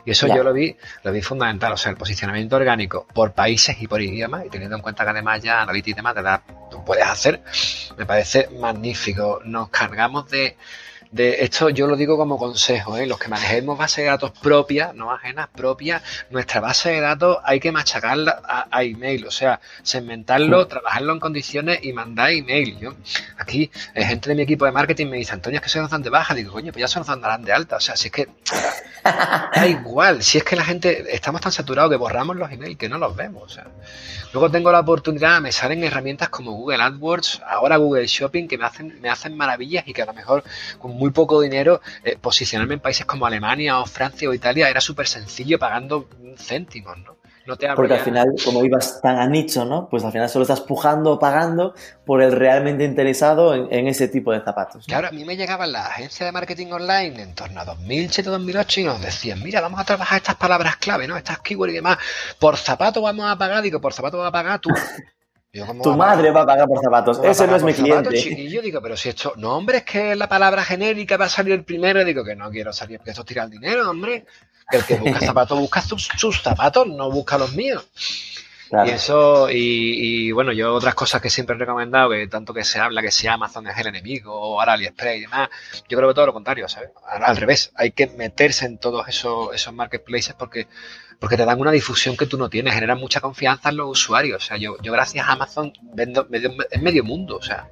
Y 0.04 0.10
eso 0.10 0.26
yo 0.26 0.42
lo 0.42 0.52
vi, 0.52 0.76
lo 1.04 1.12
vi 1.12 1.22
fundamental, 1.22 1.72
o 1.72 1.76
sea, 1.76 1.90
el 1.90 1.96
posicionamiento 1.96 2.56
orgánico 2.56 3.06
por 3.12 3.32
países 3.32 3.80
y 3.80 3.86
por 3.86 4.02
idiomas, 4.02 4.44
y 4.46 4.50
teniendo 4.50 4.76
en 4.76 4.82
cuenta 4.82 5.04
que 5.04 5.10
además 5.10 5.42
ya 5.42 5.62
Analytics 5.62 5.92
y 5.92 5.96
demás 5.96 6.14
te 6.14 6.52
tú 6.70 6.84
puedes 6.84 7.06
hacer, 7.06 7.42
me 7.96 8.06
parece 8.06 8.48
magnífico. 8.58 9.40
Nos 9.44 9.68
cargamos 9.68 10.28
de, 10.30 10.56
de 11.12 11.44
esto 11.44 11.68
yo 11.68 11.86
lo 11.86 11.94
digo 11.94 12.16
como 12.16 12.38
consejo, 12.38 12.96
¿eh? 12.96 13.06
los 13.06 13.18
que 13.18 13.28
manejemos 13.28 13.76
base 13.76 14.00
de 14.00 14.08
datos 14.08 14.32
propias, 14.32 14.94
no 14.94 15.12
ajenas, 15.12 15.48
propias, 15.54 16.02
nuestra 16.30 16.60
base 16.60 16.90
de 16.90 17.00
datos 17.00 17.36
hay 17.44 17.60
que 17.60 17.70
machacarla 17.70 18.42
a, 18.70 18.82
email, 18.82 19.26
o 19.26 19.30
sea, 19.30 19.60
segmentarlo, 19.82 20.66
trabajarlo 20.66 21.12
en 21.12 21.20
condiciones 21.20 21.80
y 21.82 21.92
mandar 21.92 22.30
email. 22.30 22.78
Yo, 22.78 22.94
aquí, 23.36 23.70
hay 23.94 24.04
gente 24.04 24.30
de 24.30 24.36
mi 24.36 24.42
equipo 24.42 24.64
de 24.64 24.72
marketing 24.72 25.08
me 25.08 25.18
dice, 25.18 25.34
Antonio, 25.34 25.58
es 25.58 25.62
que 25.62 25.68
se 25.68 25.80
nos 25.80 25.90
dan 25.90 26.02
de 26.02 26.08
baja, 26.08 26.34
digo, 26.34 26.52
coño, 26.52 26.72
pues 26.72 26.80
ya 26.80 26.88
se 26.88 26.98
nos 26.98 27.06
dan 27.06 27.44
de 27.44 27.52
alta, 27.52 27.76
o 27.76 27.80
sea, 27.80 27.94
si 27.94 28.08
es 28.08 28.12
que 28.12 28.28
da 29.04 29.66
igual, 29.66 30.22
si 30.22 30.38
es 30.38 30.44
que 30.44 30.56
la 30.56 30.64
gente, 30.64 31.14
estamos 31.14 31.42
tan 31.42 31.52
saturados 31.52 31.90
que 31.90 31.96
borramos 31.96 32.36
los 32.36 32.50
emails 32.50 32.78
que 32.78 32.88
no 32.88 32.96
los 32.96 33.14
vemos, 33.14 33.42
o 33.42 33.48
sea. 33.48 33.66
Luego 34.32 34.50
tengo 34.50 34.72
la 34.72 34.80
oportunidad, 34.80 35.42
me 35.42 35.52
salen 35.52 35.84
herramientas 35.84 36.30
como 36.30 36.52
Google 36.52 36.82
AdWords, 36.82 37.42
ahora 37.46 37.76
Google 37.76 38.06
Shopping, 38.06 38.48
que 38.48 38.56
me 38.56 38.64
hacen, 38.64 38.98
me 39.02 39.10
hacen 39.10 39.36
maravillas 39.36 39.86
y 39.86 39.92
que 39.92 40.00
a 40.00 40.06
lo 40.06 40.14
mejor 40.14 40.42
con 40.78 40.92
muy 41.02 41.10
poco 41.10 41.40
dinero, 41.40 41.80
eh, 42.04 42.16
posicionarme 42.20 42.74
en 42.74 42.80
países 42.80 43.04
como 43.04 43.26
Alemania 43.26 43.80
o 43.80 43.86
Francia 43.86 44.28
o 44.28 44.34
Italia 44.34 44.70
era 44.70 44.80
súper 44.80 45.08
sencillo 45.08 45.58
pagando 45.58 46.08
céntimos, 46.36 46.96
¿no? 46.98 47.16
No 47.44 47.56
te 47.56 47.66
Porque 47.74 47.94
al 47.94 48.00
final, 48.00 48.28
como 48.44 48.64
ibas 48.64 49.00
tan 49.02 49.18
a 49.18 49.26
nicho, 49.26 49.64
¿no? 49.64 49.88
Pues 49.88 50.04
al 50.04 50.12
final 50.12 50.28
solo 50.28 50.44
estás 50.44 50.60
pujando 50.60 51.10
o 51.10 51.18
pagando 51.18 51.74
por 52.06 52.22
el 52.22 52.30
realmente 52.30 52.84
interesado 52.84 53.52
en, 53.52 53.88
ese 53.88 54.06
tipo 54.06 54.30
de 54.30 54.40
zapatos. 54.42 54.86
Claro, 54.86 55.08
a 55.08 55.10
mí 55.10 55.24
me 55.24 55.36
llegaban 55.36 55.72
las 55.72 55.88
agencias 55.88 56.28
de 56.28 56.30
marketing 56.30 56.68
online 56.68 57.20
en 57.20 57.34
torno 57.34 57.60
a 57.60 57.64
2007, 57.64 58.30
2008 58.30 58.80
y 58.80 58.84
nos 58.84 59.02
decían, 59.02 59.42
mira, 59.42 59.60
vamos 59.60 59.80
a 59.80 59.84
trabajar 59.84 60.18
estas 60.18 60.36
palabras 60.36 60.76
clave, 60.76 61.08
¿no? 61.08 61.16
Estas 61.16 61.40
keywords 61.40 61.72
y 61.72 61.76
demás. 61.76 61.98
Por 62.38 62.56
zapato 62.56 63.02
vamos 63.02 63.28
a 63.28 63.36
pagar, 63.36 63.60
digo, 63.60 63.80
por 63.80 63.92
zapato 63.92 64.18
vas 64.18 64.28
a 64.28 64.32
pagar 64.32 64.60
tú. 64.60 64.70
tu 65.82 65.94
madre 65.94 66.30
va 66.30 66.42
a 66.42 66.46
pagar 66.46 66.66
por 66.66 66.82
zapatos. 66.82 67.20
Ese 67.22 67.46
no 67.46 67.56
es 67.56 67.62
mi 67.62 67.74
cliente. 67.74 68.16
y 68.16 68.48
yo 68.48 68.62
digo, 68.62 68.80
pero 68.80 68.96
si 68.96 69.10
esto, 69.10 69.34
no, 69.36 69.56
hombre, 69.56 69.78
es 69.78 69.84
que 69.84 70.16
la 70.16 70.28
palabra 70.28 70.64
genérica 70.64 71.18
va 71.18 71.26
a 71.26 71.28
salir 71.28 71.52
el 71.52 71.64
primero. 71.64 72.04
Digo 72.04 72.24
que 72.24 72.34
no 72.34 72.50
quiero 72.50 72.72
salir 72.72 72.98
porque 72.98 73.10
esto 73.10 73.24
tira 73.24 73.44
el 73.44 73.50
dinero, 73.50 73.88
hombre. 73.90 74.24
El 74.70 74.84
que 74.84 74.96
busca 74.96 75.20
zapatos 75.26 75.58
busca 75.58 75.82
sus, 75.82 76.40
zapatos, 76.42 76.86
no 76.86 77.10
busca 77.10 77.36
los 77.36 77.54
míos. 77.54 77.86
Y 78.86 78.88
eso, 78.88 79.48
y, 79.50 80.32
bueno, 80.32 80.50
yo 80.50 80.72
otras 80.72 80.94
cosas 80.94 81.20
que 81.20 81.28
siempre 81.28 81.54
he 81.56 81.58
recomendado, 81.58 82.08
que 82.08 82.26
tanto 82.26 82.54
que 82.54 82.64
se 82.64 82.78
habla 82.78 83.02
que 83.02 83.10
si 83.10 83.26
Amazon 83.26 83.66
es 83.66 83.76
el 83.76 83.88
enemigo, 83.88 84.32
o 84.32 84.58
ahora 84.58 84.72
AliExpress 84.72 85.18
y 85.18 85.20
demás, 85.20 85.50
yo 85.90 85.98
creo 85.98 86.08
que 86.08 86.14
todo 86.14 86.24
lo 86.24 86.32
contrario, 86.32 86.66
¿sabes? 86.70 86.88
Al, 87.06 87.36
revés, 87.36 87.70
hay 87.74 87.90
que 87.90 88.06
meterse 88.06 88.64
en 88.64 88.78
todos 88.78 89.06
esos, 89.06 89.54
esos 89.54 89.74
marketplaces 89.74 90.34
porque 90.38 90.68
porque 91.22 91.36
te 91.36 91.44
dan 91.44 91.60
una 91.60 91.70
difusión 91.70 92.16
que 92.16 92.26
tú 92.26 92.36
no 92.36 92.50
tienes, 92.50 92.74
generan 92.74 92.98
mucha 92.98 93.20
confianza 93.20 93.68
en 93.68 93.76
los 93.76 93.90
usuarios. 93.90 94.42
O 94.42 94.44
sea, 94.44 94.56
yo, 94.56 94.76
yo 94.82 94.90
gracias 94.90 95.24
a 95.24 95.30
Amazon 95.30 95.72
vendo 95.94 96.26
medio, 96.28 96.50
es 96.68 96.82
medio 96.82 97.04
mundo, 97.04 97.36
o 97.36 97.42
sea, 97.42 97.70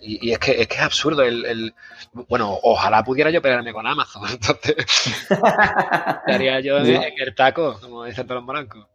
y, 0.00 0.30
es, 0.30 0.38
que, 0.38 0.62
es 0.62 0.66
que 0.66 0.76
es 0.76 0.80
absurdo 0.80 1.22
el, 1.22 1.74
bueno, 2.26 2.58
ojalá 2.62 3.04
pudiera 3.04 3.28
yo 3.28 3.42
pegarme 3.42 3.74
con 3.74 3.86
Amazon, 3.86 4.22
entonces 4.32 4.76
estaría 5.28 6.60
yo 6.60 6.78
en, 6.78 7.02
el 7.18 7.34
taco, 7.34 7.78
como 7.82 8.04
dicen 8.04 8.26
todos 8.26 8.36
los 8.36 8.46
morancos. 8.46 8.86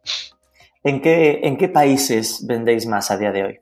¿En 0.84 1.00
qué, 1.00 1.42
¿En 1.44 1.56
qué 1.56 1.70
países 1.70 2.44
vendéis 2.48 2.88
más 2.88 3.12
a 3.12 3.18
día 3.20 3.32
de 3.32 3.44
hoy? 3.44 3.60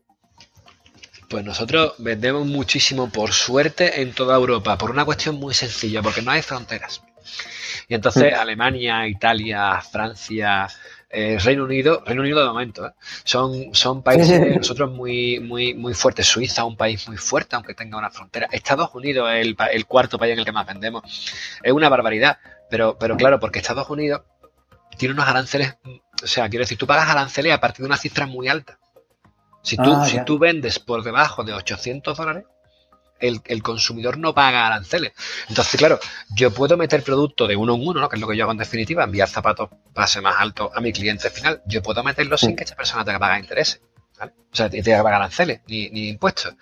Pues 1.30 1.44
nosotros 1.44 1.96
vendemos 1.98 2.48
muchísimo, 2.48 3.10
por 3.10 3.34
suerte, 3.34 4.02
en 4.02 4.14
toda 4.14 4.38
Europa, 4.38 4.78
por 4.78 4.90
una 4.90 5.04
cuestión 5.04 5.36
muy 5.36 5.54
sencilla, 5.54 6.02
porque 6.02 6.22
no 6.22 6.32
hay 6.32 6.42
fronteras. 6.42 7.04
Y 7.88 7.96
entonces 7.96 8.34
Alemania, 8.34 9.08
Italia, 9.08 9.82
Francia, 9.82 10.68
eh, 11.10 11.40
Reino 11.40 11.64
Unido, 11.64 12.04
Reino 12.06 12.22
Unido 12.22 12.42
de 12.42 12.48
momento, 12.48 12.86
¿eh? 12.86 12.92
son, 13.24 13.74
son 13.74 14.04
países 14.04 14.40
nosotros 14.58 14.92
muy, 14.92 15.40
muy, 15.40 15.74
muy 15.74 15.94
fuertes. 15.94 16.28
Suiza, 16.28 16.64
un 16.66 16.78
país 16.78 17.08
muy 17.08 17.18
fuerte, 17.18 17.56
aunque 17.56 17.74
tenga 17.74 17.98
una 17.98 18.12
frontera. 18.12 18.48
Estados 18.52 18.94
Unidos 18.94 19.30
es 19.34 19.46
el, 19.46 19.58
el, 19.72 19.86
cuarto 19.88 20.20
país 20.20 20.34
en 20.34 20.40
el 20.40 20.46
que 20.46 20.52
más 20.52 20.68
vendemos. 20.68 21.04
Es 21.64 21.74
una 21.74 21.90
barbaridad, 21.90 22.38
pero, 22.70 22.98
pero 23.00 23.18
claro, 23.18 23.40
porque 23.40 23.60
Estados 23.60 23.90
Unidos 23.90 24.22
tiene 24.98 25.14
unos 25.14 25.28
aranceles, 25.28 25.78
o 26.24 26.28
sea, 26.28 26.48
quiero 26.50 26.64
decir, 26.64 26.78
tú 26.78 26.86
pagas 26.86 27.10
aranceles 27.10 27.54
a 27.54 27.60
partir 27.60 27.84
de 27.84 27.88
una 27.88 27.98
cifra 27.98 28.28
muy 28.28 28.48
alta. 28.48 28.78
Si 29.64 29.78
tú, 29.78 29.94
ah, 29.94 30.06
si 30.06 30.24
tú 30.26 30.38
vendes 30.38 30.80
por 30.80 31.04
debajo 31.04 31.44
de 31.44 31.54
800 31.54 32.18
dólares, 32.18 32.46
el, 33.20 33.64
consumidor 33.64 34.18
no 34.18 34.34
paga 34.34 34.68
aranceles. 34.68 35.14
Entonces, 35.48 35.78
claro, 35.78 36.00
yo 36.36 36.52
puedo 36.52 36.78
meter 36.78 37.04
producto 37.04 37.48
de 37.48 37.56
uno 37.56 37.76
en 37.76 37.88
uno, 37.88 38.00
¿no? 38.02 38.10
que 38.10 38.16
es 38.16 38.22
lo 38.22 38.28
que 38.28 38.38
yo 38.38 38.44
hago 38.44 38.52
en 38.52 38.58
definitiva, 38.58 39.04
enviar 39.04 39.30
zapatos 39.30 39.70
base 39.94 40.22
más 40.22 40.36
alto 40.40 40.72
a 40.74 40.82
mi 40.82 40.94
cliente 40.94 41.30
final. 41.30 41.62
Yo 41.66 41.82
puedo 41.82 42.04
meterlo 42.04 42.38
sin 42.38 42.56
que 42.56 42.64
esa 42.64 42.76
persona 42.76 43.04
tenga 43.04 43.18
que 43.18 43.22
pagar 43.22 43.40
intereses. 43.40 43.82
O 44.52 44.56
sea, 44.56 44.70
tiene 44.70 44.84
que 44.84 44.92
pagar 44.92 45.14
aranceles, 45.14 45.62
ni, 45.68 45.90
ni, 45.90 46.10
impuestos. 46.10 46.56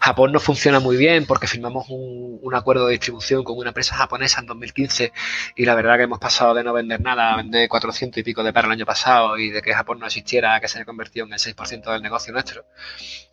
Japón 0.00 0.30
no 0.30 0.40
funciona 0.40 0.78
muy 0.78 0.96
bien 0.96 1.26
porque 1.26 1.46
firmamos 1.46 1.86
un, 1.88 2.38
un, 2.42 2.54
acuerdo 2.54 2.86
de 2.86 2.92
distribución 2.92 3.44
con 3.44 3.56
una 3.56 3.70
empresa 3.70 3.96
japonesa 3.96 4.40
en 4.40 4.46
2015 4.46 5.12
y 5.56 5.64
la 5.64 5.74
verdad 5.74 5.96
que 5.96 6.02
hemos 6.02 6.18
pasado 6.18 6.54
de 6.54 6.62
no 6.62 6.74
vender 6.74 7.00
nada 7.00 7.32
a 7.32 7.36
vender 7.38 7.68
400 7.68 8.18
y 8.18 8.22
pico 8.22 8.44
de 8.44 8.52
perros 8.52 8.68
el 8.68 8.72
año 8.72 8.86
pasado 8.86 9.38
y 9.38 9.50
de 9.50 9.62
que 9.62 9.72
Japón 9.72 10.00
no 10.00 10.06
existiera 10.06 10.60
que 10.60 10.68
se 10.68 10.84
convirtió 10.84 11.24
en 11.24 11.32
el 11.32 11.38
6% 11.38 11.90
del 11.90 12.02
negocio 12.02 12.32
nuestro. 12.32 12.66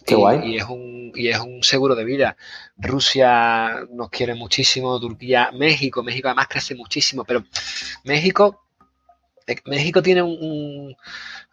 Qué 0.06 0.16
guay. 0.16 0.54
Y 0.54 0.58
es, 0.58 0.64
un, 0.64 1.12
y 1.14 1.28
es 1.28 1.40
un 1.40 1.62
seguro 1.64 1.94
de 1.94 2.06
vida. 2.06 2.38
Rusia 2.78 3.86
nos 3.92 4.10
quiere 4.10 4.36
muchísimo, 4.36 5.00
Turquía, 5.02 5.52
México, 5.54 6.02
México 6.02 6.30
además 6.30 6.48
crece 6.48 6.76
muchísimo, 6.76 7.26
pero 7.26 7.44
México 8.06 8.67
México 9.66 10.02
tiene 10.02 10.22
un, 10.22 10.96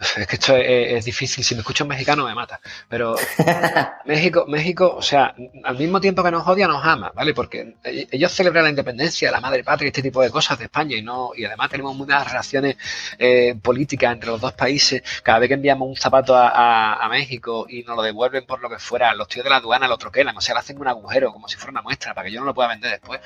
Es 0.00 0.26
que 0.26 0.36
esto 0.36 0.56
es, 0.56 1.04
difícil, 1.04 1.44
si 1.44 1.54
me 1.54 1.60
escucho 1.60 1.84
un 1.84 1.88
mexicano 1.88 2.24
me 2.24 2.34
mata, 2.34 2.60
pero 2.88 3.14
México, 4.04 4.44
México, 4.48 4.96
o 4.96 5.02
sea, 5.02 5.34
al 5.62 5.78
mismo 5.78 6.00
tiempo 6.00 6.22
que 6.22 6.30
nos 6.30 6.46
odia, 6.46 6.66
nos 6.66 6.84
ama, 6.84 7.12
¿vale? 7.14 7.32
Porque 7.34 7.76
ellos 7.84 8.32
celebran 8.32 8.64
la 8.64 8.70
independencia, 8.70 9.30
la 9.30 9.40
madre 9.40 9.62
patria, 9.62 9.88
este 9.88 10.02
tipo 10.02 10.22
de 10.22 10.30
cosas 10.30 10.58
de 10.58 10.64
España 10.64 10.96
y 10.96 11.02
no 11.02 11.30
y 11.36 11.44
además 11.44 11.70
tenemos 11.70 11.94
muchas 11.96 12.26
relaciones 12.26 12.76
eh, 13.18 13.54
políticas 13.62 14.12
entre 14.12 14.30
los 14.30 14.40
dos 14.40 14.52
países. 14.54 15.02
Cada 15.22 15.38
vez 15.38 15.48
que 15.48 15.54
enviamos 15.54 15.88
un 15.88 15.96
zapato 15.96 16.34
a, 16.36 17.08
México 17.14 17.66
y 17.68 17.84
nos 17.84 17.96
lo 17.96 18.02
devuelven 18.02 18.44
por 18.44 18.60
lo 18.60 18.68
que 18.68 18.78
fuera, 18.78 19.14
los 19.14 19.28
tíos 19.28 19.44
de 19.44 19.50
la 19.50 19.56
aduana 19.56 19.86
lo 19.86 19.96
troquelan, 19.98 20.36
o 20.36 20.40
sea, 20.40 20.54
le 20.54 20.60
hacen 20.60 20.80
un 20.80 20.88
agujero 20.88 21.32
como 21.32 21.46
si 21.46 21.56
fuera 21.56 21.70
una 21.70 21.82
muestra 21.82 22.12
para 22.12 22.26
que 22.26 22.32
yo 22.32 22.40
no 22.40 22.46
lo 22.46 22.54
pueda 22.54 22.70
vender 22.70 22.90
después. 22.90 23.20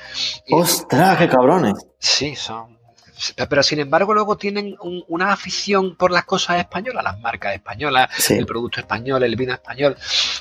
¡Ostras, 0.51 1.17
qué 1.17 1.29
cabrones! 1.29 1.75
Sí, 1.99 2.37
son 2.37 2.78
pero 3.49 3.63
sin 3.63 3.81
embargo 3.81 4.15
luego 4.15 4.37
tienen 4.37 4.77
una 5.09 5.33
afición 5.33 5.97
por 5.97 6.11
las 6.11 6.25
cosas 6.25 6.59
españolas, 6.59 7.03
las 7.03 7.21
marcas 7.21 7.55
españolas, 7.55 8.31
el 8.31 8.47
producto 8.47 8.81
español, 8.81 9.23
el 9.23 9.37
vino 9.37 9.53
español, 9.53 9.97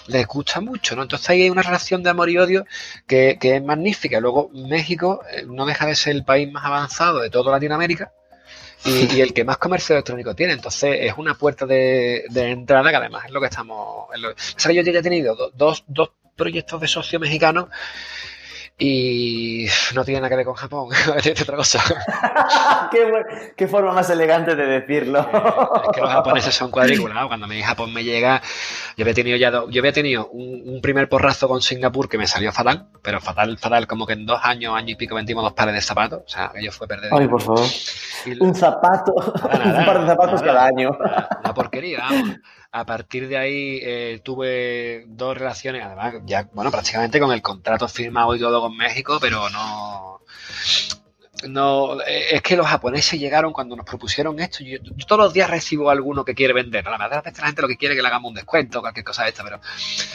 les 0.08 0.28
gusta 0.28 0.62
mucho, 0.62 0.96
¿no? 0.96 1.04
Entonces 1.04 1.30
ahí 1.30 1.44
hay 1.44 1.50
una 1.50 1.62
relación 1.62 2.04
de 2.04 2.10
amor 2.10 2.30
y 2.30 2.38
odio 2.38 2.66
que, 3.06 3.38
es 3.42 3.63
magnífica. 3.63 4.20
Luego 4.20 4.50
México 4.54 5.22
eh, 5.32 5.46
no 5.48 5.66
deja 5.66 5.86
de 5.86 5.96
ser 5.96 6.16
el 6.16 6.24
país 6.24 6.52
más 6.52 6.66
avanzado 6.66 7.22
de 7.22 7.30
toda 7.30 7.52
Latinoamérica 7.52 8.12
y, 8.86 9.22
el 9.22 9.34
que 9.34 9.44
más 9.44 9.58
comercio 9.58 9.96
electrónico 9.96 10.36
tiene. 10.36 10.54
Entonces 10.54 10.98
es 11.02 11.13
una 11.18 11.36
puerta 11.36 11.66
de, 11.66 12.26
entrada 12.34 12.90
que 12.90 12.96
además 12.96 13.26
es 13.26 13.32
lo 13.32 13.40
que 13.40 13.48
estamos... 13.48 14.08
yo 14.16 14.72
ya 14.72 15.00
he 15.00 15.02
tenido 15.02 15.52
dos, 15.54 15.84
dos 15.88 16.12
proyectos 16.36 16.80
de 16.80 16.88
socio 16.88 17.20
mexicanos 17.20 17.70
y 18.80 19.66
no 19.96 20.06
tiene 20.06 20.20
nada 20.20 20.30
que 20.30 20.36
ver 20.36 20.46
con 20.46 20.54
Japón, 20.54 20.90
es 21.24 21.42
otra 21.42 21.58
cosa. 21.58 21.82
qué, 23.58 23.68
forma 23.68 23.92
más 23.92 24.08
elegante 24.12 24.56
de 24.56 24.68
decirlo. 24.68 25.22
Eh, 25.22 25.82
es 25.86 25.90
que 25.94 26.02
los 26.02 26.12
japoneses 26.12 26.54
son 26.54 26.70
cuadriculados. 26.70 27.28
Cuando 27.28 27.48
mi 27.48 27.60
Japón 27.63 27.92
me 27.92 28.04
llega, 28.04 28.40
yo 28.96 29.04
había 29.04 29.16
tenido 29.16 29.36
ya 29.36 29.50
yo 29.50 29.82
había 29.82 29.94
tenido 29.94 30.28
un, 30.28 30.80
primer 30.80 31.10
porrazo 31.10 31.48
con 31.48 31.62
Singapur 31.62 32.08
que 32.08 32.20
me 32.20 32.28
salió 32.28 32.52
fatal, 32.52 32.88
pero 33.02 33.20
fatal, 33.20 33.58
fatal, 33.58 33.88
como 33.88 34.06
que 34.06 34.13
en 34.13 34.28
dos 34.28 34.40
años, 34.44 34.76
año 34.76 34.92
y 34.92 34.96
pico 34.96 35.16
vendimos 35.16 35.44
dos 35.44 35.54
pares 35.54 35.74
de 35.74 35.82
zapatos. 35.82 36.22
O 36.26 36.30
sea, 36.30 36.52
ello 36.54 36.72
fue 36.72 36.88
perder. 36.88 37.12
Ay, 37.12 37.28
por 37.28 37.42
favor. 37.42 37.66
un 38.40 38.54
zapato, 38.54 39.13
un 39.16 39.86
par 39.86 40.02
de 40.02 40.08
zapatos 40.08 40.42
cada 40.44 40.66
año. 40.66 40.92
Una 41.44 41.54
porquería, 41.54 42.02
vamos 42.02 42.38
a 42.71 42.86
partir 42.86 43.27
de 43.27 43.38
ahí 43.38 43.80
eh, 43.82 44.21
tuve 44.23 45.06
dos 45.08 45.38
relaciones, 45.38 45.84
además, 45.84 46.15
ya, 46.25 46.49
bueno, 46.53 46.71
prácticamente 46.71 47.19
con 47.19 47.32
el 47.32 47.41
contrato 47.41 47.88
firmado 47.88 48.36
y 48.36 48.39
todo 48.39 48.62
con 48.62 48.75
México, 48.75 49.17
pero 49.21 49.49
no. 49.49 50.21
No, 51.47 52.01
eh, 52.01 52.36
es 52.36 52.41
que 52.41 52.56
los 52.56 52.65
japoneses 52.65 53.19
llegaron 53.19 53.53
cuando 53.53 53.75
nos 53.75 53.86
propusieron 53.86 54.39
esto. 54.39 54.63
Yo, 54.63 54.80
todos 55.06 55.25
los 55.25 55.34
días 55.34 55.49
recibo 55.49 55.89
a 55.89 55.93
alguno 55.93 56.25
que 56.25 56.34
quiere 56.34 56.51
vender. 56.51 56.84
La 56.86 56.97
verdad 56.97 57.21
es 57.25 57.34
que 57.34 57.41
la 57.41 57.47
gente 57.47 57.62
lo 57.62 57.67
que 57.67 57.77
quiere 57.77 57.93
es 57.93 57.97
que 57.97 58.01
le 58.01 58.08
hagamos 58.08 58.30
un 58.30 58.36
descuento, 58.36 58.82
cualquier 58.82 59.06
cosa 59.06 59.23
de 59.23 59.30
esta. 59.30 59.43
Pero 59.43 59.60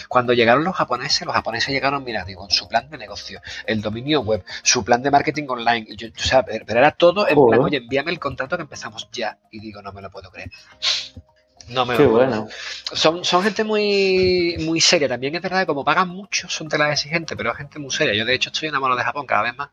cuando 0.08 0.32
llegaron 0.32 0.64
los 0.64 0.74
japoneses, 0.74 1.24
los 1.24 1.34
japoneses 1.34 1.68
llegaron, 1.68 2.02
mira, 2.02 2.24
digo, 2.24 2.40
con 2.40 2.50
su 2.50 2.66
plan 2.66 2.90
de 2.90 2.98
negocio, 2.98 3.40
el 3.66 3.80
dominio 3.80 4.22
web, 4.22 4.44
su 4.64 4.84
plan 4.84 5.00
de 5.00 5.12
marketing 5.12 5.46
online. 5.48 5.86
Yo, 5.96 6.08
o 6.08 6.22
sea, 6.22 6.44
pero 6.44 6.64
era 6.80 6.90
todo 6.90 7.28
en 7.28 7.36
plan, 7.36 7.60
oye, 7.60 7.76
envíame 7.76 8.10
el 8.10 8.18
contrato 8.18 8.56
que 8.56 8.62
empezamos 8.62 9.08
ya. 9.12 9.38
Y 9.52 9.60
digo, 9.60 9.80
no 9.80 9.92
me 9.92 10.02
lo 10.02 10.10
puedo 10.10 10.28
creer. 10.28 10.50
No 11.68 11.86
me 11.86 11.96
Qué 11.96 12.06
bueno. 12.06 12.48
Son, 12.92 13.24
son 13.24 13.42
gente 13.42 13.64
muy, 13.64 14.56
muy 14.60 14.80
seria. 14.80 15.08
También 15.08 15.34
es 15.34 15.42
verdad 15.42 15.60
que 15.60 15.66
como 15.66 15.84
pagan 15.84 16.08
mucho, 16.08 16.48
son 16.48 16.68
telas 16.68 16.92
exigentes, 16.92 17.36
pero 17.36 17.50
es 17.50 17.56
gente 17.56 17.78
muy 17.78 17.90
seria. 17.90 18.14
Yo 18.14 18.24
de 18.24 18.34
hecho 18.34 18.50
estoy 18.50 18.68
enamorado 18.68 18.98
de 18.98 19.04
Japón 19.04 19.26
cada 19.26 19.42
vez 19.42 19.56
más. 19.56 19.70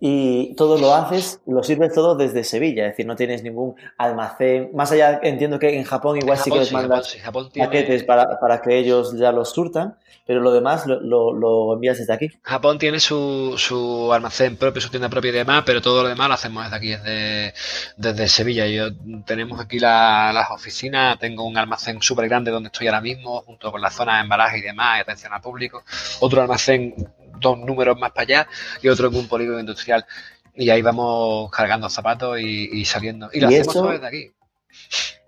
Y 0.00 0.54
todo 0.54 0.78
lo 0.78 0.94
haces, 0.94 1.40
lo 1.46 1.62
sirves 1.62 1.92
todo 1.92 2.16
desde 2.16 2.42
Sevilla, 2.42 2.86
es 2.86 2.92
decir, 2.92 3.06
no 3.06 3.16
tienes 3.16 3.42
ningún 3.42 3.74
almacén. 3.98 4.70
Más 4.74 4.90
allá, 4.92 5.20
entiendo 5.22 5.58
que 5.58 5.76
en 5.76 5.84
Japón 5.84 6.16
igual 6.16 6.38
sí 6.38 6.50
que 6.50 6.58
les 6.58 6.72
mandas 6.72 7.16
paquetes 7.56 8.04
para, 8.04 8.40
para, 8.40 8.62
que 8.62 8.78
ellos 8.78 9.14
ya 9.18 9.30
los 9.30 9.50
surtan, 9.50 9.96
pero 10.26 10.40
lo 10.40 10.52
demás 10.52 10.86
lo, 10.86 11.34
lo, 11.34 11.74
envías 11.74 11.98
desde 11.98 12.12
aquí. 12.12 12.30
Japón 12.42 12.78
tiene 12.78 13.00
su, 13.00 13.54
su, 13.58 14.12
almacén 14.12 14.56
propio, 14.56 14.80
su 14.80 14.88
tienda 14.88 15.08
propia 15.08 15.30
y 15.30 15.32
demás, 15.32 15.64
pero 15.66 15.82
todo 15.82 16.02
lo 16.02 16.08
demás 16.08 16.28
lo 16.28 16.34
hacemos 16.34 16.64
desde 16.64 16.76
aquí, 16.76 16.88
desde, 16.90 17.54
desde 17.96 18.28
Sevilla. 18.28 18.66
Yo 18.66 18.94
tenemos 19.26 19.60
aquí 19.60 19.78
las 19.78 20.50
oficinas, 20.50 21.18
tengo 21.18 21.44
un 21.44 21.58
almacén 21.58 22.00
súper 22.00 22.28
grande 22.28 22.50
donde 22.50 22.68
estoy 22.68 22.86
ahora 22.86 23.00
mismo, 23.00 23.42
junto 23.42 23.70
con 23.70 23.82
la 23.82 23.90
zona 23.90 24.16
de 24.16 24.22
embalaje 24.22 24.58
y 24.58 24.62
demás, 24.62 24.98
y 24.98 25.00
atención 25.00 25.32
al 25.32 25.40
público. 25.40 25.82
Otro 26.20 26.40
almacén 26.40 26.94
dos 27.40 27.58
números 27.58 27.98
más 27.98 28.12
para 28.12 28.22
allá 28.22 28.48
y 28.82 28.88
otro 28.88 29.08
en 29.08 29.16
un 29.16 29.28
polígono 29.28 29.60
industrial. 29.60 30.04
Y 30.54 30.70
ahí 30.70 30.82
vamos 30.82 31.50
cargando 31.50 31.88
zapatos 31.88 32.38
y, 32.40 32.84
saliendo. 32.84 33.30
Y 33.32 33.40
lo 33.40 33.48
hacemos 33.48 33.74
todo 33.74 33.90
desde 33.90 34.06
aquí. 34.06 34.32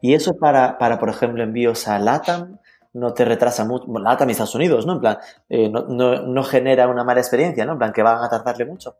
¿Y 0.00 0.14
eso 0.14 0.36
para, 0.36 0.78
para, 0.78 0.98
por 0.98 1.08
ejemplo, 1.08 1.42
envíos 1.42 1.88
a 1.88 1.98
LATAM 1.98 2.58
no 2.94 3.14
te 3.14 3.24
retrasa 3.24 3.64
mucho. 3.64 3.86
Bueno, 3.86 4.08
también 4.16 4.30
Estados 4.30 4.54
Unidos, 4.54 4.86
¿no? 4.86 4.94
En 4.94 5.00
plan, 5.00 5.18
eh, 5.48 5.68
no, 5.68 5.82
no, 5.86 6.44
genera 6.44 6.88
una 6.88 7.04
mala 7.04 7.20
experiencia, 7.20 7.64
¿no? 7.64 7.72
En 7.72 7.78
plan, 7.78 7.92
que 7.92 8.02
van 8.02 8.22
a 8.22 8.28
tardarle 8.28 8.64
mucho. 8.64 8.96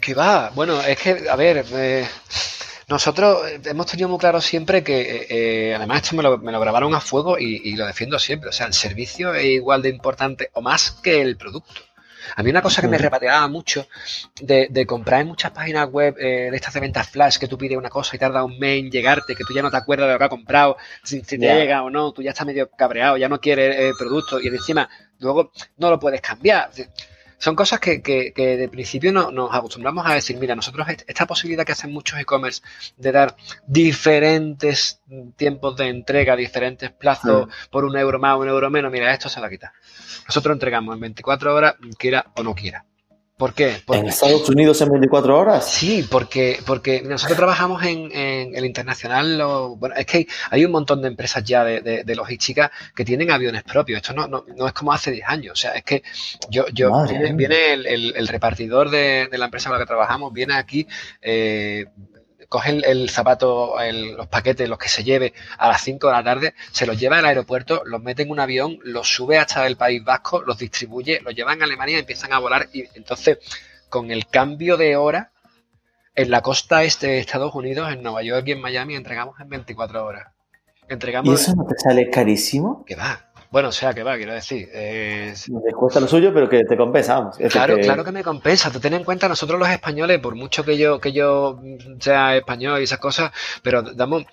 Que 0.00 0.14
va, 0.14 0.50
bueno, 0.54 0.80
es 0.80 0.98
que, 0.98 1.28
a 1.28 1.36
ver, 1.36 1.64
eh, 1.72 2.06
nosotros 2.88 3.42
hemos 3.64 3.86
tenido 3.86 4.08
muy 4.08 4.18
claro 4.18 4.40
siempre 4.40 4.84
que, 4.84 5.26
eh, 5.30 5.74
además 5.74 6.02
esto 6.02 6.16
me 6.16 6.22
lo, 6.22 6.38
me 6.38 6.52
lo, 6.52 6.60
grabaron 6.60 6.94
a 6.94 7.00
fuego 7.00 7.38
y, 7.38 7.74
lo 7.76 7.86
defiendo 7.86 8.18
siempre, 8.18 8.50
o 8.50 8.52
sea, 8.52 8.66
el 8.66 8.74
servicio 8.74 9.34
es 9.34 9.44
igual 9.44 9.82
de 9.82 9.88
importante 9.88 10.50
o 10.52 10.60
más 10.60 10.92
que 11.02 11.22
el 11.22 11.36
producto. 11.36 11.80
A 12.36 12.42
mí 12.42 12.50
una 12.50 12.62
cosa 12.62 12.80
que 12.80 12.88
me 12.88 12.98
repateaba 12.98 13.46
mucho 13.48 13.86
de, 14.40 14.86
comprar 14.86 15.20
en 15.22 15.28
muchas 15.28 15.50
páginas 15.50 15.88
web 15.88 16.16
eh, 16.18 16.48
de 16.50 16.56
estas 16.56 16.74
de 16.74 16.80
ventas 16.80 17.08
flash, 17.08 17.38
que 17.38 17.48
tú 17.48 17.58
pides 17.58 17.76
una 17.76 17.90
cosa 17.90 18.16
y 18.16 18.18
tarda 18.18 18.44
un 18.44 18.58
mes 18.58 18.80
en 18.80 18.90
llegarte, 18.90 19.34
que 19.34 19.44
tú 19.44 19.54
ya 19.54 19.62
no 19.62 19.70
te 19.70 19.76
acuerdas 19.76 20.08
de 20.08 20.12
lo 20.14 20.18
que 20.18 20.24
has 20.24 20.30
comprado, 20.30 20.76
si, 21.02 21.22
te 21.22 21.38
llega 21.38 21.82
o 21.82 21.90
no, 21.90 22.12
tú 22.12 22.22
ya 22.22 22.30
estás 22.30 22.46
medio 22.46 22.70
cabreado, 22.70 23.16
ya 23.16 23.28
no 23.28 23.40
quieres 23.40 23.76
el 23.78 23.94
producto 23.96 24.40
y 24.40 24.48
encima 24.48 24.88
luego 25.18 25.52
no 25.76 25.90
lo 25.90 25.98
puedes 25.98 26.20
cambiar 26.20 26.70
son 27.40 27.56
cosas 27.56 27.80
que, 27.80 28.02
que, 28.02 28.32
que 28.32 28.58
de 28.58 28.68
principio 28.68 29.12
no, 29.12 29.30
nos 29.30 29.52
acostumbramos 29.52 30.06
a 30.06 30.14
decir, 30.14 30.36
mira, 30.36 30.54
nosotros 30.54 30.86
esta 31.06 31.26
posibilidad 31.26 31.64
que 31.64 31.72
hacen 31.72 31.90
muchos 31.90 32.20
e-commerce 32.20 32.62
de 32.98 33.12
dar 33.12 33.34
diferentes 33.66 35.00
tiempos 35.36 35.74
de 35.76 35.88
entrega, 35.88 36.36
diferentes 36.36 36.90
plazos 36.90 37.48
por 37.70 37.86
un 37.86 37.96
euro 37.96 38.18
más, 38.18 38.36
un 38.38 38.48
euro 38.48 38.68
menos, 38.68 38.92
mira, 38.92 39.12
esto 39.12 39.30
se 39.30 39.40
la 39.40 39.48
quita. 39.48 39.72
Nosotros 40.26 40.54
entregamos 40.54 40.94
en 40.94 41.00
24 41.00 41.54
horas, 41.54 41.76
quiera 41.98 42.26
o 42.36 42.42
no 42.42 42.54
quiera. 42.54 42.84
¿Por 43.40 43.54
qué? 43.54 43.80
¿En 43.88 44.06
Estados 44.06 44.46
Unidos 44.50 44.82
en 44.82 44.90
24 44.90 45.38
horas? 45.38 45.66
Sí, 45.66 46.06
porque, 46.10 46.60
porque 46.66 47.00
nosotros 47.00 47.38
trabajamos 47.38 47.82
en, 47.84 48.10
el 48.12 48.66
internacional. 48.66 49.42
bueno, 49.78 49.94
es 49.96 50.04
que 50.04 50.26
hay, 50.50 50.62
un 50.66 50.70
montón 50.70 51.00
de 51.00 51.08
empresas 51.08 51.42
ya 51.42 51.64
de, 51.64 52.04
de, 52.04 52.14
logística 52.14 52.70
que 52.94 53.02
tienen 53.02 53.30
aviones 53.30 53.62
propios. 53.62 54.02
Esto 54.02 54.12
no, 54.12 54.28
no, 54.28 54.66
es 54.66 54.74
como 54.74 54.92
hace 54.92 55.10
10 55.10 55.26
años. 55.26 55.52
O 55.54 55.56
sea, 55.56 55.72
es 55.72 55.84
que 55.84 56.02
yo, 56.50 56.66
yo 56.74 56.92
viene, 57.34 57.72
el, 57.72 58.28
repartidor 58.28 58.90
de, 58.90 59.30
la 59.32 59.46
empresa 59.46 59.70
con 59.70 59.78
la 59.78 59.84
que 59.84 59.88
trabajamos, 59.88 60.34
viene 60.34 60.52
aquí. 60.52 60.86
Eh, 61.22 61.86
coge 62.50 62.80
el, 62.84 63.08
zapato, 63.08 63.76
los 64.16 64.26
paquetes, 64.26 64.68
los 64.68 64.76
que 64.76 64.88
se 64.88 65.04
lleve 65.04 65.32
a 65.56 65.68
las 65.68 65.82
5 65.82 66.08
de 66.08 66.12
la 66.12 66.24
tarde, 66.24 66.54
se 66.72 66.84
los 66.84 66.98
lleva 66.98 67.20
al 67.20 67.24
aeropuerto, 67.24 67.82
los 67.86 68.02
mete 68.02 68.24
en 68.24 68.30
un 68.30 68.40
avión, 68.40 68.80
los 68.82 69.08
sube 69.08 69.38
hasta 69.38 69.64
el 69.68 69.76
País 69.76 70.02
Vasco, 70.02 70.42
los 70.42 70.58
distribuye, 70.58 71.20
los 71.20 71.32
llevan 71.32 71.62
a 71.62 71.64
Alemania 71.64 71.96
y 71.96 72.00
empiezan 72.00 72.32
a 72.32 72.40
volar. 72.40 72.68
Y 72.72 72.86
entonces, 72.94 73.38
con 73.88 74.10
el 74.10 74.26
cambio 74.26 74.76
de 74.76 74.96
hora, 74.96 75.30
en 76.16 76.28
la 76.28 76.42
costa 76.42 76.82
este 76.82 77.06
de 77.06 77.18
Estados 77.20 77.54
Unidos, 77.54 77.92
en 77.92 78.02
Nueva 78.02 78.24
York 78.24 78.48
y 78.48 78.52
en 78.52 78.60
Miami, 78.60 78.96
entregamos 78.96 79.38
en 79.38 79.48
24 79.48 80.04
horas. 80.04 80.32
Entregamos 80.88 81.30
¿Y 81.30 81.34
eso 81.40 81.54
no 81.54 81.64
te 81.66 81.78
sale 81.78 82.10
carísimo? 82.10 82.84
Que 82.84 82.96
va. 82.96 83.29
Bueno, 83.50 83.70
o 83.70 83.72
sea, 83.72 83.92
que 83.92 84.04
va, 84.04 84.16
quiero 84.16 84.32
decir. 84.32 84.68
Te 84.70 85.72
cuesta 85.72 85.98
lo 85.98 86.06
suyo, 86.06 86.32
pero 86.32 86.48
que 86.48 86.64
te 86.64 86.76
compensa, 86.76 87.18
vamos. 87.18 87.36
claro, 87.50 87.78
claro 87.78 88.04
que 88.04 88.12
me 88.12 88.22
compensa. 88.22 88.70
Tú 88.70 88.78
ten 88.78 88.94
en 88.94 89.04
cuenta, 89.04 89.28
nosotros 89.28 89.58
los 89.58 89.68
españoles, 89.68 90.20
por 90.20 90.36
mucho 90.36 90.64
que 90.64 90.78
yo, 90.78 91.00
que 91.00 91.12
yo 91.12 91.60
sea 91.98 92.36
español 92.36 92.80
y 92.80 92.84
esas 92.84 93.00
cosas, 93.00 93.32
pero 93.62 93.82
damos. 93.82 94.24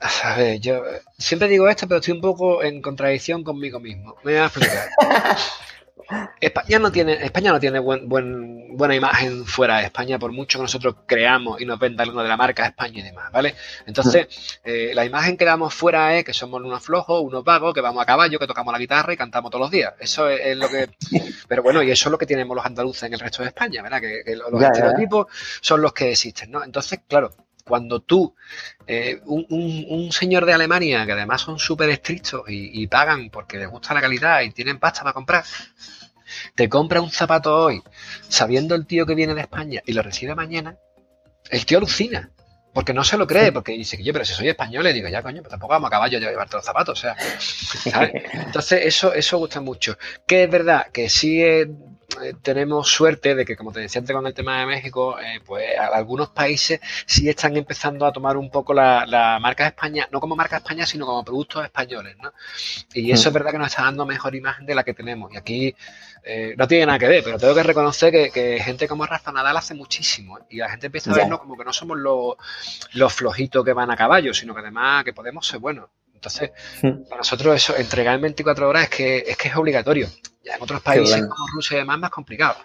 A 0.00 0.36
ver, 0.36 0.60
yo 0.60 0.82
siempre 1.18 1.48
digo 1.48 1.68
esto, 1.68 1.88
pero 1.88 1.98
estoy 1.98 2.14
un 2.14 2.20
poco 2.20 2.62
en 2.62 2.82
contradicción 2.82 3.42
conmigo 3.42 3.80
mismo. 3.80 4.14
Me 4.22 4.32
voy 4.32 4.40
a 4.40 4.46
explicar. 4.46 4.88
España 6.40 6.78
no 6.78 6.92
tiene, 6.92 7.24
España 7.24 7.52
no 7.52 7.60
tiene 7.60 7.78
buen, 7.78 8.08
buen, 8.08 8.76
buena 8.76 8.94
imagen 8.94 9.44
fuera 9.44 9.78
de 9.78 9.84
España, 9.84 10.18
por 10.18 10.32
mucho 10.32 10.58
que 10.58 10.62
nosotros 10.62 10.96
creamos 11.06 11.60
y 11.60 11.66
nos 11.66 11.78
venda 11.78 12.04
alguno 12.04 12.22
de 12.22 12.28
la 12.28 12.36
marca 12.36 12.66
España 12.66 13.00
y 13.00 13.02
demás, 13.02 13.32
¿vale? 13.32 13.54
Entonces, 13.86 14.60
eh, 14.64 14.92
la 14.94 15.04
imagen 15.04 15.36
que 15.36 15.44
damos 15.44 15.74
fuera 15.74 16.16
es 16.16 16.24
que 16.24 16.32
somos 16.32 16.62
unos 16.62 16.82
flojos, 16.82 17.22
unos 17.22 17.42
vagos, 17.42 17.74
que 17.74 17.80
vamos 17.80 18.02
a 18.02 18.06
caballo, 18.06 18.38
que 18.38 18.46
tocamos 18.46 18.72
la 18.72 18.78
guitarra 18.78 19.12
y 19.12 19.16
cantamos 19.16 19.50
todos 19.50 19.62
los 19.62 19.70
días. 19.70 19.94
Eso 19.98 20.28
es, 20.28 20.56
lo 20.56 20.68
que. 20.68 20.88
Pero 21.48 21.62
bueno, 21.62 21.82
y 21.82 21.90
eso 21.90 22.08
es 22.08 22.12
lo 22.12 22.18
que 22.18 22.26
tenemos 22.26 22.56
los 22.56 22.66
andaluces 22.66 23.04
en 23.04 23.14
el 23.14 23.20
resto 23.20 23.42
de 23.42 23.48
España, 23.48 23.82
¿verdad? 23.82 24.00
Que, 24.00 24.36
los 24.36 24.62
estereotipos 24.62 25.26
son 25.60 25.80
los 25.80 25.92
que 25.92 26.12
existen, 26.12 26.50
¿no? 26.50 26.62
Entonces, 26.62 27.00
claro, 27.08 27.32
cuando 27.66 28.00
tú, 28.00 28.34
eh, 28.86 29.20
un, 29.24 30.12
señor 30.12 30.46
de 30.46 30.52
Alemania, 30.52 31.04
que 31.04 31.12
además 31.12 31.40
son 31.40 31.58
súper 31.58 31.90
estrictos 31.90 32.44
y, 32.48 32.86
pagan 32.86 33.28
porque 33.30 33.58
les 33.58 33.68
gusta 33.68 33.92
la 33.92 34.00
calidad 34.00 34.42
y 34.42 34.52
tienen 34.52 34.78
pasta 34.78 35.02
para 35.02 35.12
comprar, 35.12 35.44
te 36.54 36.68
compra 36.68 37.00
un 37.00 37.10
zapato 37.10 37.54
hoy, 37.56 37.82
sabiendo 38.28 38.76
el 38.76 38.86
tío 38.86 39.04
que 39.04 39.16
viene 39.16 39.34
de 39.34 39.40
España 39.40 39.82
y 39.84 39.92
lo 39.92 40.02
recibe 40.02 40.34
mañana, 40.34 40.76
el 41.50 41.66
tío 41.66 41.78
alucina. 41.78 42.30
Porque 42.72 42.92
no 42.92 43.04
se 43.04 43.16
lo 43.16 43.26
cree, 43.26 43.52
porque 43.52 43.72
dice 43.72 43.96
que 43.96 44.04
yo, 44.04 44.12
pero 44.12 44.26
si 44.26 44.34
soy 44.34 44.50
español, 44.50 44.84
le 44.84 44.92
digo, 44.92 45.08
ya 45.08 45.22
coño, 45.22 45.40
pues 45.40 45.48
tampoco 45.48 45.72
vamos 45.72 45.88
a 45.88 45.92
caballo 45.92 46.18
a 46.18 46.20
llevarte 46.20 46.56
los 46.56 46.64
zapatos, 46.66 46.98
o 46.98 47.00
sea. 47.00 47.16
Entonces, 48.34 48.84
eso, 48.84 49.14
eso 49.14 49.38
gusta 49.38 49.62
mucho. 49.62 49.96
Que 50.26 50.44
es 50.44 50.50
verdad 50.50 50.88
que 50.92 51.08
sí 51.08 51.42
es 51.42 51.68
eh, 52.22 52.34
tenemos 52.40 52.88
suerte 52.88 53.34
de 53.34 53.44
que, 53.44 53.56
como 53.56 53.72
te 53.72 53.80
decía 53.80 54.00
antes 54.00 54.14
con 54.14 54.26
el 54.26 54.34
tema 54.34 54.60
de 54.60 54.66
México, 54.66 55.18
eh, 55.18 55.40
pues 55.44 55.64
algunos 55.78 56.28
países 56.30 56.80
sí 57.04 57.28
están 57.28 57.56
empezando 57.56 58.06
a 58.06 58.12
tomar 58.12 58.36
un 58.36 58.50
poco 58.50 58.72
la, 58.72 59.38
marca 59.40 59.64
de 59.64 59.70
España, 59.70 60.08
no 60.12 60.20
como 60.20 60.36
marca 60.36 60.56
de 60.56 60.62
España, 60.62 60.86
sino 60.86 61.04
como 61.04 61.24
productos 61.24 61.64
españoles, 61.64 62.16
¿no? 62.22 62.32
Y 62.94 63.10
eso 63.10 63.28
es 63.28 63.34
verdad 63.34 63.50
que 63.50 63.58
nos 63.58 63.68
está 63.68 63.82
dando 63.82 64.06
mejor 64.06 64.34
imagen 64.34 64.66
de 64.66 64.74
la 64.74 64.84
que 64.84 64.94
tenemos. 64.94 65.32
Y 65.32 65.36
aquí 65.36 65.74
eh, 66.22 66.54
no 66.56 66.68
tiene 66.68 66.86
nada 66.86 66.98
que 66.98 67.08
ver, 67.08 67.24
pero 67.24 67.38
tengo 67.38 67.54
que 67.54 67.62
reconocer 67.62 68.32
que, 68.32 68.60
gente 68.60 68.88
como 68.88 69.04
Rafa 69.04 69.32
Nadal 69.32 69.56
hace 69.56 69.74
muchísimo. 69.74 70.38
Y 70.48 70.58
la 70.58 70.70
gente 70.70 70.86
empieza 70.86 71.10
a 71.12 71.14
vernos 71.14 71.40
como 71.40 71.56
que 71.56 71.64
no 71.64 71.72
somos 71.72 71.98
los, 71.98 72.36
los 72.92 73.12
flojitos 73.12 73.64
que 73.64 73.72
van 73.72 73.90
a 73.90 73.96
caballo, 73.96 74.32
sino 74.32 74.54
que 74.54 74.60
además 74.60 75.04
que 75.04 75.12
podemos 75.12 75.46
ser 75.46 75.58
buenos. 75.58 75.90
Entonces, 76.14 76.50
para 76.80 77.18
nosotros 77.18 77.54
eso, 77.54 77.76
entregar 77.76 78.14
en 78.14 78.22
24 78.22 78.68
horas 78.68 78.84
es 78.84 78.90
que 78.90 79.24
es, 79.26 79.36
que 79.36 79.48
es 79.48 79.56
obligatorio. 79.56 80.08
Ya 80.46 80.54
en 80.54 80.62
otros 80.62 80.80
países 80.80 81.20
como 81.26 81.46
Rusia 81.54 81.76
y 81.76 81.78
demás 81.80 81.98
más 81.98 82.10
complicado. 82.10 82.56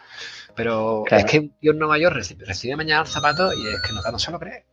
Pero 0.56 1.04
es 1.10 1.26
que 1.26 1.40
un 1.40 1.50
tío 1.60 1.72
en 1.72 1.80
Nueva 1.80 1.98
York 1.98 2.16
recibe, 2.16 2.76
mañana 2.76 3.02
el 3.02 3.08
zapato 3.08 3.54
y 3.54 3.68
es 3.68 3.82
que 3.82 3.94
no, 3.94 4.02
no 4.12 4.20
se 4.20 4.32
lo 4.32 4.40
cree. 4.40 4.66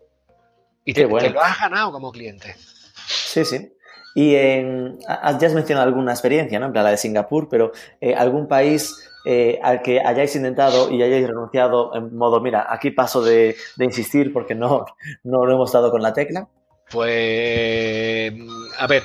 Y 0.84 0.94
te, 0.94 1.06
lo 1.06 1.42
has 1.42 1.60
ganado 1.60 1.92
como 1.92 2.10
cliente. 2.10 2.56
Sí, 3.06 3.44
sí. 3.44 3.72
Y 4.14 4.34
en, 4.34 4.98
ya 5.00 5.46
has 5.46 5.54
mencionado 5.54 5.86
alguna 5.86 6.12
experiencia, 6.12 6.58
¿no? 6.58 6.66
En 6.66 6.72
plan 6.72 6.84
la 6.84 6.90
de 6.90 6.96
Singapur, 6.96 7.48
pero 7.48 7.72
eh, 8.00 8.14
algún 8.14 8.48
país 8.48 9.08
eh, 9.24 9.60
al 9.62 9.82
que 9.82 10.00
hayáis 10.00 10.34
intentado 10.34 10.90
y 10.90 11.02
hayáis 11.02 11.26
renunciado 11.26 11.94
en 11.94 12.16
modo, 12.16 12.40
mira, 12.40 12.66
aquí 12.68 12.90
paso 12.90 13.22
de, 13.22 13.56
de 13.76 13.84
insistir 13.84 14.32
porque 14.32 14.54
no, 14.54 14.86
no 15.24 15.44
lo 15.44 15.52
hemos 15.52 15.70
dado 15.70 15.90
con 15.90 16.02
la 16.02 16.12
tecla. 16.12 16.48
Pues, 16.90 18.32
a 18.78 18.86
ver, 18.86 19.02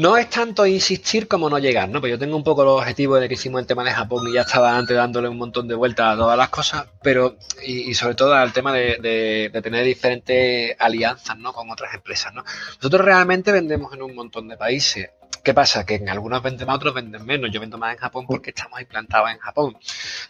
no 0.00 0.16
es 0.16 0.30
tanto 0.30 0.64
insistir 0.64 1.28
como 1.28 1.50
no 1.50 1.58
llegar, 1.58 1.90
¿no? 1.90 2.00
Pues 2.00 2.10
yo 2.10 2.18
tengo 2.18 2.34
un 2.34 2.42
poco 2.42 2.64
los 2.64 2.80
objetivos 2.80 3.20
de 3.20 3.28
que 3.28 3.34
hicimos 3.34 3.60
el 3.60 3.66
tema 3.66 3.84
de 3.84 3.90
Japón 3.90 4.26
y 4.26 4.32
ya 4.32 4.40
estaba 4.40 4.74
antes 4.74 4.96
dándole 4.96 5.28
un 5.28 5.36
montón 5.36 5.68
de 5.68 5.74
vueltas 5.74 6.14
a 6.14 6.16
todas 6.16 6.38
las 6.38 6.48
cosas, 6.48 6.86
pero, 7.02 7.36
y, 7.62 7.92
sobre 7.92 8.14
todo 8.14 8.32
al 8.32 8.54
tema 8.54 8.72
de, 8.72 9.50
de, 9.52 9.60
tener 9.60 9.84
diferentes 9.84 10.74
alianzas, 10.78 11.36
¿no? 11.36 11.52
Con 11.52 11.70
otras 11.70 11.92
empresas, 11.92 12.32
¿no? 12.32 12.42
Nosotros 12.76 13.04
realmente 13.04 13.52
vendemos 13.52 13.92
en 13.92 14.00
un 14.00 14.14
montón 14.14 14.48
de 14.48 14.56
países. 14.56 15.10
¿Qué 15.42 15.54
pasa? 15.54 15.86
Que 15.86 15.94
en 15.94 16.08
algunos 16.08 16.42
venden 16.42 16.66
más, 16.66 16.76
otros 16.76 16.94
venden 16.94 17.24
menos. 17.24 17.50
Yo 17.50 17.60
vendo 17.60 17.78
más 17.78 17.94
en 17.94 17.98
Japón 17.98 18.26
porque 18.26 18.50
estamos 18.50 18.80
implantados 18.80 19.30
en 19.30 19.38
Japón. 19.38 19.76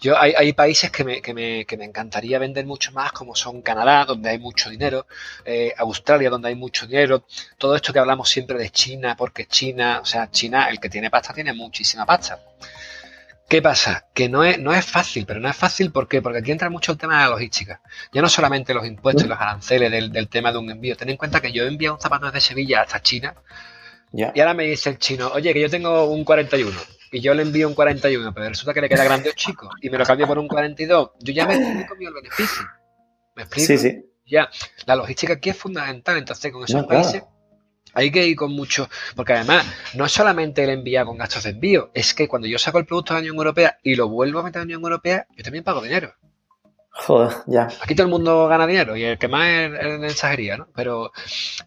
Yo 0.00 0.16
hay, 0.16 0.34
hay 0.36 0.52
países 0.52 0.90
que 0.90 1.02
me, 1.02 1.20
que, 1.20 1.34
me, 1.34 1.64
que 1.64 1.76
me 1.76 1.84
encantaría 1.84 2.38
vender 2.38 2.64
mucho 2.64 2.92
más, 2.92 3.11
como 3.12 3.34
son 3.34 3.61
Canadá, 3.62 4.04
donde 4.04 4.30
hay 4.30 4.38
mucho 4.38 4.70
dinero, 4.70 5.06
eh, 5.44 5.74
Australia, 5.78 6.30
donde 6.30 6.48
hay 6.48 6.54
mucho 6.54 6.86
dinero, 6.86 7.24
todo 7.58 7.74
esto 7.74 7.92
que 7.92 7.98
hablamos 7.98 8.28
siempre 8.28 8.56
de 8.56 8.70
China, 8.70 9.16
porque 9.16 9.46
China, 9.46 10.00
o 10.00 10.04
sea, 10.04 10.30
China, 10.30 10.68
el 10.70 10.78
que 10.78 10.88
tiene 10.88 11.11
pasta 11.11 11.34
tiene 11.34 11.52
muchísima 11.52 12.06
pasta. 12.06 12.38
¿Qué 13.48 13.61
pasa? 13.61 14.06
Que 14.14 14.28
no 14.28 14.44
es, 14.44 14.61
no 14.61 14.72
es 14.72 14.86
fácil, 14.86 15.26
pero 15.26 15.40
no 15.40 15.48
es 15.48 15.56
fácil 15.56 15.90
¿por 15.90 16.06
porque 16.06 16.38
aquí 16.38 16.52
entra 16.52 16.70
mucho 16.70 16.92
el 16.92 16.98
tema 16.98 17.18
de 17.18 17.24
la 17.24 17.30
logística. 17.30 17.80
Ya 18.12 18.22
no 18.22 18.28
solamente 18.28 18.72
los 18.72 18.86
impuestos 18.86 19.24
y 19.24 19.28
los 19.28 19.40
aranceles 19.40 19.90
del, 19.90 20.12
del 20.12 20.28
tema 20.28 20.52
de 20.52 20.58
un 20.58 20.70
envío. 20.70 20.96
Ten 20.96 21.11
en 21.11 21.16
cuenta 21.16 21.40
que 21.40 21.50
yo 21.50 21.64
enviado 21.64 21.96
un 21.96 22.00
zapato 22.00 22.26
desde 22.26 22.40
Sevilla 22.40 22.82
hasta 22.82 23.02
China 23.02 23.34
y 24.12 24.40
ahora 24.40 24.54
me 24.54 24.64
dice 24.64 24.90
el 24.90 24.98
chino, 24.98 25.30
oye, 25.32 25.52
que 25.52 25.61
yo 25.61 25.70
tengo 25.70 26.04
un 26.06 26.24
41 26.24 26.78
y 27.12 27.20
yo 27.20 27.34
le 27.34 27.42
envío 27.42 27.68
un 27.68 27.74
41, 27.74 28.32
pero 28.34 28.48
resulta 28.48 28.74
que 28.74 28.80
le 28.80 28.88
queda 28.88 29.04
grande 29.04 29.30
o 29.30 29.32
chico 29.32 29.70
y 29.80 29.90
me 29.90 29.98
lo 29.98 30.04
cambio 30.04 30.26
por 30.26 30.38
un 30.38 30.48
42. 30.48 31.11
Yo 31.20 31.32
ya 31.32 31.46
me 31.46 31.54
he 31.54 31.86
comido 31.86 32.11
el 32.11 32.14
beneficio. 32.14 32.62
¿Me 33.36 33.42
explico? 33.42 33.66
Sí, 33.66 33.78
sí. 33.78 34.04
Ya, 34.26 34.48
la 34.86 34.96
logística 34.96 35.34
aquí 35.34 35.50
es 35.50 35.56
fundamental, 35.56 36.16
entonces 36.16 36.52
con 36.52 36.64
esos 36.64 36.86
países 36.86 37.24
hay 37.92 38.11
que 38.11 38.24
ir 38.24 38.36
con 38.36 38.52
mucho, 38.52 38.88
porque 39.16 39.32
además 39.32 39.66
no 39.94 40.04
es 40.04 40.12
solamente 40.12 40.62
el 40.62 40.70
enviar 40.70 41.06
con 41.06 41.18
gastos 41.18 41.44
de 41.44 41.50
envío, 41.50 41.90
es 41.94 42.14
que 42.14 42.28
cuando 42.28 42.46
yo 42.46 42.58
saco 42.58 42.78
el 42.78 42.86
producto 42.86 43.14
de 43.14 43.18
la 43.18 43.22
Unión 43.22 43.36
Europea 43.36 43.78
y 43.82 43.96
lo 43.96 44.08
vuelvo 44.08 44.38
a 44.38 44.42
meter 44.44 44.62
en 44.62 44.68
la 44.68 44.76
Unión 44.76 44.82
Europea, 44.82 45.26
yo 45.36 45.42
también 45.42 45.64
pago 45.64 45.82
dinero. 45.82 46.14
Joder, 46.93 47.32
ya. 47.47 47.68
Aquí 47.80 47.95
todo 47.95 48.07
el 48.07 48.11
mundo 48.11 48.49
gana 48.49 48.66
dinero 48.66 48.97
y 48.97 49.05
el 49.05 49.18
que 49.18 49.28
más 49.28 49.47
es 49.47 49.80
en 49.80 50.01
mensajería, 50.01 50.57
¿no? 50.57 50.68
Pero, 50.74 51.12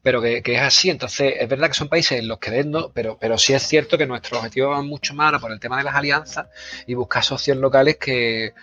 pero 0.01 0.21
que, 0.21 0.41
es 0.45 0.61
así. 0.61 0.89
Entonces, 0.89 1.35
es 1.39 1.49
verdad 1.49 1.67
que 1.69 1.73
son 1.73 1.87
países 1.87 2.19
en 2.19 2.27
los 2.27 2.39
que 2.39 2.51
vendo, 2.51 2.91
pero, 2.93 3.17
pero 3.19 3.37
sí 3.37 3.53
es 3.53 3.63
cierto 3.63 3.97
que 3.97 4.05
nuestro 4.05 4.37
objetivo 4.37 4.69
va 4.69 4.81
mucho 4.81 5.13
más 5.13 5.39
por 5.41 5.51
el 5.51 5.59
tema 5.59 5.77
de 5.77 5.85
las 5.85 5.95
alianzas 5.95 6.47
y 6.87 6.93
buscar 6.93 7.23
socios 7.23 7.57
locales 7.57 7.97
que, 7.97 8.53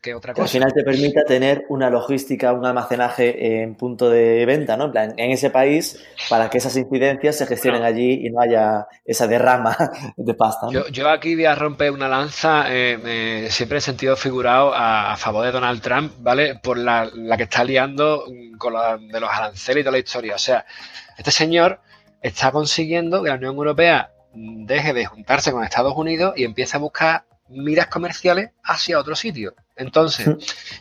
que 0.00 0.14
otra 0.14 0.32
cosa. 0.32 0.44
al 0.44 0.48
final 0.48 0.72
te 0.72 0.82
permita 0.82 1.24
tener 1.24 1.64
una 1.68 1.90
logística, 1.90 2.52
un 2.52 2.64
almacenaje 2.64 3.62
en 3.62 3.74
punto 3.74 4.08
de 4.08 4.46
venta, 4.46 4.76
¿no? 4.76 4.86
En 4.86 4.90
plan, 4.92 5.14
en 5.16 5.30
ese 5.30 5.50
país, 5.50 6.02
para 6.28 6.48
que 6.48 6.58
esas 6.58 6.76
incidencias 6.76 7.36
se 7.36 7.46
gestionen 7.46 7.82
allí 7.82 8.26
y 8.26 8.30
no 8.30 8.40
haya 8.40 8.86
esa 9.04 9.26
derrama 9.26 9.76
de 10.16 10.34
pasta. 10.34 10.68
Yo, 10.70 10.88
yo, 10.88 11.08
aquí 11.08 11.34
voy 11.34 11.44
a 11.44 11.54
romper 11.54 11.90
una 11.90 12.08
lanza, 12.08 12.64
eh, 12.68 12.98
eh, 13.04 13.48
siempre 13.50 13.78
en 13.78 13.82
sentido 13.82 14.16
figurado, 14.16 14.72
a, 14.72 15.12
a, 15.12 15.16
favor 15.16 15.44
de 15.44 15.52
Donald 15.52 15.82
Trump, 15.82 16.12
¿vale? 16.20 16.56
Por 16.62 16.78
la, 16.78 17.08
la 17.14 17.36
que 17.36 17.44
está 17.44 17.64
liando 17.64 18.24
con 18.58 18.72
la, 18.72 18.96
de 18.96 19.20
los 19.20 19.30
aranceles 19.30 19.82
y 19.82 19.84
toda 19.84 19.92
la 19.92 19.98
historia. 19.98 20.34
O 20.34 20.38
sea, 20.38 20.64
este 21.18 21.30
señor 21.30 21.80
está 22.22 22.52
consiguiendo 22.52 23.22
que 23.22 23.28
la 23.28 23.36
Unión 23.36 23.56
Europea 23.56 24.12
deje 24.32 24.92
de 24.92 25.06
juntarse 25.06 25.52
con 25.52 25.64
Estados 25.64 25.94
Unidos 25.96 26.34
y 26.36 26.44
empiece 26.44 26.76
a 26.76 26.80
buscar 26.80 27.24
miras 27.50 27.88
comerciales 27.88 28.50
hacia 28.62 28.98
otro 28.98 29.14
sitio. 29.14 29.54
Entonces, 29.76 30.28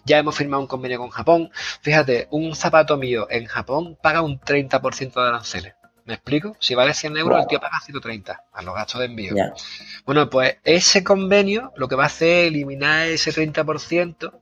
ya 0.06 0.18
hemos 0.18 0.36
firmado 0.36 0.62
un 0.62 0.68
convenio 0.68 1.00
con 1.00 1.10
Japón. 1.10 1.52
Fíjate, 1.82 2.28
un 2.32 2.56
zapato 2.56 2.98
mío 2.98 3.28
en 3.30 3.46
Japón 3.46 3.98
paga 4.02 4.22
un 4.22 4.40
30% 4.40 5.14
de 5.14 5.28
aranceles. 5.28 5.74
¿Me 6.06 6.16
explico? 6.16 6.56
Si 6.60 6.74
vale 6.76 6.94
100 6.94 7.18
euros, 7.18 7.36
wow. 7.36 7.42
el 7.42 7.48
tío 7.48 7.60
paga 7.60 7.80
130 7.86 8.46
a 8.52 8.62
los 8.64 8.74
gastos 8.74 9.00
de 9.00 9.06
envío. 9.06 9.36
Yeah. 9.36 9.54
Bueno, 10.06 10.30
pues 10.30 10.58
ese 10.64 11.04
convenio 11.04 11.72
lo 11.76 11.88
que 11.88 11.96
va 11.96 12.04
a 12.04 12.08
hacer 12.08 12.46
es 12.46 12.48
eliminar 12.48 13.08
ese 13.08 13.32
30%, 13.32 14.42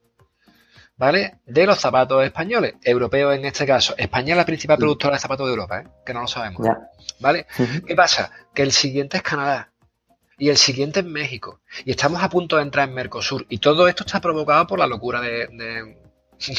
¿vale? 0.96 1.40
De 1.46 1.66
los 1.66 1.78
zapatos 1.78 2.24
españoles, 2.24 2.76
europeos 2.82 3.36
en 3.36 3.46
este 3.46 3.66
caso. 3.66 3.96
España 3.98 4.34
es 4.34 4.38
la 4.38 4.46
principal 4.46 4.78
productora 4.78 5.16
de 5.16 5.20
zapatos 5.20 5.46
de 5.46 5.52
Europa, 5.52 5.80
¿eh? 5.82 5.88
Que 6.06 6.14
no 6.14 6.22
lo 6.22 6.28
sabemos. 6.28 6.64
Yeah. 6.64 6.80
¿Vale? 7.20 7.48
Uh 7.60 7.64
-huh. 7.64 7.86
¿Qué 7.86 7.96
pasa? 7.96 8.32
Que 8.54 8.64
el 8.64 8.72
siguiente 8.72 9.18
es 9.18 9.24
Canadá 9.24 9.70
y 10.38 10.50
el 10.50 10.58
siguiente 10.58 11.00
es 11.00 11.06
México. 11.06 11.62
Y 11.86 11.92
estamos 11.92 12.22
a 12.22 12.30
punto 12.30 12.58
de 12.58 12.64
entrar 12.64 12.88
en 12.88 12.96
Mercosur. 12.96 13.46
Y 13.50 13.58
todo 13.58 13.88
esto 13.88 14.04
está 14.06 14.22
provocado 14.22 14.68
por 14.68 14.80
la 14.80 14.88
locura 14.88 15.20
de, 15.22 15.48
de, 15.48 15.98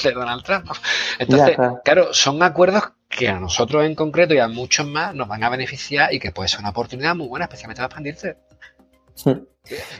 de 0.03 0.12
Donald 0.12 0.43
Trump. 0.43 0.66
¿no? 0.66 0.72
Entonces, 1.18 1.57
claro, 1.85 2.12
son 2.12 2.43
acuerdos 2.43 2.85
que 3.09 3.29
a 3.29 3.39
nosotros 3.39 3.85
en 3.85 3.95
concreto 3.95 4.35
y 4.35 4.39
a 4.39 4.49
muchos 4.49 4.87
más 4.87 5.14
nos 5.14 5.29
van 5.29 5.45
a 5.45 5.49
beneficiar 5.49 6.12
y 6.12 6.18
que 6.18 6.33
puede 6.33 6.49
ser 6.49 6.61
una 6.61 6.70
oportunidad 6.70 7.14
muy 7.14 7.29
buena, 7.29 7.47
especialmente 7.47 7.81
para 7.81 7.87
expandirse. 7.87 8.37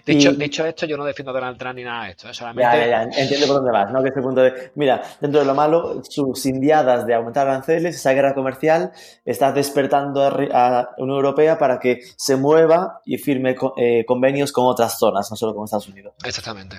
Dicho, 0.05 0.31
y... 0.31 0.37
dicho, 0.37 0.65
esto, 0.65 0.87
yo 0.87 0.97
no 0.97 1.05
defiendo 1.05 1.31
a 1.31 1.35
Donald 1.35 1.59
Trump 1.59 1.77
ni 1.77 1.85
nada 1.85 2.05
de 2.05 2.11
esto. 2.11 2.29
¿eh? 2.29 2.35
Solamente... 2.35 2.63
Ya, 2.63 2.87
ya, 2.87 3.11
ya, 3.11 3.21
entiendo 3.21 3.47
por 3.47 3.57
dónde 3.57 3.73
vas, 3.73 3.91
¿no? 3.93 4.03
Que 4.03 4.09
ese 4.09 4.21
punto 4.21 4.41
de. 4.41 4.73
Mira, 4.75 5.03
dentro 5.21 5.41
de 5.41 5.47
lo 5.47 5.55
malo, 5.55 6.03
sus 6.09 6.47
indiadas 6.47 7.07
de 7.07 7.15
aumentar 7.15 7.47
aranceles, 7.47 7.97
esa 7.97 8.13
guerra 8.13 8.35
comercial, 8.35 8.93
está 9.25 9.53
despertando 9.53 10.25
a 10.25 10.31
la 10.31 10.91
Unión 10.99 11.17
Europea 11.17 11.59
para 11.59 11.79
que 11.79 12.01
se 12.17 12.37
mueva 12.37 13.01
y 13.05 13.19
firme 13.19 13.57
eh, 13.77 14.05
convenios 14.07 14.53
con 14.53 14.67
otras 14.67 14.99
zonas, 14.99 15.31
no 15.31 15.37
solo 15.37 15.55
con 15.55 15.65
Estados 15.65 15.89
Unidos. 15.89 16.15
Exactamente. 16.25 16.77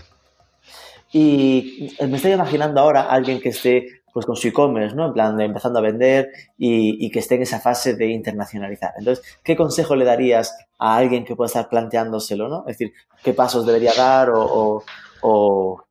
Y 1.11 1.95
me 2.07 2.17
estoy 2.17 2.33
imaginando 2.33 2.81
ahora 2.81 3.01
a 3.01 3.13
alguien 3.13 3.41
que 3.41 3.49
esté 3.49 3.98
pues 4.13 4.25
con 4.25 4.35
su 4.35 4.47
e-commerce, 4.47 4.95
¿no? 4.95 5.07
En 5.07 5.13
plan, 5.13 5.37
de 5.37 5.45
empezando 5.45 5.79
a 5.79 5.81
vender 5.81 6.29
y, 6.57 7.05
y, 7.05 7.11
que 7.11 7.19
esté 7.19 7.35
en 7.35 7.43
esa 7.43 7.59
fase 7.59 7.95
de 7.95 8.07
internacionalizar. 8.07 8.93
Entonces, 8.97 9.25
¿qué 9.43 9.55
consejo 9.55 9.95
le 9.95 10.05
darías 10.05 10.55
a 10.77 10.97
alguien 10.97 11.25
que 11.25 11.35
pueda 11.35 11.47
estar 11.47 11.69
planteándoselo, 11.69 12.47
¿no? 12.47 12.59
Es 12.67 12.77
decir, 12.77 12.93
¿qué 13.23 13.33
pasos 13.33 13.65
debería 13.65 13.93
dar 13.93 14.29
o, 14.29 14.41
o, 14.41 14.83
o 15.21 15.85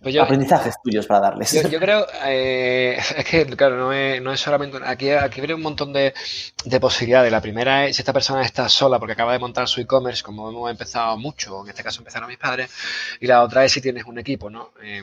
pues 0.00 0.14
yo, 0.14 0.22
aprendizajes 0.22 0.76
tuyos 0.82 1.06
para 1.06 1.20
darles? 1.20 1.52
Yo, 1.52 1.68
yo 1.68 1.80
creo, 1.80 2.06
eh, 2.24 2.98
es 3.16 3.24
que, 3.24 3.46
claro, 3.46 3.76
no 3.76 3.92
es, 3.92 4.22
no 4.22 4.32
es 4.32 4.40
solamente, 4.40 4.78
aquí, 4.84 5.10
aquí 5.10 5.40
viene 5.40 5.54
un 5.54 5.62
montón 5.62 5.92
de, 5.92 6.14
de, 6.64 6.80
posibilidades. 6.80 7.32
La 7.32 7.40
primera 7.40 7.86
es 7.86 7.96
si 7.96 8.02
esta 8.02 8.12
persona 8.12 8.42
está 8.42 8.68
sola 8.68 8.98
porque 8.98 9.12
acaba 9.12 9.32
de 9.32 9.38
montar 9.38 9.66
su 9.68 9.80
e-commerce, 9.80 10.22
como 10.22 10.48
hemos 10.48 10.70
empezado 10.70 11.16
mucho, 11.18 11.62
en 11.64 11.70
este 11.70 11.82
caso 11.82 12.00
empezaron 12.00 12.28
mis 12.28 12.38
padres, 12.38 12.70
y 13.20 13.26
la 13.26 13.42
otra 13.42 13.64
es 13.64 13.72
si 13.72 13.80
tienes 13.80 14.04
un 14.04 14.18
equipo, 14.18 14.50
¿no? 14.50 14.70
Eh, 14.82 15.02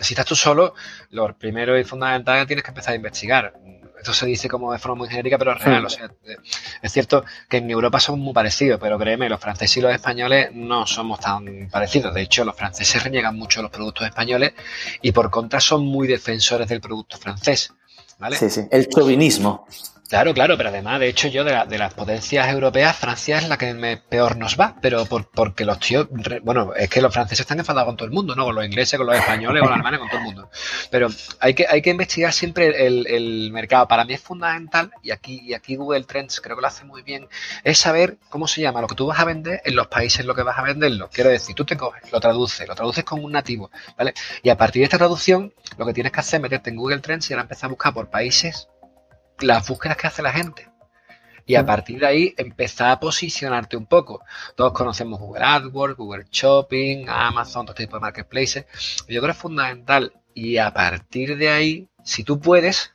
si 0.00 0.14
estás 0.14 0.26
tú 0.26 0.34
solo, 0.34 0.74
lo 1.10 1.36
primero 1.36 1.78
y 1.78 1.84
fundamental 1.84 2.36
es 2.36 2.42
que 2.42 2.46
tienes 2.48 2.64
que 2.64 2.70
empezar 2.70 2.92
a 2.92 2.96
investigar. 2.96 3.54
Esto 3.98 4.12
se 4.12 4.26
dice 4.26 4.48
como 4.48 4.72
de 4.72 4.78
forma 4.78 4.98
muy 4.98 5.08
genérica, 5.08 5.38
pero 5.38 5.52
es 5.52 5.62
real. 5.62 5.88
Sí. 5.88 5.96
O 5.96 5.98
sea, 5.98 6.10
es 6.82 6.92
cierto 6.92 7.24
que 7.48 7.56
en 7.56 7.70
Europa 7.70 7.98
somos 7.98 8.20
muy 8.20 8.32
parecidos, 8.34 8.78
pero 8.80 8.98
créeme, 8.98 9.28
los 9.28 9.40
franceses 9.40 9.78
y 9.78 9.80
los 9.80 9.92
españoles 9.92 10.50
no 10.52 10.86
somos 10.86 11.18
tan 11.18 11.68
parecidos. 11.70 12.14
De 12.14 12.22
hecho, 12.22 12.44
los 12.44 12.54
franceses 12.54 13.02
reniegan 13.02 13.36
mucho 13.36 13.62
los 13.62 13.70
productos 13.70 14.06
españoles 14.06 14.52
y 15.02 15.12
por 15.12 15.30
contra 15.30 15.60
son 15.60 15.84
muy 15.86 16.06
defensores 16.06 16.68
del 16.68 16.80
producto 16.80 17.16
francés. 17.16 17.72
¿vale? 18.18 18.36
Sí, 18.36 18.50
sí, 18.50 18.62
el 18.70 18.88
chauvinismo. 18.88 19.66
Claro, 20.08 20.34
claro, 20.34 20.56
pero 20.56 20.68
además, 20.68 21.00
de 21.00 21.08
hecho, 21.08 21.26
yo 21.26 21.42
de, 21.42 21.50
la, 21.50 21.66
de, 21.66 21.78
las 21.78 21.92
potencias 21.92 22.48
europeas, 22.48 22.96
Francia 22.96 23.38
es 23.38 23.48
la 23.48 23.58
que 23.58 24.00
peor 24.08 24.36
nos 24.36 24.58
va, 24.58 24.76
pero 24.80 25.04
por, 25.06 25.28
porque 25.30 25.64
los 25.64 25.80
tíos, 25.80 26.06
bueno, 26.42 26.72
es 26.74 26.88
que 26.88 27.00
los 27.00 27.12
franceses 27.12 27.40
están 27.40 27.58
enfadados 27.58 27.88
con 27.88 27.96
todo 27.96 28.06
el 28.06 28.14
mundo, 28.14 28.36
¿no? 28.36 28.44
Con 28.44 28.54
los 28.54 28.64
ingleses, 28.64 28.98
con 28.98 29.08
los 29.08 29.16
españoles, 29.16 29.60
con 29.60 29.70
los 29.70 29.74
alemanes, 29.74 29.98
con 29.98 30.08
todo 30.08 30.18
el 30.18 30.24
mundo. 30.24 30.50
Pero 30.92 31.08
hay 31.40 31.54
que, 31.54 31.66
hay 31.68 31.82
que 31.82 31.90
investigar 31.90 32.32
siempre 32.32 32.86
el, 32.86 33.06
el 33.08 33.50
mercado. 33.50 33.88
Para 33.88 34.04
mí 34.04 34.14
es 34.14 34.20
fundamental, 34.20 34.92
y 35.02 35.10
aquí, 35.10 35.40
y 35.42 35.54
aquí 35.54 35.74
Google 35.74 36.04
Trends 36.04 36.40
creo 36.40 36.54
que 36.54 36.62
lo 36.62 36.68
hace 36.68 36.84
muy 36.84 37.02
bien, 37.02 37.26
es 37.64 37.78
saber 37.78 38.16
cómo 38.28 38.46
se 38.46 38.60
llama 38.60 38.80
lo 38.80 38.86
que 38.86 38.94
tú 38.94 39.06
vas 39.06 39.18
a 39.18 39.24
vender 39.24 39.60
en 39.64 39.74
los 39.74 39.88
países 39.88 40.20
en 40.20 40.28
los 40.28 40.36
que 40.36 40.42
vas 40.42 40.58
a 40.58 40.62
venderlo. 40.62 41.10
Quiero 41.12 41.30
decir, 41.30 41.56
tú 41.56 41.64
te 41.64 41.76
coges, 41.76 42.12
lo 42.12 42.20
traduces, 42.20 42.68
lo 42.68 42.76
traduces 42.76 43.02
con 43.02 43.24
un 43.24 43.32
nativo, 43.32 43.72
¿vale? 43.98 44.14
Y 44.44 44.50
a 44.50 44.56
partir 44.56 44.80
de 44.80 44.84
esta 44.84 44.98
traducción, 44.98 45.52
lo 45.76 45.84
que 45.84 45.92
tienes 45.92 46.12
que 46.12 46.20
hacer 46.20 46.38
es 46.38 46.42
meterte 46.42 46.70
en 46.70 46.76
Google 46.76 47.00
Trends 47.00 47.28
y 47.28 47.32
ahora 47.32 47.42
empezar 47.42 47.66
a 47.66 47.70
buscar 47.70 47.92
por 47.92 48.08
países 48.08 48.68
las 49.40 49.66
búsquedas 49.68 49.96
que 49.96 50.06
hace 50.06 50.22
la 50.22 50.32
gente. 50.32 50.68
Y 51.48 51.54
a 51.54 51.64
partir 51.64 52.00
de 52.00 52.06
ahí 52.06 52.34
empezar 52.36 52.90
a 52.90 52.98
posicionarte 52.98 53.76
un 53.76 53.86
poco. 53.86 54.24
Todos 54.56 54.72
conocemos 54.72 55.20
Google 55.20 55.44
AdWords, 55.44 55.96
Google 55.96 56.26
Shopping, 56.30 57.08
Amazon, 57.08 57.66
todo 57.66 57.74
tipo 57.74 57.96
de 57.96 58.00
marketplaces. 58.00 58.66
Yo 59.08 59.20
creo 59.20 59.26
que 59.26 59.30
es 59.30 59.36
fundamental. 59.36 60.12
Y 60.34 60.58
a 60.58 60.74
partir 60.74 61.36
de 61.36 61.48
ahí, 61.48 61.88
si 62.02 62.24
tú 62.24 62.40
puedes, 62.40 62.94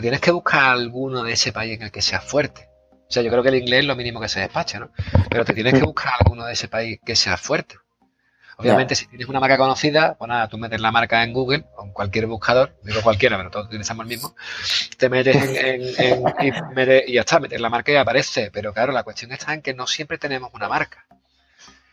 tienes 0.00 0.20
que 0.20 0.30
buscar 0.30 0.64
alguno 0.64 1.22
de 1.22 1.32
ese 1.32 1.52
país 1.52 1.76
en 1.76 1.82
el 1.82 1.92
que 1.92 2.00
seas 2.00 2.24
fuerte. 2.24 2.70
O 2.92 3.12
sea, 3.14 3.22
yo 3.22 3.30
creo 3.30 3.42
que 3.42 3.50
el 3.50 3.56
inglés 3.56 3.80
es 3.80 3.86
lo 3.86 3.94
mínimo 3.94 4.20
que 4.20 4.28
se 4.28 4.40
despacha, 4.40 4.80
¿no? 4.80 4.90
Pero 5.30 5.44
te 5.44 5.52
tienes 5.52 5.74
que 5.74 5.82
buscar 5.84 6.14
alguno 6.20 6.46
de 6.46 6.54
ese 6.54 6.68
país 6.68 6.98
que 7.04 7.14
sea 7.14 7.36
fuerte. 7.36 7.76
Obviamente, 8.56 8.94
si 8.94 9.06
tienes 9.06 9.28
una 9.28 9.40
marca 9.40 9.56
conocida, 9.56 10.14
pues 10.16 10.28
nada, 10.28 10.48
tú 10.48 10.58
metes 10.58 10.80
la 10.80 10.92
marca 10.92 11.22
en 11.24 11.32
Google 11.32 11.64
o 11.76 11.84
en 11.84 11.92
cualquier 11.92 12.26
buscador, 12.26 12.76
digo 12.82 13.02
cualquiera, 13.02 13.36
pero 13.36 13.50
todos 13.50 13.66
utilizamos 13.66 14.04
el 14.04 14.08
mismo, 14.08 14.34
te 14.96 15.08
metes 15.08 15.36
en, 15.36 15.56
en, 15.56 15.82
en 15.98 16.46
y, 16.46 16.74
metes, 16.74 17.04
y, 17.08 17.14
ya 17.14 17.22
está, 17.22 17.40
metes 17.40 17.60
la 17.60 17.70
marca 17.70 17.92
y 17.92 17.96
aparece. 17.96 18.50
Pero 18.52 18.72
claro, 18.72 18.92
la 18.92 19.02
cuestión 19.02 19.32
está 19.32 19.54
en 19.54 19.62
que 19.62 19.74
no 19.74 19.86
siempre 19.86 20.18
tenemos 20.18 20.50
una 20.54 20.68
marca. 20.68 21.06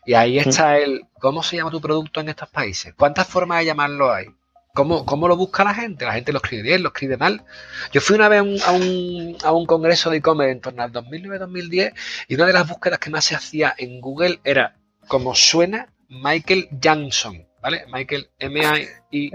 Y 0.05 0.13
ahí 0.13 0.39
está 0.39 0.77
el, 0.77 1.05
¿cómo 1.19 1.43
se 1.43 1.57
llama 1.57 1.71
tu 1.71 1.81
producto 1.81 2.21
en 2.21 2.29
estos 2.29 2.49
países? 2.49 2.93
¿Cuántas 2.97 3.27
formas 3.27 3.59
de 3.59 3.65
llamarlo 3.65 4.11
hay? 4.11 4.27
¿Cómo, 4.73 5.05
¿Cómo 5.05 5.27
lo 5.27 5.35
busca 5.35 5.63
la 5.63 5.73
gente? 5.73 6.05
La 6.05 6.13
gente 6.13 6.31
lo 6.31 6.37
escribe 6.37 6.63
bien, 6.63 6.81
lo 6.81 6.89
escribe 6.89 7.17
mal. 7.17 7.43
Yo 7.91 8.01
fui 8.01 8.15
una 8.15 8.29
vez 8.29 8.39
a 8.39 8.43
un, 8.43 8.61
a 8.61 8.71
un, 8.71 9.37
a 9.43 9.51
un 9.51 9.65
congreso 9.65 10.09
de 10.09 10.17
e-commerce 10.17 10.51
en 10.51 10.61
torno 10.61 10.81
al 10.81 10.91
2009-2010 10.93 11.93
y 12.29 12.35
una 12.35 12.45
de 12.45 12.53
las 12.53 12.67
búsquedas 12.67 12.99
que 12.99 13.09
más 13.09 13.25
se 13.25 13.35
hacía 13.35 13.75
en 13.77 13.99
Google 13.99 14.39
era 14.43 14.77
cómo 15.07 15.35
suena 15.35 15.89
Michael 16.11 16.67
Jackson, 16.71 17.47
¿vale? 17.61 17.85
Michael 17.87 18.29
M-I-I-K-E-L, 18.37 19.31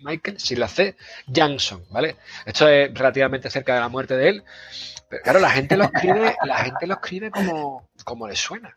Michael, 0.00 0.38
si 0.38 0.56
la 0.56 0.68
C, 0.68 0.94
Jackson, 1.26 1.86
¿vale? 1.90 2.16
Esto 2.44 2.68
es 2.68 2.92
relativamente 2.92 3.48
cerca 3.50 3.74
de 3.74 3.80
la 3.80 3.88
muerte 3.88 4.14
de 4.16 4.28
él. 4.28 4.44
Pero 5.08 5.22
claro, 5.22 5.40
la 5.40 5.50
gente 5.50 5.78
lo 5.78 5.84
escribe, 5.84 6.36
la 6.44 6.58
gente 6.58 6.86
lo 6.86 6.94
escribe 6.94 7.30
como, 7.30 7.88
como 8.04 8.28
le 8.28 8.36
suena. 8.36 8.74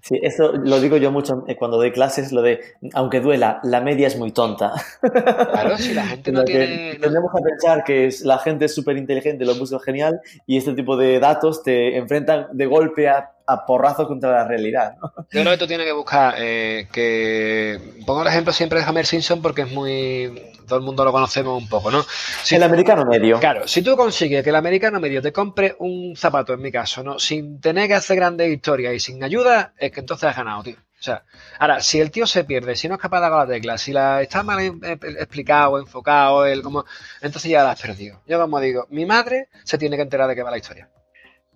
Sí, 0.00 0.18
eso 0.22 0.52
lo 0.52 0.80
digo 0.80 0.96
yo 0.96 1.12
mucho 1.12 1.44
cuando 1.58 1.76
doy 1.76 1.92
clases, 1.92 2.32
lo 2.32 2.42
de, 2.42 2.60
aunque 2.94 3.20
duela, 3.20 3.60
la 3.62 3.80
media 3.80 4.06
es 4.06 4.16
muy 4.16 4.32
tonta. 4.32 4.72
Claro, 5.00 5.76
si 5.76 5.94
la 5.94 6.06
gente 6.06 6.32
no 6.32 6.44
tiene... 6.44 6.96
Tendemos 7.00 7.30
a 7.34 7.42
pensar 7.42 7.84
que 7.84 8.06
es, 8.06 8.22
la 8.22 8.38
gente 8.38 8.66
es 8.66 8.74
súper 8.74 8.96
inteligente, 8.96 9.44
lo 9.44 9.54
busca 9.54 9.78
genial, 9.80 10.20
y 10.46 10.56
este 10.56 10.74
tipo 10.74 10.96
de 10.96 11.20
datos 11.20 11.62
te 11.62 11.96
enfrentan 11.96 12.46
de 12.52 12.66
golpe 12.66 13.08
a, 13.08 13.32
a 13.46 13.66
porrazo 13.66 14.06
contra 14.06 14.32
la 14.32 14.48
realidad. 14.48 14.96
¿no? 15.00 15.12
Yo 15.30 15.40
creo 15.40 15.52
que 15.52 15.58
tú 15.58 15.66
tienes 15.66 15.86
que 15.86 15.92
buscar 15.92 16.34
eh, 16.38 16.88
que... 16.92 17.78
Pongo 18.06 18.22
el 18.22 18.28
ejemplo 18.28 18.52
siempre 18.52 18.80
de 18.80 18.88
Homer 18.88 19.06
Simpson 19.06 19.42
porque 19.42 19.62
es 19.62 19.72
muy... 19.72 20.51
Todo 20.72 20.78
el 20.78 20.86
mundo 20.86 21.04
lo 21.04 21.12
conocemos 21.12 21.62
un 21.62 21.68
poco, 21.68 21.90
¿no? 21.90 22.02
Si, 22.42 22.54
el 22.54 22.62
americano 22.62 23.04
medio. 23.04 23.38
Claro, 23.38 23.68
si 23.68 23.82
tú 23.82 23.94
consigues 23.94 24.42
que 24.42 24.48
el 24.48 24.56
americano 24.56 25.00
medio 25.00 25.20
te 25.20 25.30
compre 25.30 25.76
un 25.80 26.16
zapato, 26.16 26.54
en 26.54 26.62
mi 26.62 26.72
caso, 26.72 27.02
¿no? 27.02 27.18
Sin 27.18 27.60
tener 27.60 27.88
que 27.88 27.94
hacer 27.94 28.16
grandes 28.16 28.50
historias 28.50 28.94
y 28.94 28.98
sin 28.98 29.22
ayuda, 29.22 29.74
es 29.76 29.92
que 29.92 30.00
entonces 30.00 30.30
has 30.30 30.34
ganado, 30.34 30.62
tío. 30.62 30.76
O 30.76 31.02
sea, 31.02 31.24
ahora, 31.58 31.82
si 31.82 32.00
el 32.00 32.10
tío 32.10 32.26
se 32.26 32.44
pierde, 32.44 32.74
si 32.74 32.88
no 32.88 32.94
es 32.94 33.00
capaz 33.02 33.18
de 33.18 33.28
dar 33.28 33.46
la 33.46 33.46
tecla, 33.46 33.76
si 33.76 33.92
la 33.92 34.22
está 34.22 34.42
mal 34.42 34.80
explicado, 35.18 35.78
enfocado, 35.78 36.46
el, 36.46 36.62
como, 36.62 36.86
entonces 37.20 37.50
ya 37.50 37.62
la 37.62 37.72
has 37.72 37.82
perdido. 37.82 38.22
Yo 38.26 38.40
como 38.40 38.58
digo, 38.58 38.86
mi 38.88 39.04
madre 39.04 39.48
se 39.64 39.76
tiene 39.76 39.96
que 39.96 40.02
enterar 40.04 40.26
de 40.26 40.34
qué 40.34 40.42
va 40.42 40.50
la 40.50 40.56
historia. 40.56 40.88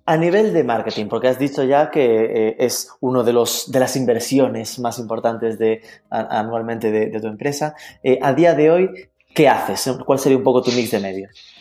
A 0.09 0.17
nivel 0.17 0.53
de 0.53 0.63
marketing, 0.63 1.07
porque 1.07 1.27
has 1.27 1.39
dicho 1.39 1.65
ya 1.65 1.91
que 1.91 2.05
eh, 2.05 2.57
es 2.61 2.91
uno 3.01 3.25
de 3.25 3.33
los 3.33 3.71
de 3.73 3.81
las 3.81 3.97
inversiones 3.97 4.79
más 4.79 5.01
importantes 5.01 5.59
de, 5.59 5.83
anualmente 6.11 6.93
de, 6.93 7.07
de, 7.07 7.21
tu 7.21 7.27
empresa, 7.27 7.75
eh, 8.05 8.19
a 8.23 8.33
día 8.33 8.55
de 8.55 8.71
hoy, 8.71 8.91
¿qué 9.35 9.49
haces? 9.49 9.97
¿Cuál 10.07 10.21
sería 10.21 10.39
un 10.39 10.45
poco 10.45 10.63
tu 10.63 10.71
mix 10.71 10.93
de 10.93 11.01
medios? 11.01 11.56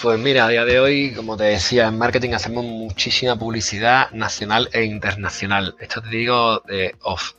Pues 0.00 0.18
mira, 0.20 0.46
a 0.46 0.48
día 0.48 0.64
de 0.64 0.78
hoy, 0.78 1.12
como 1.12 1.36
te 1.36 1.44
decía, 1.44 1.88
en 1.88 1.98
marketing 1.98 2.32
hacemos 2.32 2.64
muchísima 2.64 3.36
publicidad 3.36 4.10
nacional 4.12 4.68
e 4.72 4.84
internacional. 4.84 5.74
Esto 5.80 6.00
te 6.00 6.08
digo 6.08 6.60
de 6.60 6.94
off 7.02 7.32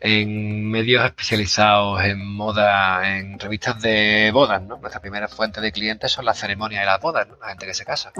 en 0.00 0.70
medios 0.70 1.04
especializados, 1.04 2.02
en 2.02 2.26
moda, 2.26 3.16
en 3.16 3.38
revistas 3.38 3.80
de 3.80 4.30
bodas, 4.32 4.62
¿no? 4.62 4.76
Nuestra 4.78 5.00
primera 5.00 5.28
fuente 5.28 5.60
de 5.60 5.72
clientes 5.72 6.12
son 6.12 6.24
las 6.24 6.38
ceremonias 6.38 6.82
de 6.82 6.86
las 6.86 7.00
bodas, 7.00 7.26
¿no? 7.28 7.36
La 7.40 7.48
gente 7.48 7.66
que 7.66 7.74
se 7.74 7.84
casa. 7.84 8.12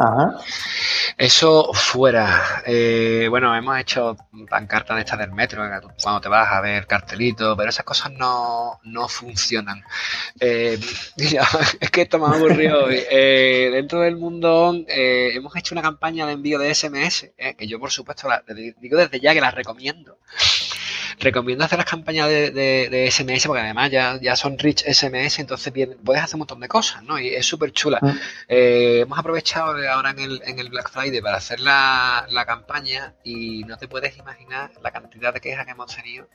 Eso 1.16 1.72
fuera. 1.72 2.62
Eh, 2.66 3.26
bueno, 3.30 3.54
hemos 3.56 3.78
hecho 3.78 4.16
pancartas 4.48 4.96
de 4.96 5.02
estas 5.02 5.18
del 5.18 5.32
metro, 5.32 5.62
cuando 6.02 6.20
te 6.20 6.28
vas 6.28 6.50
a 6.52 6.60
ver 6.60 6.86
cartelitos, 6.86 7.56
pero 7.56 7.70
esas 7.70 7.84
cosas 7.84 8.12
no, 8.12 8.80
no 8.84 9.08
funcionan. 9.08 9.84
Eh, 10.40 10.78
mira, 11.16 11.46
es 11.80 11.90
que 11.90 12.02
esto 12.02 12.18
me 12.18 12.26
ha 12.26 12.36
aburrido 12.38 12.85
hoy. 12.86 13.02
Eh, 13.10 13.70
dentro 13.72 14.00
del 14.00 14.16
mundo 14.16 14.74
hemos 14.88 15.54
hecho 15.56 15.74
una 15.74 15.82
campaña 15.82 16.26
de 16.26 16.32
envío 16.32 16.58
de 16.58 16.74
SMS, 16.74 17.32
que 17.56 17.66
yo 17.66 17.78
por 17.78 17.90
supuesto 17.90 18.28
la, 18.28 18.42
digo 18.80 18.98
desde 18.98 19.20
ya 19.20 19.34
que 19.34 19.40
las 19.40 19.54
recomiendo 19.54 20.18
recomiendo 21.18 21.64
hacer 21.64 21.78
las 21.78 21.88
campañas 21.88 22.28
de, 22.28 23.08
SMS 23.10 23.46
porque 23.46 23.62
además 23.62 23.90
ya, 23.90 24.18
ya 24.20 24.36
son 24.36 24.58
rich 24.58 24.84
SMS, 24.84 25.38
entonces 25.38 25.72
puedes 26.04 26.22
hacer 26.22 26.36
un 26.36 26.40
montón 26.40 26.60
de 26.60 26.68
cosas, 26.68 27.02
¿no? 27.02 27.18
Y 27.18 27.28
es 27.28 27.46
súper 27.46 27.72
chula. 27.72 27.98
Ah. 28.02 28.14
Eh, 28.48 29.00
hemos 29.02 29.18
aprovechado 29.18 29.74
ahora 29.90 30.10
en 30.10 30.18
el, 30.18 30.42
en 30.44 30.58
el 30.58 30.68
Black 30.68 30.90
Friday 30.90 31.20
para 31.20 31.36
hacer 31.36 31.60
la, 31.60 32.26
la 32.30 32.44
campaña 32.44 33.14
y 33.24 33.64
no 33.64 33.76
te 33.76 33.88
puedes 33.88 34.16
imaginar 34.18 34.72
la 34.82 34.90
cantidad 34.90 35.32
de 35.32 35.40
quejas 35.40 35.64
que 35.64 35.72
hemos 35.72 35.94
tenido 35.94 36.28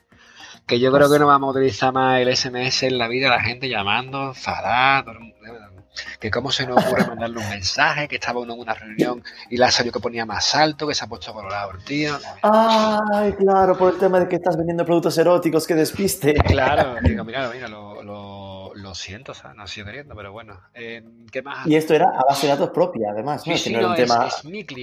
que 0.66 0.78
yo 0.78 0.92
creo 0.92 1.10
que 1.10 1.18
no 1.18 1.26
vamos 1.26 1.48
a 1.48 1.58
utilizar 1.58 1.92
más 1.92 2.20
el 2.20 2.36
SMS 2.36 2.84
en 2.84 2.98
la 2.98 3.08
vida, 3.08 3.28
la 3.28 3.40
gente 3.40 3.68
llamando, 3.68 4.28
enfadada, 4.28 5.04
que 6.18 6.30
cómo 6.30 6.50
se 6.50 6.66
nos 6.66 6.84
ocurre 6.84 7.06
mandarle 7.06 7.38
un 7.38 7.48
mensaje, 7.50 8.08
que 8.08 8.16
estaba 8.16 8.40
uno 8.40 8.54
en 8.54 8.60
una 8.60 8.74
reunión 8.74 9.22
y 9.50 9.56
la 9.56 9.70
salió 9.70 9.92
que 9.92 10.00
ponía 10.00 10.24
más 10.24 10.54
alto, 10.54 10.86
que 10.86 10.94
se 10.94 11.04
ha 11.04 11.08
puesto 11.08 11.32
colorado 11.32 11.72
el 11.72 11.84
tío. 11.84 12.18
Ay, 12.42 13.32
claro, 13.32 13.76
por 13.76 13.92
el 13.94 13.98
tema 13.98 14.20
de 14.20 14.28
que 14.28 14.36
estás 14.36 14.56
vendiendo 14.56 14.84
productos 14.84 15.16
eróticos, 15.18 15.66
que 15.66 15.74
despiste. 15.74 16.34
Claro, 16.34 16.96
digo, 17.02 17.24
mira, 17.24 17.50
mira, 17.52 17.68
lo, 17.68 18.02
lo, 18.02 18.41
siento, 18.94 19.34
¿sabes? 19.34 19.56
No 19.56 19.66
sigo 19.66 19.86
queriendo, 19.86 20.14
pero 20.14 20.32
bueno. 20.32 20.60
Eh, 20.74 21.02
¿Qué 21.30 21.42
más? 21.42 21.66
Y 21.66 21.76
esto 21.76 21.94
era 21.94 22.06
a 22.06 22.24
base 22.28 22.46
de 22.46 22.52
datos 22.52 22.70
propia, 22.70 23.10
además, 23.10 23.46
¿no? 23.46 23.56
Sí, 23.56 23.72
no, 23.72 23.88
un 23.90 23.94
tema 23.94 24.28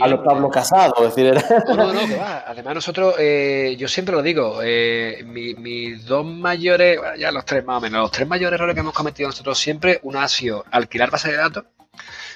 a 0.01 0.07
lo 0.07 0.24
Pablo 0.24 0.49
Casado, 0.49 0.93
es 1.07 1.16
decir, 1.16 1.34
No, 1.68 1.76
no, 1.76 1.93
no, 1.93 2.07
que 2.07 2.16
va. 2.16 2.43
Además, 2.47 2.76
nosotros, 2.76 3.16
eh, 3.20 3.76
yo 3.78 3.88
siempre 3.88 4.16
lo 4.16 4.22
digo, 4.22 4.60
eh, 4.64 5.24
mis 5.24 6.05
dos 6.05 6.26
mayores, 6.26 6.99
ya 7.18 7.32
los 7.32 7.45
tres 7.45 7.66
más 7.66 7.78
o 7.78 7.82
menos, 7.82 8.01
los 8.01 8.12
tres 8.12 8.28
mayores 8.28 8.55
errores 8.57 8.74
que 8.74 8.82
hemos 8.82 8.93
cometido 8.93 9.30
nosotros 9.30 9.57
siempre, 9.57 9.99
uno 10.03 10.20
ha 10.20 10.28
sido 10.28 10.66
alquilar 10.72 11.12
base 11.12 11.32
de 11.32 11.38
datos, 11.38 11.66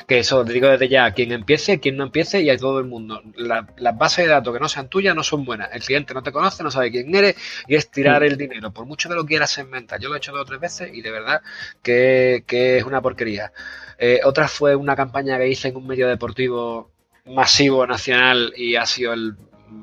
que 0.07 0.19
eso 0.19 0.43
te 0.43 0.53
digo 0.53 0.67
desde 0.67 0.89
ya, 0.89 1.11
quien 1.11 1.31
empiece, 1.31 1.79
quien 1.79 1.97
no 1.97 2.05
empiece 2.05 2.41
y 2.41 2.49
a 2.49 2.57
todo 2.57 2.79
el 2.79 2.85
mundo. 2.85 3.21
las 3.35 3.97
bases 3.97 4.25
de 4.25 4.31
datos 4.31 4.53
que 4.53 4.59
no 4.59 4.69
sean 4.69 4.89
tuyas 4.89 5.15
no 5.15 5.23
son 5.23 5.45
buenas. 5.45 5.69
El 5.73 5.81
cliente 5.81 6.13
no 6.13 6.23
te 6.23 6.31
conoce, 6.31 6.63
no 6.63 6.71
sabe 6.71 6.91
quién 6.91 7.13
eres 7.15 7.35
y 7.67 7.75
es 7.75 7.89
tirar 7.89 8.23
el 8.23 8.37
dinero. 8.37 8.71
Por 8.71 8.85
mucho 8.85 9.09
que 9.09 9.15
lo 9.15 9.25
quieras 9.25 9.51
segmentar. 9.51 9.99
Yo 9.99 10.09
lo 10.09 10.15
he 10.15 10.17
hecho 10.17 10.31
dos 10.31 10.41
o 10.41 10.45
tres 10.45 10.59
veces 10.59 10.91
y 10.93 11.01
de 11.01 11.11
verdad 11.11 11.41
que, 11.81 12.43
es 12.47 12.83
una 12.83 13.01
porquería. 13.01 13.51
Eh, 13.97 14.21
otra 14.23 14.47
fue 14.47 14.75
una 14.75 14.95
campaña 14.95 15.37
que 15.37 15.47
hice 15.47 15.69
en 15.69 15.77
un 15.77 15.87
medio 15.87 16.07
deportivo 16.07 16.91
masivo 17.25 17.87
nacional 17.87 18.53
y 18.55 18.75
ha 18.75 18.85
sido 18.85 19.13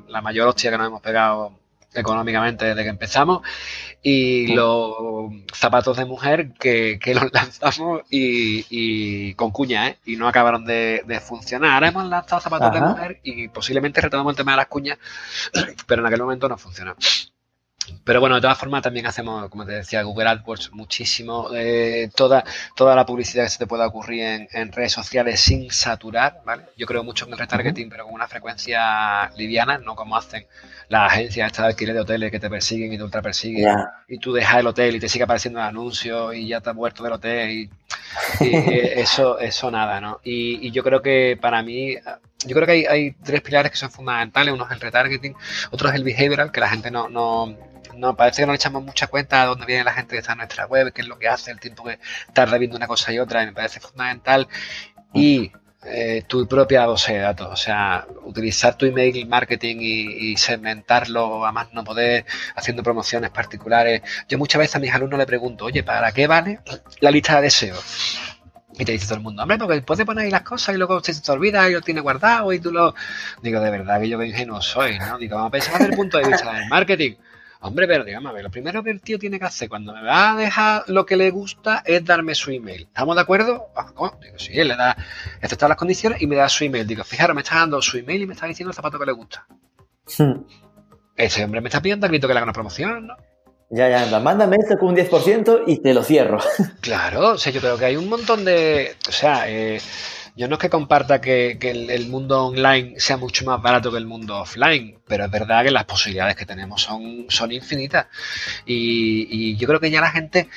la 0.07 0.21
mayor 0.21 0.47
hostia 0.47 0.71
que 0.71 0.77
nos 0.77 0.87
hemos 0.87 1.01
pegado 1.01 1.60
económicamente 1.93 2.65
desde 2.65 2.83
que 2.83 2.89
empezamos 2.89 3.41
y 4.03 4.47
los 4.55 5.31
zapatos 5.53 5.97
de 5.97 6.05
mujer 6.05 6.53
que, 6.53 6.99
los 7.13 7.31
lanzamos 7.31 8.01
y, 8.09 9.33
con 9.35 9.51
cuña 9.51 9.89
¿eh? 9.89 9.97
y 10.05 10.15
no 10.15 10.27
acabaron 10.27 10.65
de, 10.65 11.21
funcionar. 11.23 11.71
Ahora 11.71 11.89
hemos 11.89 12.05
lanzado 12.05 12.41
zapatos 12.41 12.73
de 12.73 12.81
mujer 12.81 13.19
y 13.23 13.47
posiblemente 13.49 14.01
retomamos 14.01 14.31
el 14.31 14.37
tema 14.37 14.51
de 14.51 14.57
las 14.57 14.67
cuñas, 14.67 14.97
pero 15.87 16.01
en 16.01 16.07
aquel 16.07 16.21
momento 16.21 16.49
no 16.49 16.57
funcionó. 16.57 16.95
Pero 18.03 18.19
bueno, 18.19 18.35
de 18.35 18.41
todas 18.41 18.57
formas 18.57 18.81
también 18.81 19.05
hacemos, 19.05 19.49
como 19.49 19.65
te 19.65 19.73
decía, 19.73 20.03
Google 20.03 20.29
AdWords 20.29 20.71
muchísimo, 20.73 21.49
eh, 21.53 22.09
toda, 22.15 22.43
toda 22.75 22.95
la 22.95 23.05
publicidad 23.05 23.43
que 23.43 23.49
se 23.49 23.57
te 23.59 23.67
pueda 23.67 23.87
ocurrir 23.87 24.47
en, 24.51 24.71
redes 24.71 24.93
sociales 24.93 25.39
sin 25.39 25.71
saturar, 25.71 26.41
¿vale? 26.45 26.63
Yo 26.77 26.87
creo 26.87 27.03
mucho 27.03 27.25
en 27.25 27.33
el 27.33 27.39
retargeting, 27.39 27.89
pero 27.89 28.05
con 28.05 28.13
una 28.13 28.27
frecuencia 28.27 29.29
liviana, 29.35 29.77
no 29.77 29.95
como 29.95 30.15
hacen 30.15 30.45
las 30.89 31.13
agencias 31.13 31.47
estas 31.47 31.63
de 31.65 31.69
alquiler 31.69 31.95
de 31.95 32.01
hoteles 32.01 32.31
que 32.31 32.39
te 32.39 32.49
persiguen 32.49 32.91
y 32.91 32.97
te 32.97 33.03
ultra 33.03 33.21
persiguen 33.21 33.65
y 34.09 34.17
tú 34.17 34.33
dejas 34.33 34.59
el 34.59 34.67
hotel 34.67 34.95
y 34.95 34.99
te 34.99 35.07
sigue 35.07 35.23
apareciendo 35.23 35.59
el 35.59 35.65
anuncio 35.65 36.33
y 36.33 36.47
ya 36.47 36.59
te 36.59 36.69
has 36.69 36.75
muerto 36.75 37.01
del 37.03 37.13
hotel 37.13 37.49
y, 37.49 37.69
eso, 38.39 39.39
eso 39.39 39.71
nada, 39.71 40.01
¿no? 40.01 40.19
Y, 40.23 40.71
yo 40.71 40.83
creo 40.83 41.01
que 41.01 41.37
para 41.39 41.61
mí, 41.63 41.95
yo 42.45 42.55
creo 42.55 42.65
que 42.65 42.71
hay, 42.71 42.85
hay 42.85 43.11
tres 43.11 43.41
pilares 43.41 43.71
que 43.71 43.77
son 43.77 43.91
fundamentales, 43.91 44.53
uno 44.53 44.65
es 44.65 44.71
el 44.71 44.79
retargeting, 44.79 45.35
otro 45.71 45.89
es 45.89 45.95
el 45.95 46.03
behavioral, 46.03 46.51
que 46.51 46.59
la 46.59 46.69
gente 46.69 46.91
no, 46.91 47.09
no 47.09 47.55
no, 47.95 48.15
parece 48.15 48.41
que 48.41 48.45
no 48.45 48.53
le 48.53 48.57
echamos 48.57 48.83
mucha 48.83 49.07
cuenta 49.07 49.41
a 49.41 49.45
dónde 49.45 49.65
viene 49.65 49.83
la 49.83 49.93
gente 49.93 50.15
que 50.15 50.19
está 50.19 50.33
en 50.33 50.39
nuestra 50.39 50.65
web, 50.65 50.91
qué 50.93 51.01
es 51.01 51.07
lo 51.07 51.19
que 51.19 51.27
hace, 51.27 51.51
el 51.51 51.59
tiempo 51.59 51.83
que 51.83 51.99
tarda 52.33 52.57
viendo 52.57 52.77
una 52.77 52.87
cosa 52.87 53.11
y 53.13 53.19
otra, 53.19 53.43
y 53.43 53.47
me 53.47 53.53
parece 53.53 53.79
fundamental. 53.79 54.47
Y 55.13 55.51
eh, 55.83 56.23
tu 56.27 56.47
propia 56.47 56.85
base 56.85 57.13
de 57.13 57.19
datos, 57.19 57.47
o 57.51 57.55
sea, 57.55 58.05
utilizar 58.23 58.77
tu 58.77 58.85
email 58.85 59.25
marketing 59.27 59.77
y, 59.79 60.37
segmentarlo 60.37 61.45
a 61.45 61.51
más 61.51 61.73
no 61.73 61.83
poder, 61.83 62.25
haciendo 62.55 62.83
promociones 62.83 63.31
particulares. 63.31 64.01
Yo 64.29 64.37
muchas 64.37 64.59
veces 64.59 64.75
a 64.75 64.79
mis 64.79 64.93
alumnos 64.93 65.17
le 65.17 65.25
pregunto, 65.25 65.65
oye, 65.65 65.83
¿para 65.83 66.11
qué 66.11 66.27
vale 66.27 66.59
la 66.99 67.09
lista 67.09 67.37
de 67.37 67.43
deseos? 67.43 68.19
Y 68.77 68.85
te 68.85 68.91
dice 68.93 69.05
todo 69.05 69.17
el 69.17 69.23
mundo, 69.23 69.41
hombre, 69.41 69.57
porque 69.57 69.81
puedes 69.81 70.05
poner 70.05 70.25
ahí 70.25 70.31
las 70.31 70.43
cosas 70.43 70.75
y 70.75 70.77
luego 70.77 71.03
se 71.03 71.19
te 71.19 71.31
olvida 71.31 71.67
y 71.67 71.73
lo 71.73 71.81
tienes 71.81 72.03
guardado 72.03 72.53
y 72.53 72.59
tú 72.59 72.71
lo... 72.71 72.93
Digo, 73.41 73.59
de 73.59 73.71
verdad 73.71 73.99
que 73.99 74.09
yo 74.09 74.19
que 74.19 74.27
ingenuo 74.27 74.61
soy, 74.61 74.99
¿no? 74.99 75.17
Digo, 75.17 75.35
vamos 75.35 75.49
a 75.49 75.51
pensar 75.51 75.73
desde 75.73 75.91
el 75.91 75.97
punto 75.97 76.17
de 76.19 76.27
vista 76.27 76.53
del 76.53 76.67
marketing. 76.69 77.15
Hombre, 77.63 77.87
pero 77.87 78.03
ver, 78.03 78.43
lo 78.43 78.49
primero 78.49 78.83
que 78.83 78.89
el 78.89 79.01
tío 79.01 79.19
tiene 79.19 79.37
que 79.37 79.45
hacer 79.45 79.69
cuando 79.69 79.93
me 79.93 80.01
va 80.01 80.31
a 80.31 80.35
dejar 80.35 80.83
lo 80.87 81.05
que 81.05 81.15
le 81.15 81.29
gusta 81.29 81.83
es 81.85 82.03
darme 82.03 82.33
su 82.33 82.49
email. 82.49 82.83
¿Estamos 82.87 83.15
de 83.15 83.21
acuerdo? 83.21 83.67
Ah, 83.75 83.85
Digo, 84.19 84.39
sí, 84.39 84.59
él 84.59 84.69
le 84.69 84.75
da, 84.75 84.97
aceptar 85.43 85.69
las 85.69 85.77
condiciones 85.77 86.23
y 86.23 86.27
me 86.27 86.37
da 86.37 86.49
su 86.49 86.63
email. 86.63 86.87
Digo, 86.87 87.03
fijaros, 87.03 87.35
me 87.35 87.43
está 87.43 87.57
dando 87.57 87.79
su 87.79 87.99
email 87.99 88.23
y 88.23 88.25
me 88.25 88.33
está 88.33 88.47
diciendo 88.47 88.71
el 88.71 88.75
zapato 88.75 88.97
que 88.97 89.05
le 89.05 89.11
gusta. 89.11 89.45
Hmm. 90.17 90.43
Ese 91.15 91.43
hombre 91.43 91.61
me 91.61 91.69
está 91.69 91.83
pidiendo 91.83 92.07
a 92.07 92.09
grito 92.09 92.27
que 92.27 92.33
le 92.33 92.39
haga 92.39 92.45
una 92.45 92.53
promoción, 92.53 93.05
¿no? 93.05 93.15
Ya, 93.69 94.05
ya, 94.05 94.19
mándame 94.19 94.57
esto 94.57 94.77
con 94.77 94.89
un 94.89 94.95
10% 94.95 95.63
y 95.67 95.81
te 95.81 95.93
lo 95.93 96.03
cierro. 96.03 96.39
Claro, 96.81 97.33
o 97.33 97.37
sea, 97.37 97.53
yo 97.53 97.61
creo 97.61 97.77
que 97.77 97.85
hay 97.85 97.95
un 97.95 98.09
montón 98.09 98.43
de. 98.43 98.95
O 99.07 99.11
sea, 99.11 99.47
eh, 99.47 99.79
yo 100.41 100.47
no 100.47 100.55
es 100.55 100.59
que 100.59 100.71
comparta 100.71 101.21
que, 101.21 101.51
el, 101.61 102.07
mundo 102.07 102.47
online 102.47 102.99
sea 102.99 103.15
mucho 103.15 103.45
más 103.45 103.61
barato 103.61 103.91
que 103.91 103.99
el 103.99 104.07
mundo 104.07 104.39
offline, 104.39 104.99
pero 105.07 105.25
es 105.25 105.29
verdad 105.29 105.63
que 105.63 105.69
las 105.69 105.83
posibilidades 105.83 106.35
que 106.35 106.47
tenemos 106.47 106.81
son, 106.81 107.27
son 107.29 107.51
infinitas. 107.51 108.07
Y, 108.65 109.55
yo 109.55 109.67
creo 109.67 109.79
que 109.79 109.91
ya 109.91 110.01
la 110.01 110.09
gente 110.09 110.49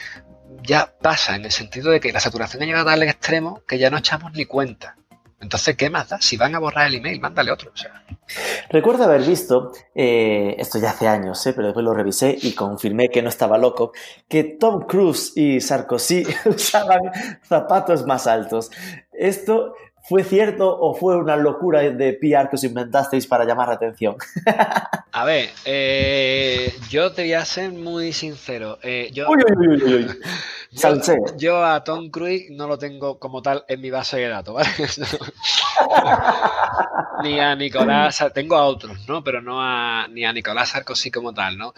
ya 0.62 0.90
pasa 1.02 1.36
en 1.36 1.44
el 1.44 1.50
sentido 1.50 1.90
de 1.90 2.00
que 2.00 2.14
la 2.14 2.20
saturación 2.20 2.62
ha 2.62 2.66
llegado 2.66 2.88
a 2.88 2.92
tal 2.92 3.02
extremo 3.02 3.62
que 3.68 3.76
ya 3.76 3.90
no 3.90 3.98
echamos 3.98 4.32
ni 4.32 4.46
cuenta. 4.46 4.96
Entonces, 5.38 5.76
¿qué 5.76 5.90
más 5.90 6.08
da? 6.08 6.18
Si 6.18 6.38
van 6.38 6.54
a 6.54 6.58
borrar 6.58 6.86
el 6.86 6.94
email, 6.94 7.20
mándale 7.20 7.52
otro. 7.52 7.70
Recuerdo 8.70 9.04
haber 9.04 9.20
visto, 9.20 9.72
eh, 9.94 10.56
esto 10.58 10.78
ya 10.78 10.90
hace 10.90 11.06
años, 11.06 11.46
eh, 11.46 11.52
pero 11.52 11.66
después 11.68 11.84
lo 11.84 11.92
revisé 11.92 12.34
y 12.40 12.54
confirmé 12.54 13.10
que 13.10 13.20
no 13.20 13.28
estaba 13.28 13.58
loco, 13.58 13.92
que 14.26 14.44
Tom 14.44 14.86
Cruise 14.86 15.32
y 15.36 15.60
Sarkozy 15.60 16.24
usaban 16.46 17.00
zapatos 17.46 18.06
más 18.06 18.26
altos. 18.26 18.70
Esto 19.18 19.74
¿Fue 20.06 20.22
cierto 20.22 20.68
o 20.68 20.94
fue 20.94 21.16
una 21.16 21.34
locura 21.34 21.80
de 21.80 22.12
PR 22.12 22.50
que 22.50 22.56
os 22.56 22.64
inventasteis 22.64 23.26
para 23.26 23.46
llamar 23.46 23.68
la 23.68 23.74
atención? 23.74 24.16
A 25.12 25.24
ver, 25.24 25.48
eh, 25.64 26.74
yo 26.90 27.12
te 27.12 27.22
voy 27.22 27.32
a 27.32 27.44
ser 27.46 27.72
muy 27.72 28.12
sincero. 28.12 28.78
Eh, 28.82 29.08
yo, 29.14 29.26
uy, 29.30 29.38
uy, 29.56 29.82
uy, 29.82 29.94
uy. 29.94 30.08
Yo, 31.38 31.64
a 31.64 31.84
Tom 31.84 32.10
Cruise 32.10 32.50
no 32.50 32.66
lo 32.66 32.76
tengo 32.76 33.20
como 33.20 33.42
tal 33.42 33.64
en 33.68 33.80
mi 33.80 33.90
base 33.90 34.16
de 34.16 34.26
datos, 34.26 34.54
¿vale? 34.54 34.68
ni 37.22 37.38
a 37.38 37.54
Nicolás, 37.54 38.24
tengo 38.34 38.56
a 38.56 38.64
otros, 38.64 39.06
¿no? 39.06 39.22
Pero 39.22 39.40
no 39.40 39.62
a, 39.62 40.08
ni 40.08 40.24
a 40.24 40.32
Nicolás 40.32 40.70
Sarkozy 40.70 41.12
como 41.12 41.32
tal, 41.32 41.56
¿no? 41.56 41.74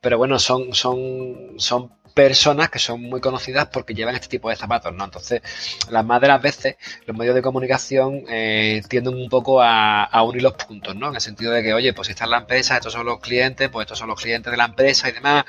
Pero 0.00 0.16
bueno, 0.16 0.38
son, 0.38 0.72
son, 0.72 1.58
son 1.58 1.92
personas 2.18 2.68
que 2.68 2.80
son 2.80 3.00
muy 3.00 3.20
conocidas 3.20 3.68
porque 3.72 3.94
llevan 3.94 4.16
este 4.16 4.26
tipo 4.26 4.50
de 4.50 4.56
zapatos, 4.56 4.92
¿no? 4.92 5.04
Entonces, 5.04 5.40
las 5.88 6.04
más 6.04 6.20
de 6.20 6.26
las 6.26 6.42
veces, 6.42 6.74
los 7.06 7.16
medios 7.16 7.32
de 7.36 7.42
comunicación 7.42 8.24
eh, 8.28 8.82
tienden 8.88 9.14
un 9.14 9.28
poco 9.28 9.62
a, 9.62 10.20
unir 10.24 10.42
los 10.42 10.54
puntos, 10.54 10.96
¿no? 10.96 11.10
En 11.10 11.14
el 11.14 11.20
sentido 11.20 11.52
de 11.52 11.62
que, 11.62 11.72
oye, 11.72 11.92
pues 11.92 12.06
si 12.06 12.14
está 12.14 12.24
en 12.24 12.32
la 12.32 12.38
empresa, 12.38 12.74
estos 12.74 12.92
son 12.92 13.06
los 13.06 13.20
clientes, 13.20 13.68
pues 13.68 13.84
estos 13.84 14.00
son 14.00 14.08
los 14.08 14.20
clientes 14.20 14.50
de 14.50 14.56
la 14.56 14.64
empresa 14.64 15.08
y 15.08 15.12
demás. 15.12 15.44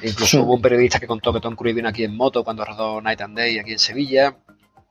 Incluso 0.00 0.42
hubo 0.44 0.54
un 0.54 0.62
periodista 0.62 1.00
que 1.00 1.08
contó 1.08 1.32
que 1.32 1.40
Tom 1.40 1.56
Cruise 1.56 1.74
vino 1.74 1.88
aquí 1.88 2.04
en 2.04 2.16
moto 2.16 2.44
cuando 2.44 2.64
rodó 2.64 3.00
Night 3.00 3.20
and 3.20 3.36
Day 3.36 3.58
aquí 3.58 3.72
en 3.72 3.80
Sevilla. 3.80 4.36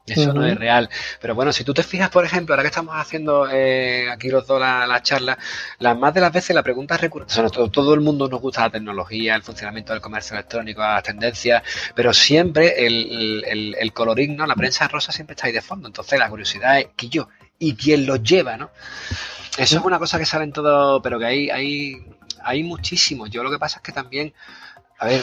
Eso 0.05 0.33
no 0.33 0.45
es 0.45 0.57
real. 0.57 0.89
Pero 1.21 1.35
bueno, 1.35 1.53
si 1.53 1.63
tú 1.63 1.73
te 1.73 1.83
fijas, 1.83 2.09
por 2.09 2.25
ejemplo, 2.25 2.53
ahora 2.53 2.63
que 2.63 2.67
estamos 2.67 2.95
haciendo 2.95 3.47
eh, 3.49 4.09
aquí 4.09 4.29
los 4.29 4.45
dos 4.47 4.59
la, 4.59 5.01
charla, 5.01 5.37
las 5.79 5.97
más 5.97 6.13
de 6.13 6.21
las 6.21 6.33
veces 6.33 6.55
la 6.55 6.63
pregunta 6.63 6.95
es 6.95 7.01
recurrente. 7.01 7.33
todo, 7.51 7.69
todo, 7.69 7.93
el 7.93 8.01
mundo 8.01 8.27
nos 8.27 8.41
gusta 8.41 8.61
la 8.61 8.69
tecnología, 8.71 9.35
el 9.35 9.43
funcionamiento 9.43 9.93
del 9.93 10.01
comercio 10.01 10.35
electrónico, 10.35 10.81
las 10.81 11.03
tendencias, 11.03 11.63
pero 11.95 12.13
siempre 12.13 12.85
el, 12.85 13.43
el, 13.47 13.75
el 13.79 13.93
colorín, 13.93 14.35
¿no? 14.35 14.45
La 14.45 14.55
prensa 14.55 14.87
rosa 14.87 15.11
siempre 15.11 15.35
está 15.35 15.47
ahí 15.47 15.53
de 15.53 15.61
fondo. 15.61 15.87
Entonces 15.87 16.17
la 16.17 16.29
curiosidad 16.29 16.79
es 16.79 16.87
que 16.95 17.09
yo 17.09 17.29
y 17.59 17.75
quién 17.75 18.05
los 18.07 18.23
lleva, 18.23 18.57
¿no? 18.57 18.71
Eso 19.57 19.77
es 19.77 19.83
una 19.83 19.99
cosa 19.99 20.17
que 20.17 20.25
sale 20.25 20.45
en 20.45 20.53
todo, 20.53 21.01
pero 21.01 21.19
que 21.19 21.25
hay, 21.25 21.49
hay, 21.49 22.05
hay 22.43 22.63
muchísimos. 22.63 23.29
Yo 23.29 23.43
lo 23.43 23.51
que 23.51 23.59
pasa 23.59 23.77
es 23.77 23.83
que 23.83 23.91
también, 23.91 24.33
a 24.97 25.05
ver, 25.05 25.21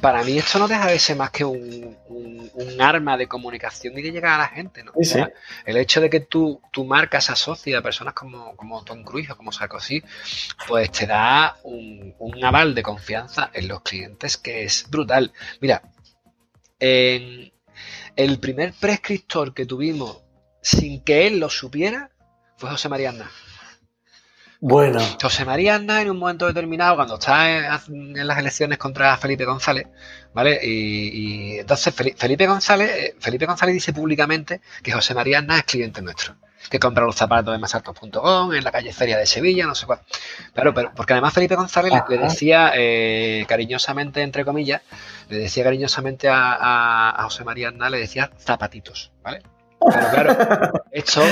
para 0.00 0.22
mí 0.22 0.38
esto 0.38 0.58
no 0.58 0.68
deja 0.68 0.86
de 0.86 0.98
ser 0.98 1.16
más 1.16 1.30
que 1.30 1.44
un, 1.44 1.96
arma 2.78 3.16
de 3.16 3.26
comunicación 3.26 3.98
y 3.98 4.02
de 4.02 4.12
llegar 4.12 4.34
a 4.34 4.38
la 4.38 4.48
gente, 4.48 4.82
¿no? 4.82 4.92
el 5.64 5.76
hecho 5.76 6.00
de 6.00 6.10
que 6.10 6.20
tu, 6.20 6.60
tu 6.72 6.84
marca 6.84 7.20
se 7.20 7.32
asocie 7.32 7.76
a 7.76 7.82
personas 7.82 8.14
como, 8.14 8.56
como 8.56 8.82
Tom 8.84 9.04
Cruise 9.04 9.30
o 9.30 9.36
como 9.36 9.52
Sarkozy, 9.52 10.02
pues 10.66 10.90
te 10.90 11.06
da 11.06 11.56
un, 11.64 12.14
aval 12.42 12.74
de 12.74 12.82
confianza 12.82 13.50
en 13.52 13.68
los 13.68 13.82
clientes 13.82 14.36
que 14.36 14.64
es 14.64 14.88
brutal. 14.90 15.32
Mira, 15.60 15.82
en 16.78 17.52
el 18.16 18.38
primer 18.38 18.72
prescriptor 18.72 19.54
que 19.54 19.66
tuvimos 19.66 20.22
sin 20.62 21.02
que 21.02 21.26
él 21.26 21.38
lo 21.38 21.48
supiera 21.48 22.10
fue 22.56 22.70
José 22.70 22.88
María 22.88 23.10
Aznar. 23.10 23.30
Bueno. 24.66 24.98
José 25.20 25.44
María 25.44 25.74
Aznar 25.74 26.00
en 26.00 26.10
un 26.10 26.18
momento 26.18 26.46
determinado, 26.46 26.96
cuando 26.96 27.16
está 27.16 27.76
en, 27.86 28.26
las 28.26 28.38
elecciones 28.38 28.78
contra 28.78 29.14
Felipe 29.18 29.44
González, 29.44 29.88
¿vale? 30.32 30.58
Y, 30.62 31.58
entonces 31.58 31.94
Felipe 31.94 32.46
González, 32.46 32.90
eh, 32.90 33.14
Felipe 33.20 33.44
González 33.44 33.74
dice 33.74 33.92
públicamente 33.92 34.62
que 34.82 34.92
José 34.92 35.12
María 35.12 35.40
Aznar 35.40 35.58
es 35.58 35.64
cliente 35.64 36.00
nuestro. 36.00 36.36
Que 36.70 36.78
compra 36.78 37.04
los 37.04 37.14
zapatos 37.14 37.52
de 37.52 37.58
masaltos.com, 37.58 38.54
en 38.54 38.64
la 38.64 38.72
calle 38.72 38.90
Feria 38.94 39.18
de 39.18 39.26
Sevilla, 39.26 39.66
no 39.66 39.74
sé 39.74 39.84
cuál. 39.84 40.00
Claro, 40.54 40.72
pero 40.72 40.92
porque 40.96 41.12
además 41.12 41.34
Felipe 41.34 41.56
González 41.56 41.92
le, 42.08 42.16
decía 42.16 42.72
eh, 42.74 43.44
cariñosamente, 43.46 44.22
entre 44.22 44.46
comillas, 44.46 44.80
le 45.28 45.40
decía 45.40 45.62
cariñosamente 45.62 46.30
a, 46.32 47.20
José 47.24 47.44
María 47.44 47.68
Aznar, 47.68 47.90
le 47.90 47.98
decía 47.98 48.30
zapatitos, 48.38 49.12
¿vale? 49.22 49.42
Pero 49.78 50.08
claro, 50.08 50.72
esto 50.90 51.22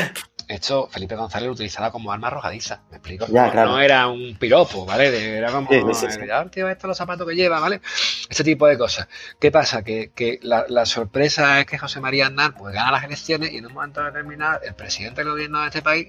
esto 0.48 0.88
Felipe 0.90 1.16
González 1.16 1.46
lo 1.46 1.52
utilizaba 1.52 1.90
como 1.90 2.12
arma 2.12 2.28
arrojadiza, 2.28 2.82
me 2.90 2.96
explico. 2.96 3.26
no, 3.28 3.80
era 3.80 4.08
un 4.08 4.36
piropo, 4.36 4.84
¿vale? 4.84 5.36
Era 5.38 5.50
como, 5.50 5.68
sí, 5.94 6.06
tío, 6.50 6.68
estos 6.68 6.88
los 6.88 6.96
zapatos 6.96 7.26
que 7.28 7.34
lleva, 7.34 7.60
¿vale? 7.60 7.80
Ese 8.28 8.44
tipo 8.44 8.66
de 8.66 8.78
cosas. 8.78 9.08
¿Qué 9.40 9.50
pasa? 9.50 9.82
Que, 9.82 10.40
la, 10.42 10.86
sorpresa 10.86 11.60
es 11.60 11.66
que 11.66 11.78
José 11.78 12.00
María 12.00 12.26
Aznar 12.26 12.54
pues 12.54 12.74
gana 12.74 12.92
las 12.92 13.04
elecciones 13.04 13.52
y 13.52 13.58
en 13.58 13.66
un 13.66 13.74
momento 13.74 14.02
determinado 14.02 14.60
el 14.62 14.74
presidente 14.74 15.22
del 15.22 15.30
gobierno 15.30 15.60
de 15.60 15.66
este 15.66 15.82
país 15.82 16.08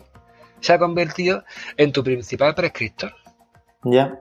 se 0.59 0.73
ha 0.73 0.79
convertido 0.79 1.43
en 1.77 1.91
tu 1.91 2.03
principal 2.03 2.55
prescriptor. 2.55 3.13
Ya. 3.83 4.19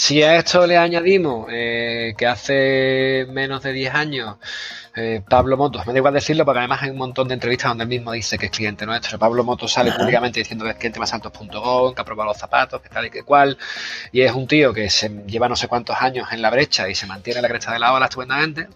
Si 0.00 0.22
a 0.22 0.36
esto 0.36 0.64
le 0.64 0.76
añadimos 0.76 1.48
eh, 1.50 2.14
que 2.16 2.24
hace 2.24 3.26
menos 3.30 3.64
de 3.64 3.72
10 3.72 3.94
años 3.94 4.36
eh, 4.94 5.22
Pablo 5.28 5.56
Motos, 5.56 5.84
me 5.88 5.92
da 5.92 5.98
igual 5.98 6.14
decirlo 6.14 6.44
porque 6.44 6.60
además 6.60 6.82
hay 6.82 6.90
un 6.90 6.98
montón 6.98 7.26
de 7.26 7.34
entrevistas 7.34 7.70
donde 7.72 7.82
él 7.82 7.88
mismo 7.88 8.12
dice 8.12 8.38
que 8.38 8.46
es 8.46 8.52
cliente 8.52 8.86
nuestro. 8.86 9.18
Pablo 9.18 9.42
Motos 9.42 9.72
sale 9.72 9.90
públicamente 9.90 10.38
diciendo 10.38 10.64
que 10.64 10.70
es 10.70 10.76
cliente 10.76 11.00
más 11.00 11.12
altos.com, 11.12 11.94
que 11.94 12.00
ha 12.00 12.04
probado 12.04 12.30
los 12.30 12.38
zapatos, 12.38 12.80
que 12.80 12.88
tal 12.88 13.06
y 13.06 13.10
que 13.10 13.24
cual. 13.24 13.58
Y 14.12 14.20
es 14.20 14.32
un 14.32 14.46
tío 14.46 14.72
que 14.72 14.88
se 14.88 15.08
lleva 15.26 15.48
no 15.48 15.56
sé 15.56 15.66
cuántos 15.66 15.96
años 16.00 16.28
en 16.30 16.42
la 16.42 16.50
brecha 16.50 16.88
y 16.88 16.94
se 16.94 17.06
mantiene 17.06 17.38
en 17.38 17.42
la 17.42 17.48
cresta 17.48 17.72
de 17.72 17.80
la 17.80 17.92
ola 17.92 18.06
estupendamente. 18.06 18.68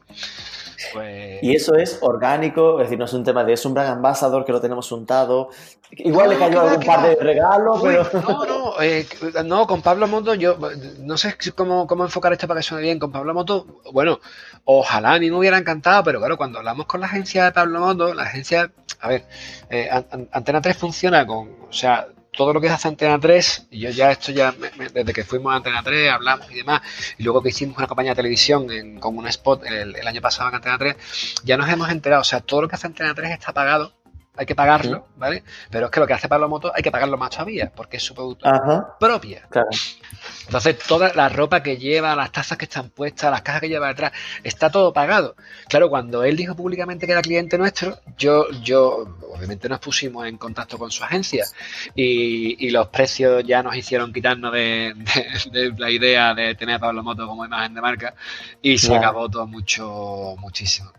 Pues 0.92 1.42
y 1.42 1.54
eso 1.54 1.74
es 1.74 1.98
orgánico, 2.00 2.78
es 2.80 2.86
decir, 2.86 2.98
no 2.98 3.04
es 3.04 3.12
un 3.12 3.24
tema 3.24 3.44
de 3.44 3.52
es 3.52 3.64
un 3.64 3.74
brand 3.74 3.90
ambassador 3.90 4.44
que 4.44 4.52
lo 4.52 4.60
tenemos 4.60 4.90
untado. 4.92 5.50
Igual 5.90 6.30
le 6.30 6.38
cayó 6.38 6.62
algún 6.62 6.84
par 6.84 7.02
de 7.02 7.16
regalos, 7.16 7.80
pero. 7.82 8.08
No, 8.22 8.44
no, 8.46 8.82
eh, 8.82 9.06
no, 9.44 9.66
con 9.66 9.82
Pablo 9.82 10.08
Moto, 10.08 10.34
yo 10.34 10.56
no 11.00 11.16
sé 11.18 11.36
cómo, 11.54 11.86
cómo 11.86 12.04
enfocar 12.04 12.32
esto 12.32 12.48
para 12.48 12.60
que 12.60 12.64
suene 12.64 12.84
bien. 12.84 12.98
Con 12.98 13.12
Pablo 13.12 13.34
Moto, 13.34 13.66
bueno, 13.92 14.18
ojalá 14.64 15.14
a 15.14 15.18
mí 15.18 15.30
me 15.30 15.36
hubiera 15.36 15.58
encantado, 15.58 16.02
pero 16.04 16.18
claro, 16.18 16.36
cuando 16.36 16.58
hablamos 16.58 16.86
con 16.86 17.00
la 17.00 17.06
agencia 17.06 17.44
de 17.44 17.52
Pablo 17.52 17.80
Moto, 17.80 18.14
la 18.14 18.22
agencia, 18.22 18.70
a 19.00 19.08
ver, 19.08 19.24
eh, 19.68 19.90
Antena 20.32 20.62
3 20.62 20.76
funciona 20.76 21.26
con, 21.26 21.48
o 21.68 21.72
sea, 21.72 22.08
todo 22.32 22.52
lo 22.54 22.60
que 22.60 22.68
hace 22.68 22.88
Antena 22.88 23.20
3, 23.20 23.68
y 23.70 23.80
yo 23.80 23.90
ya 23.90 24.10
esto 24.10 24.32
ya, 24.32 24.52
desde 24.92 25.12
que 25.12 25.22
fuimos 25.24 25.52
a 25.52 25.56
Antena 25.56 25.82
3, 25.82 26.10
hablamos 26.10 26.50
y 26.50 26.54
demás, 26.54 26.80
y 27.18 27.22
luego 27.22 27.42
que 27.42 27.50
hicimos 27.50 27.76
una 27.76 27.86
campaña 27.86 28.10
de 28.10 28.16
televisión 28.16 28.70
en, 28.70 28.98
con 28.98 29.16
un 29.18 29.26
spot 29.28 29.64
el, 29.66 29.94
el, 29.96 30.08
año 30.08 30.20
pasado 30.20 30.48
en 30.48 30.56
Antena 30.56 30.78
3, 30.78 30.96
ya 31.44 31.56
nos 31.56 31.68
hemos 31.68 31.90
enterado, 31.90 32.22
o 32.22 32.24
sea, 32.24 32.40
todo 32.40 32.62
lo 32.62 32.68
que 32.68 32.76
hace 32.76 32.86
Antena 32.86 33.14
3 33.14 33.32
está 33.32 33.52
pagado 33.52 33.92
hay 34.34 34.46
que 34.46 34.54
pagarlo, 34.54 35.08
¿vale? 35.16 35.44
Pero 35.70 35.86
es 35.86 35.92
que 35.92 36.00
lo 36.00 36.06
que 36.06 36.14
hace 36.14 36.26
Pablo 36.26 36.48
Moto 36.48 36.72
hay 36.74 36.82
que 36.82 36.90
pagarlo 36.90 37.18
más 37.18 37.30
todavía, 37.30 37.70
porque 37.74 37.98
es 37.98 38.02
su 38.02 38.14
producto 38.14 38.48
propia. 38.98 39.46
Entonces, 40.46 40.78
toda 40.78 41.12
la 41.12 41.28
ropa 41.28 41.62
que 41.62 41.76
lleva, 41.76 42.16
las 42.16 42.32
tazas 42.32 42.56
que 42.56 42.64
están 42.64 42.88
puestas, 42.88 43.30
las 43.30 43.42
cajas 43.42 43.60
que 43.60 43.68
lleva 43.68 43.88
detrás, 43.88 44.12
está 44.42 44.70
todo 44.70 44.92
pagado. 44.92 45.36
Claro, 45.68 45.90
cuando 45.90 46.24
él 46.24 46.36
dijo 46.36 46.56
públicamente 46.56 47.04
que 47.06 47.12
era 47.12 47.20
cliente 47.20 47.58
nuestro, 47.58 47.98
yo, 48.16 48.50
yo, 48.62 49.18
obviamente 49.34 49.68
nos 49.68 49.80
pusimos 49.80 50.26
en 50.26 50.38
contacto 50.38 50.78
con 50.78 50.90
su 50.90 51.04
agencia 51.04 51.44
y, 51.94 52.70
los 52.72 52.88
precios 52.88 53.44
ya 53.44 53.62
nos 53.62 53.76
hicieron 53.76 54.14
quitarnos 54.14 54.50
de, 54.50 54.94
la 55.76 55.90
idea 55.90 56.32
de 56.32 56.54
tener 56.54 56.76
a 56.76 56.78
Pablo 56.78 57.02
Moto 57.02 57.26
como 57.26 57.44
imagen 57.44 57.74
de 57.74 57.82
marca 57.82 58.14
y 58.62 58.78
se 58.78 58.96
acabó 58.96 59.28
todo 59.28 59.46
mucho, 59.46 60.36
muchísimo. 60.38 60.90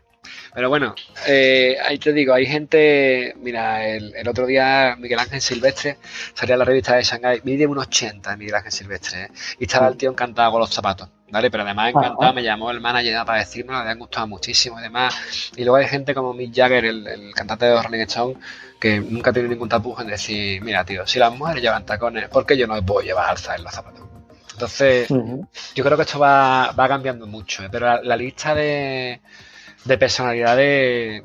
Pero 0.54 0.70
bueno, 0.70 0.94
eh, 1.28 1.78
ahí 1.84 1.98
te 1.98 2.14
digo, 2.14 2.34
hay 2.34 2.46
gente, 2.46 3.34
mira, 3.42 3.88
el, 3.88 4.28
otro 4.28 4.46
día 4.46 4.96
Miguel 5.00 5.18
Ángel 5.20 5.42
Silvestre 5.42 5.98
salía 6.36 6.54
a 6.56 6.58
la 6.60 6.66
revista 6.66 6.96
de 6.96 7.04
Shanghai, 7.04 7.42
mide 7.44 7.66
unos 7.66 7.88
80 7.88 8.38
Miguel 8.38 8.56
Ángel 8.56 8.72
Silvestre, 8.72 9.24
¿eh? 9.24 9.28
y 9.60 9.64
estaba 9.64 9.88
el 9.88 9.98
tío 9.98 10.12
encantado 10.12 10.52
con 10.52 10.62
los 10.62 10.70
zapatos. 10.70 11.10
¿Vale? 11.32 11.50
Pero 11.50 11.64
además 11.64 11.90
encantado, 11.90 12.32
me 12.32 12.44
llamó 12.44 12.70
el 12.70 12.80
manager 12.80 13.26
para 13.26 13.40
decirme, 13.40 13.74
le 13.74 13.80
habían 13.80 13.98
gustado 13.98 14.28
muchísimo 14.28 14.80
y 14.80 14.84
demás. 14.84 15.52
Y 15.56 15.64
luego 15.64 15.78
hay 15.78 15.88
gente 15.88 16.14
como 16.14 16.32
Mick 16.32 16.54
Jagger, 16.56 16.86
el, 16.86 17.34
cantante 17.34 17.66
de 17.66 17.82
Rolling 17.82 18.02
Stone, 18.02 18.36
que 18.80 19.00
nunca 19.00 19.34
tiene 19.34 19.50
ningún 19.50 19.68
tapujo 19.68 20.04
en 20.04 20.10
decir, 20.10 20.62
mira, 20.62 20.86
tío, 20.86 21.08
si 21.08 21.18
las 21.18 21.36
mujeres 21.36 21.64
llevan 21.64 21.88
tacones, 21.88 22.30
¿por 22.30 22.46
qué 22.46 22.56
yo 22.56 22.68
no 22.68 22.80
puedo 22.86 23.02
llevar 23.02 23.32
alza 23.32 23.56
en 23.56 23.64
los 23.64 23.74
zapatos? 23.74 24.04
Entonces, 24.52 25.10
yo 25.10 25.84
creo 25.84 25.98
que 25.98 26.04
esto 26.04 26.20
va, 26.20 26.72
va 26.74 26.88
cambiando 26.88 27.26
mucho, 27.26 27.64
¿eh? 27.64 27.70
pero 27.72 28.04
la 28.04 28.16
lista 28.16 28.54
de, 28.54 29.20
de 29.86 29.98
personalidades 29.98 31.24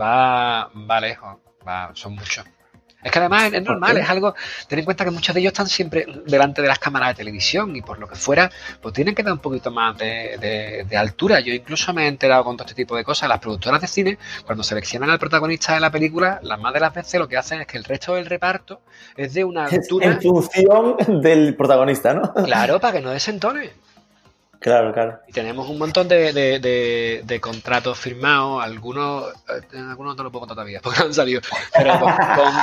va, 0.00 0.68
va 0.68 1.00
lejos, 1.00 1.38
va, 1.66 1.90
son 1.94 2.14
muchos. 2.14 2.44
Es 3.02 3.10
que 3.10 3.18
además 3.18 3.52
es 3.52 3.62
normal, 3.64 3.96
es 3.96 4.08
algo, 4.08 4.32
ten 4.68 4.78
en 4.78 4.84
cuenta 4.84 5.04
que 5.04 5.10
muchos 5.10 5.34
de 5.34 5.40
ellos 5.40 5.52
están 5.52 5.66
siempre 5.66 6.06
delante 6.24 6.62
de 6.62 6.68
las 6.68 6.78
cámaras 6.78 7.08
de 7.08 7.14
televisión 7.14 7.74
y 7.74 7.82
por 7.82 7.98
lo 7.98 8.06
que 8.06 8.14
fuera, 8.14 8.48
pues 8.80 8.94
tienen 8.94 9.12
que 9.14 9.24
dar 9.24 9.32
un 9.32 9.40
poquito 9.40 9.72
más 9.72 9.98
de, 9.98 10.86
altura. 10.96 11.40
Yo 11.40 11.52
incluso 11.52 11.92
me 11.92 12.04
he 12.04 12.08
enterado 12.08 12.44
con 12.44 12.56
todo 12.56 12.64
este 12.64 12.76
tipo 12.80 12.94
de 12.94 13.02
cosas. 13.02 13.28
Las 13.28 13.40
productoras 13.40 13.80
de 13.80 13.88
cine, 13.88 14.18
cuando 14.46 14.62
seleccionan 14.62 15.10
al 15.10 15.18
protagonista 15.18 15.74
de 15.74 15.80
la 15.80 15.90
película, 15.90 16.38
las 16.44 16.60
más 16.60 16.72
de 16.72 16.78
las 16.78 16.94
veces 16.94 17.18
lo 17.18 17.26
que 17.26 17.36
hacen 17.36 17.60
es 17.60 17.66
que 17.66 17.76
el 17.76 17.82
resto 17.82 18.14
del 18.14 18.26
reparto 18.26 18.82
es 19.16 19.34
de 19.34 19.42
una 19.42 19.64
altura... 19.64 20.06
En 20.06 20.22
función 20.22 20.96
del 21.20 21.56
protagonista, 21.56 22.14
¿no? 22.14 22.32
Claro, 22.32 22.78
para 22.78 22.98
que 22.98 23.00
no 23.04 23.10
desentone. 23.10 23.70
Claro, 24.62 24.92
claro. 24.92 25.18
Y 25.26 25.32
tenemos 25.32 25.68
un 25.68 25.76
montón 25.76 26.06
de, 26.06 27.38
contratos 27.42 27.98
firmados, 27.98 28.62
algunos, 28.62 29.26
eh, 29.48 29.76
algunos 29.76 30.16
no 30.16 30.22
lo 30.22 30.30
puedo 30.30 30.42
contar 30.42 30.54
todavía 30.54 30.80
porque 30.82 31.00
no 31.00 31.06
han 31.06 31.14
salido, 31.14 31.40
pero 31.76 31.98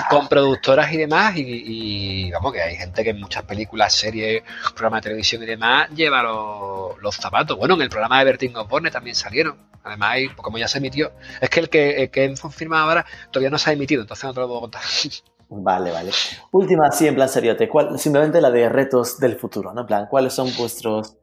con, 0.10 0.30
productoras 0.30 0.92
y 0.94 0.98
demás, 0.98 1.34
y, 1.36 2.32
vamos, 2.32 2.54
que 2.54 2.62
hay 2.62 2.78
gente 2.78 3.04
que 3.04 3.10
en 3.10 3.20
muchas 3.20 3.44
películas, 3.44 3.94
series, 3.94 4.44
programas 4.74 5.02
de 5.02 5.10
televisión 5.10 5.44
y 5.44 5.46
demás 5.46 5.90
lleva 5.90 6.24
los, 6.24 7.16
zapatos. 7.16 7.58
Bueno, 7.58 7.76
en 7.76 7.82
el 7.82 7.90
programa 7.90 8.20
de 8.20 8.26
Bertín 8.26 8.56
Osborne 8.56 8.92
también 8.92 9.16
salieron. 9.16 9.58
Además, 9.84 10.18
como 10.38 10.58
ya 10.58 10.68
se 10.68 10.78
emitió, 10.78 11.12
es 11.42 11.50
que 11.50 11.60
el 11.60 11.70
que, 11.70 12.04
el 12.04 12.12
que 12.12 12.24
hemos 12.24 12.56
firmado 12.56 12.88
ahora 12.88 13.06
todavía 13.32 13.50
no 13.50 13.58
se 13.58 13.70
ha 13.70 13.74
emitido, 13.74 14.02
entonces 14.02 14.24
no 14.24 14.34
te 14.34 14.40
lo 14.40 14.48
puedo 14.48 14.62
contar. 14.62 14.82
Vale, 15.52 15.92
vale. 15.92 16.12
Última, 16.52 16.92
sí, 16.92 17.08
en 17.08 17.16
plan 17.16 17.28
seriote. 17.28 17.68
¿Cuál, 17.68 17.98
simplemente 17.98 18.40
la 18.40 18.52
de 18.52 18.70
retos 18.70 19.20
del 19.20 19.36
futuro, 19.36 19.74
¿no? 19.74 19.82
En 19.82 19.88
plan, 19.88 20.06
¿cuáles 20.08 20.32
son 20.32 20.56
vuestros 20.56 21.18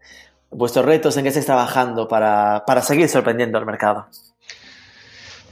vuestros 0.57 0.85
retos, 0.87 1.17
en 1.17 1.25
qué 1.25 1.29
estáis 1.29 1.47
trabajando 1.47 2.09
para, 2.09 2.65
seguir 2.83 3.09
sorprendiendo 3.09 3.59
al 3.59 3.67
mercado. 3.67 4.07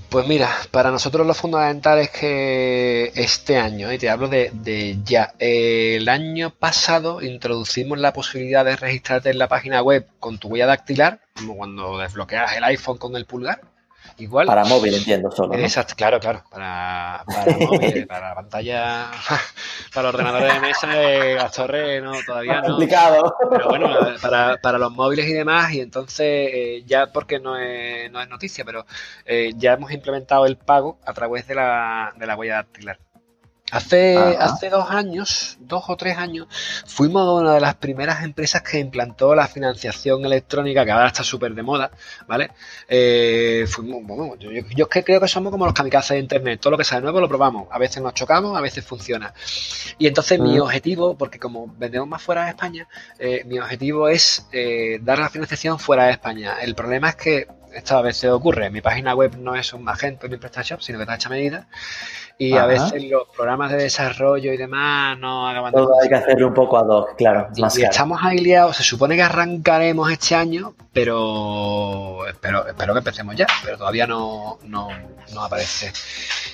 Pues 0.09 0.27
mira, 0.29 0.49
para 0.71 0.91
nosotros 0.91 1.27
lo 1.27 1.35
fundamental 1.35 1.99
es 1.99 2.11
que 2.11 3.13
este 3.17 3.59
año, 3.59 3.93
y 3.93 3.99
te 3.99 4.09
hablo 4.09 4.29
de, 4.29 4.99
ya, 5.05 5.35
el 5.39 6.09
año 6.09 6.51
pasado 6.51 7.21
introducimos 7.21 7.99
la 7.99 8.13
posibilidad 8.13 8.65
de 8.65 8.77
registrarte 8.77 9.31
en 9.31 9.39
la 9.39 9.49
página 9.49 9.83
web 9.83 10.07
con 10.21 10.39
tu 10.39 10.49
huella 10.49 10.67
dactilar, 10.67 11.21
como 11.35 11.57
cuando 11.57 11.99
desbloqueas 11.99 12.57
el 12.57 12.65
iPhone 12.65 12.99
con 12.99 13.17
el 13.17 13.27
pulgar, 13.27 13.61
Igual. 14.19 14.47
Para 14.47 14.65
móvil, 14.65 14.95
entiendo 14.95 15.31
solo. 15.31 15.55
Exacto, 15.55 15.95
claro, 15.97 16.21
claro. 16.21 16.45
Para, 16.51 16.94
para 17.25 17.57
móvil, 17.59 18.07
para 18.09 18.29
la 18.31 18.35
pantalla, 18.35 19.11
para 19.95 20.09
los 20.09 20.15
ordenadores 20.15 20.55
de 20.55 20.61
mesa, 20.61 20.89
de 20.89 21.35
las 21.35 21.53
torres, 21.53 22.03
no, 22.03 22.13
todavía 22.27 22.61
no. 22.61 22.69
Complicado. 22.69 23.37
Pero 23.51 23.69
bueno, 23.69 23.89
para, 24.21 24.57
para, 24.59 24.79
los 24.79 24.93
móviles 24.93 25.27
y 25.27 25.33
demás, 25.33 25.73
y 25.73 25.81
entonces, 25.81 26.51
eh, 26.53 26.83
ya 26.87 27.13
porque 27.13 27.41
no 27.41 27.57
es, 27.57 28.11
no 28.11 28.21
es 28.21 28.29
noticia, 28.29 28.65
pero 28.65 28.87
eh, 29.25 29.53
ya 29.57 29.75
hemos 29.75 29.93
implementado 29.93 30.47
el 30.47 30.57
pago 30.57 30.99
a 31.05 31.13
través 31.13 31.47
de 31.47 31.55
la, 31.55 32.13
de 32.17 32.27
la 32.27 32.37
huella 32.37 32.57
dactilar. 32.57 32.99
Hace, 33.71 34.19
hace 34.19 34.69
dos 34.69 34.91
años, 34.91 35.57
dos 35.59 35.85
o 35.89 35.97
tres 35.97 36.19
años, 36.19 36.47
fuimos 36.87 37.41
una 37.41 37.55
de 37.55 37.61
las 37.63 37.75
primeras 37.77 38.23
empresas 38.23 38.61
que 38.61 38.79
implantó 38.79 39.35
la 39.35 39.49
financiación 39.49 40.23
electrónica, 40.27 40.85
que 40.85 40.91
ahora 40.91 41.07
está 41.07 41.25
súper 41.25 41.55
de 41.55 41.63
moda, 41.63 41.91
¿vale? 42.29 42.51
Eh, 42.87 43.65
fuimos, 43.67 44.05
bueno, 44.05 44.37
yo, 44.37 44.51
yo, 44.51 44.87
que 44.87 45.03
creo 45.03 45.19
que 45.19 45.29
somos 45.29 45.51
como 45.51 45.65
los 45.65 45.73
kamikazes 45.73 46.17
de 46.17 46.19
Internet, 46.19 46.61
todo 46.61 46.73
lo 46.73 46.77
que 46.77 46.85
sale 46.85 47.01
nuevo 47.01 47.21
lo 47.21 47.29
probamos, 47.29 47.67
a 47.71 47.79
veces 47.79 48.03
nos 48.03 48.13
chocamos, 48.13 48.57
a 48.57 48.61
veces 48.61 48.85
funciona. 48.85 49.33
Y 49.99 50.09
entonces 50.09 50.39
mi 50.39 50.59
objetivo, 50.59 51.17
porque 51.17 51.39
como 51.39 51.67
vendemos 51.79 52.07
más 52.07 52.23
fuera 52.23 52.45
de 52.45 52.51
España, 52.51 52.87
eh, 53.19 53.45
mi 53.47 53.59
objetivo 53.59 54.11
es 54.11 54.47
eh, 54.53 54.99
dar 55.01 55.19
la 55.19 55.31
financiación 55.31 55.79
fuera 55.79 56.05
de 56.05 56.13
España. 56.13 56.59
El 56.61 56.75
problema 56.75 57.09
es 57.09 57.17
que 57.17 57.49
esto 57.75 57.97
a 57.97 58.03
veces 58.03 58.31
ocurre, 58.31 58.71
mi 58.71 58.81
página 58.81 59.15
web 59.15 59.37
no 59.39 59.55
es 59.55 59.73
un 59.73 59.83
Magento 59.85 60.29
ni 60.29 60.37
PrestaShop, 60.37 60.81
sino 60.81 60.99
que 60.99 61.03
está 61.03 61.15
hecha 61.15 61.29
medida. 61.29 61.67
Y 62.37 62.57
a 62.57 62.67
veces 62.67 63.05
los 63.05 63.29
programas 63.29 63.71
de 63.71 63.77
desarrollo 63.77 64.53
y 64.53 64.57
demás 64.57 65.17
no 65.19 65.49
acaban 65.49 65.73
Todo 65.73 66.01
hay 66.03 66.09
que 66.09 66.17
hacerlo 66.17 66.49
un 66.49 66.55
poco 66.55 66.77
ad 66.77 66.89
hoc, 66.89 67.15
claro. 67.17 67.49
Y, 67.55 67.61
más 67.61 67.79
y 67.79 67.85
estamos 67.85 68.19
ahí 68.23 68.39
liados, 68.39 68.77
se 68.77 68.83
supone 68.83 69.15
que 69.15 69.23
arrancaremos 69.23 70.11
este 70.11 70.35
año, 70.35 70.75
pero 70.93 72.27
espero, 72.27 72.67
espero 72.67 72.93
que 72.93 72.99
empecemos 72.99 73.37
ya, 73.37 73.47
pero 73.63 73.79
todavía 73.79 74.09
no, 74.09 74.59
no, 74.65 74.89
no 75.33 75.45
aparece. 75.45 75.93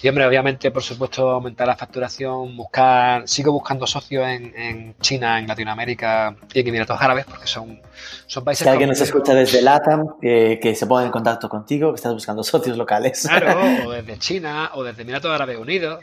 Y 0.03 0.09
hombre, 0.09 0.27
obviamente, 0.27 0.71
por 0.71 0.83
supuesto, 0.83 1.31
aumentar 1.31 1.67
la 1.67 1.77
facturación, 1.77 2.57
buscar, 2.57 3.27
sigo 3.27 3.53
buscando 3.53 3.87
socios 3.87 4.27
en, 4.27 4.55
en 4.57 4.95
China, 4.99 5.39
en 5.39 5.47
Latinoamérica 5.47 6.37
y 6.53 6.61
en 6.61 6.69
Emiratos 6.69 7.01
Árabes, 7.01 7.27
porque 7.27 7.47
son, 7.47 7.81
son 8.27 8.45
países... 8.45 8.65
Si 8.65 8.71
alguien 8.71 8.89
nos 8.89 9.01
escucha 9.01 9.35
desde 9.35 9.61
LATAM, 9.61 10.19
que, 10.21 10.59
que 10.61 10.75
se 10.75 10.87
ponga 10.87 11.05
en 11.11 11.13
contacto 11.13 11.49
contigo, 11.49 11.91
que 11.91 11.97
estás 11.97 12.13
buscando 12.13 12.43
socios 12.43 12.77
locales. 12.77 13.27
Claro, 13.27 13.61
o 13.87 13.91
desde 13.91 14.19
China, 14.19 14.71
o 14.75 14.85
desde 14.85 15.03
Emiratos 15.03 15.31
Árabes 15.31 15.59
Unidos. 15.59 16.01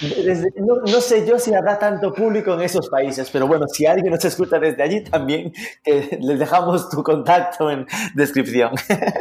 Desde, 0.00 0.52
no, 0.56 0.76
no, 0.86 1.00
sé 1.00 1.26
yo 1.26 1.38
si 1.38 1.54
habrá 1.54 1.78
tanto 1.78 2.12
público 2.12 2.54
en 2.54 2.62
esos 2.62 2.88
países, 2.88 3.28
pero 3.30 3.46
bueno, 3.46 3.66
si 3.66 3.86
alguien 3.86 4.12
nos 4.12 4.24
escucha 4.24 4.58
desde 4.58 4.82
allí 4.82 5.02
también, 5.02 5.52
les 5.84 6.38
dejamos 6.38 6.88
tu 6.90 7.02
contacto 7.02 7.70
en 7.70 7.86
descripción. 8.14 8.72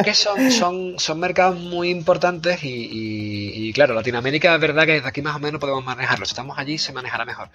Que 0.04 0.14
son, 0.14 0.52
son, 0.52 1.00
son 1.00 1.20
mercados 1.20 1.60
muy 1.60 1.90
importantes 1.90 2.64
y, 2.64 2.68
y, 2.68 3.70
y 3.70 3.74
claro, 3.74 3.94
Latinoamérica 3.94 4.56
es 4.56 4.62
verdad 4.62 4.86
que 4.86 4.94
desde 4.94 5.08
aquí 5.08 5.22
más 5.22 5.36
o 5.36 5.40
menos 5.40 5.60
podemos 5.60 5.84
manejarlo. 5.84 6.26
Si 6.26 6.32
estamos 6.32 6.58
allí 6.58 6.78
se 6.78 6.94
manejará 6.94 7.26
mejor. 7.26 7.50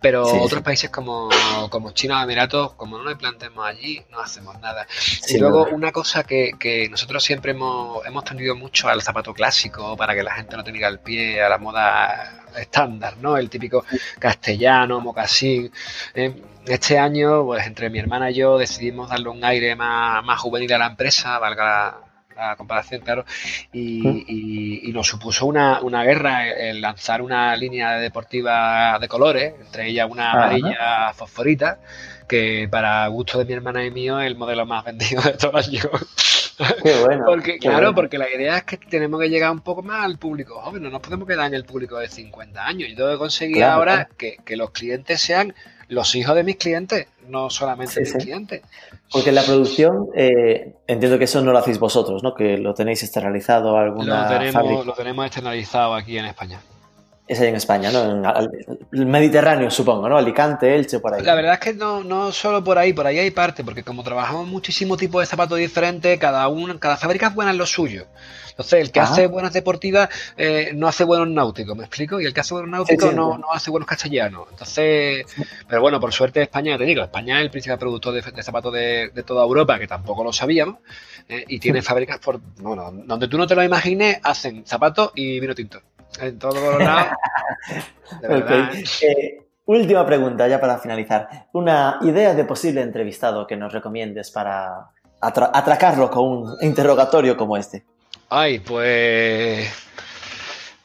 Pero 0.00 0.26
sí, 0.26 0.36
otros 0.40 0.58
sí. 0.58 0.64
países 0.64 0.90
como, 0.90 1.28
como 1.70 1.92
China 1.92 2.20
o 2.20 2.24
Emiratos, 2.24 2.74
como 2.74 2.98
no 2.98 3.04
nos 3.04 3.16
plantemos 3.16 3.64
allí, 3.66 4.02
no 4.10 4.20
hacemos 4.20 4.58
nada. 4.60 4.86
Sí, 4.90 5.36
y 5.36 5.38
luego 5.38 5.66
no. 5.66 5.76
una 5.76 5.92
cosa 5.92 6.24
que, 6.24 6.52
que, 6.58 6.88
nosotros 6.88 7.13
siempre 7.20 7.52
hemos, 7.52 8.04
hemos 8.06 8.24
tendido 8.24 8.56
mucho 8.56 8.88
al 8.88 9.02
zapato 9.02 9.34
clásico 9.34 9.96
para 9.96 10.14
que 10.14 10.22
la 10.22 10.34
gente 10.34 10.56
no 10.56 10.64
tenga 10.64 10.88
el 10.88 10.98
pie 10.98 11.42
a 11.42 11.48
la 11.48 11.58
moda 11.58 12.44
estándar, 12.56 13.16
¿no? 13.18 13.36
El 13.36 13.50
típico 13.50 13.84
castellano, 14.18 15.00
mocasín. 15.00 15.70
Eh, 16.14 16.34
este 16.66 16.98
año, 16.98 17.44
pues 17.44 17.66
entre 17.66 17.90
mi 17.90 17.98
hermana 17.98 18.30
y 18.30 18.34
yo 18.34 18.58
decidimos 18.58 19.10
darle 19.10 19.28
un 19.28 19.44
aire 19.44 19.76
más, 19.76 20.24
más 20.24 20.40
juvenil 20.40 20.72
a 20.72 20.78
la 20.78 20.86
empresa, 20.86 21.38
valga 21.38 21.64
la, 21.64 22.04
la 22.36 22.56
comparación, 22.56 23.02
claro, 23.02 23.24
y, 23.72 24.08
y, 24.08 24.88
y, 24.88 24.92
nos 24.92 25.06
supuso 25.06 25.46
una, 25.46 25.80
una 25.80 26.02
guerra 26.04 26.48
el 26.48 26.80
lanzar 26.80 27.22
una 27.22 27.54
línea 27.56 27.98
deportiva 27.98 28.98
de 28.98 29.08
colores, 29.08 29.54
entre 29.60 29.88
ellas 29.88 30.08
una 30.10 30.32
amarilla 30.32 31.12
fosforita, 31.14 31.78
que 32.28 32.68
para 32.70 33.06
gusto 33.08 33.38
de 33.38 33.44
mi 33.44 33.52
hermana 33.52 33.84
y 33.84 33.90
mío 33.90 34.20
es 34.20 34.26
el 34.26 34.36
modelo 34.36 34.66
más 34.66 34.84
vendido 34.84 35.22
de 35.22 35.32
todo 35.32 35.58
el 35.58 35.64
año. 35.66 35.82
Qué 36.82 37.00
bueno. 37.04 37.24
porque, 37.26 37.52
qué 37.54 37.58
claro, 37.58 37.78
bueno. 37.78 37.94
porque 37.94 38.18
la 38.18 38.28
idea 38.30 38.58
es 38.58 38.64
que 38.64 38.76
tenemos 38.76 39.20
que 39.20 39.28
llegar 39.28 39.50
un 39.50 39.60
poco 39.60 39.82
más 39.82 40.04
al 40.04 40.18
público 40.18 40.60
joven, 40.60 40.82
no 40.82 40.90
nos 40.90 41.00
podemos 41.00 41.26
quedar 41.26 41.46
en 41.46 41.54
el 41.54 41.64
público 41.64 41.98
de 41.98 42.08
50 42.08 42.66
años. 42.66 42.88
Yo 42.90 42.96
tengo 42.96 43.10
que 43.12 43.18
conseguir 43.18 43.56
claro, 43.56 43.74
ahora 43.74 43.94
claro. 43.94 44.14
Que, 44.16 44.36
que, 44.44 44.56
los 44.56 44.70
clientes 44.70 45.20
sean 45.20 45.54
los 45.88 46.14
hijos 46.14 46.34
de 46.34 46.44
mis 46.44 46.56
clientes, 46.56 47.06
no 47.28 47.50
solamente 47.50 47.92
sí, 47.94 48.00
mis 48.00 48.12
sí. 48.12 48.18
clientes. 48.18 48.62
Porque 49.12 49.32
la 49.32 49.42
producción, 49.42 50.08
eh, 50.14 50.74
entiendo 50.86 51.18
que 51.18 51.24
eso 51.24 51.40
no 51.42 51.52
lo 51.52 51.58
hacéis 51.58 51.78
vosotros, 51.78 52.22
¿no? 52.22 52.34
Que 52.34 52.58
lo 52.58 52.74
tenéis 52.74 53.02
externalizado 53.02 53.76
alguna 53.76 54.22
lo 54.22 54.28
tenemos, 54.28 54.52
fábrica. 54.52 54.84
Lo 54.84 54.92
tenemos 54.94 55.26
externalizado 55.26 55.94
aquí 55.94 56.18
en 56.18 56.26
España. 56.26 56.60
Es 57.26 57.40
ahí 57.40 57.48
en 57.48 57.56
España, 57.56 57.90
¿no? 57.90 58.04
En 58.38 58.78
el 58.92 59.06
Mediterráneo, 59.06 59.70
supongo, 59.70 60.08
¿no? 60.08 60.18
Alicante, 60.18 60.74
Elche, 60.74 60.98
por 60.98 61.14
ahí. 61.14 61.22
La 61.22 61.34
verdad 61.34 61.54
es 61.54 61.60
que 61.60 61.72
no, 61.72 62.04
no 62.04 62.30
solo 62.32 62.62
por 62.62 62.76
ahí, 62.76 62.92
por 62.92 63.06
ahí 63.06 63.18
hay 63.18 63.30
parte, 63.30 63.64
porque 63.64 63.82
como 63.82 64.02
trabajamos 64.02 64.46
muchísimos 64.46 64.98
tipos 64.98 65.22
de 65.22 65.26
zapatos 65.26 65.58
diferentes, 65.58 66.18
cada 66.18 66.46
uno, 66.48 66.78
cada 66.78 66.98
fábrica 66.98 67.28
es 67.28 67.34
buena 67.34 67.52
en 67.52 67.58
lo 67.58 67.64
suyo. 67.64 68.06
Entonces, 68.50 68.80
el 68.82 68.92
que 68.92 69.00
Ajá. 69.00 69.12
hace 69.12 69.26
buenas 69.26 69.52
deportivas 69.52 70.10
eh, 70.36 70.72
no 70.74 70.86
hace 70.86 71.02
buenos 71.02 71.28
náuticos, 71.28 71.76
¿me 71.76 71.84
explico? 71.84 72.20
Y 72.20 72.26
el 72.26 72.34
que 72.34 72.40
hace 72.40 72.54
buenos 72.54 72.70
náuticos 72.70 73.04
sí, 73.04 73.10
sí, 73.10 73.16
no, 73.16 73.38
no, 73.38 73.50
hace 73.50 73.70
buenos 73.70 73.88
castellanos. 73.88 74.46
Entonces, 74.50 75.24
pero 75.66 75.80
bueno, 75.80 75.98
por 75.98 76.12
suerte 76.12 76.42
España, 76.42 76.76
te 76.76 76.84
digo, 76.84 77.02
España 77.02 77.38
es 77.38 77.44
el 77.44 77.50
principal 77.50 77.78
productor 77.78 78.14
de, 78.14 78.20
de 78.20 78.42
zapatos 78.42 78.72
de, 78.72 79.10
de, 79.12 79.22
toda 79.22 79.42
Europa, 79.42 79.78
que 79.78 79.88
tampoco 79.88 80.22
lo 80.22 80.32
sabíamos, 80.32 80.76
eh, 81.28 81.44
y 81.48 81.58
tiene 81.58 81.82
fábricas 81.82 82.18
por, 82.18 82.38
bueno, 82.58 82.92
donde 82.92 83.26
tú 83.28 83.38
no 83.38 83.46
te 83.46 83.56
lo 83.56 83.64
imagines, 83.64 84.20
hacen 84.22 84.64
zapatos 84.66 85.10
y 85.16 85.40
vino 85.40 85.54
tinto. 85.54 85.80
En 86.20 86.38
todos 86.38 86.54
los 86.54 86.78
lados. 86.78 87.12
Okay. 88.22 88.84
Eh, 89.02 89.42
última 89.64 90.06
pregunta, 90.06 90.46
ya 90.46 90.60
para 90.60 90.78
finalizar. 90.78 91.48
Una 91.52 91.98
idea 92.02 92.34
de 92.34 92.44
posible 92.44 92.82
entrevistado 92.82 93.46
que 93.46 93.56
nos 93.56 93.72
recomiendes 93.72 94.30
para 94.30 94.90
atra 95.20 95.50
atracarlo 95.52 96.10
con 96.10 96.24
un 96.24 96.56
interrogatorio 96.60 97.36
como 97.36 97.56
este. 97.56 97.84
Ay, 98.28 98.60
pues. 98.60 99.68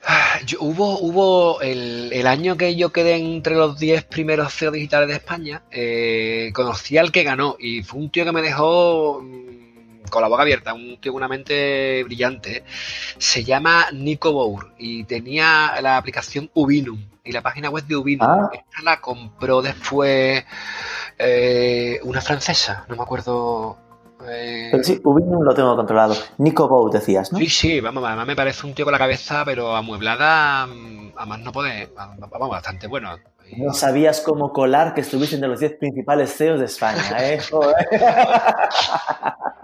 Yo, 0.46 0.60
hubo 0.62 1.00
hubo 1.00 1.62
el, 1.62 2.12
el, 2.14 2.26
año 2.26 2.56
que 2.56 2.76
yo 2.76 2.92
quedé 2.92 3.16
entre 3.16 3.56
los 3.56 3.78
10 3.78 4.06
primeros 4.06 4.54
CEO 4.54 4.72
digitales 4.72 5.10
de 5.10 5.16
España, 5.16 5.62
eh, 5.70 6.52
conocí 6.54 6.98
al 6.98 7.12
que 7.12 7.24
ganó 7.24 7.58
y 7.60 7.84
fue 7.84 8.00
un 8.00 8.10
tío 8.10 8.24
que 8.24 8.32
me 8.32 8.42
dejó 8.42 9.22
con 10.10 10.22
la 10.22 10.28
boca 10.28 10.43
abierta, 10.43 10.74
un 10.74 10.99
tío 10.99 11.12
con 11.12 11.20
una 11.20 11.28
mente 11.28 12.03
brillante. 12.03 12.64
Se 13.18 13.43
llama 13.43 13.88
Nico 13.91 14.32
Bour 14.32 14.74
y 14.78 15.03
tenía 15.05 15.80
la 15.82 15.97
aplicación 15.97 16.49
Ubinum 16.53 16.99
y 17.24 17.32
la 17.32 17.41
página 17.41 17.70
web 17.70 17.86
de 17.86 17.95
Ubinum. 17.95 18.28
Ah. 18.28 18.49
Esta 18.51 18.82
la 18.84 19.01
compró 19.01 19.62
después 19.62 20.43
eh, 21.18 21.99
una 22.03 22.22
francesa, 22.22 22.86
no 22.89 22.95
me 22.95 23.03
acuerdo 23.03 23.78
eh... 24.28 24.70
Pero 24.72 24.84
sí, 24.84 24.99
Ubinum 25.03 25.43
lo 25.43 25.53
tengo 25.53 25.76
controlado. 25.76 26.16
Nico 26.38 26.68
Bow 26.68 26.89
decías, 26.89 27.32
¿no? 27.32 27.39
Sí, 27.39 27.47
sí, 27.47 27.80
vamos, 27.80 28.03
además 28.03 28.28
me 28.28 28.36
parece 28.36 28.68
un 28.68 28.74
tío 28.74 28.86
con 28.86 28.91
la 28.91 28.97
cabeza, 28.97 29.43
pero 29.45 29.76
amueblada, 29.76 30.68
mm, 30.68 31.14
además 31.16 31.39
no 31.39 31.51
puede, 31.51 31.89
vamos, 31.95 32.49
bastante 32.49 32.88
bueno. 32.88 33.16
No 33.57 33.74
sabías 33.74 34.22
cómo 34.22 34.53
colar 34.53 34.93
que 34.93 35.01
estuviesen 35.01 35.41
de 35.41 35.47
los 35.47 35.60
10 35.60 35.80
principales 35.80 36.36
CEOs 36.36 36.60
de 36.60 36.66
España, 36.66 37.01
¿eh? 37.20 37.39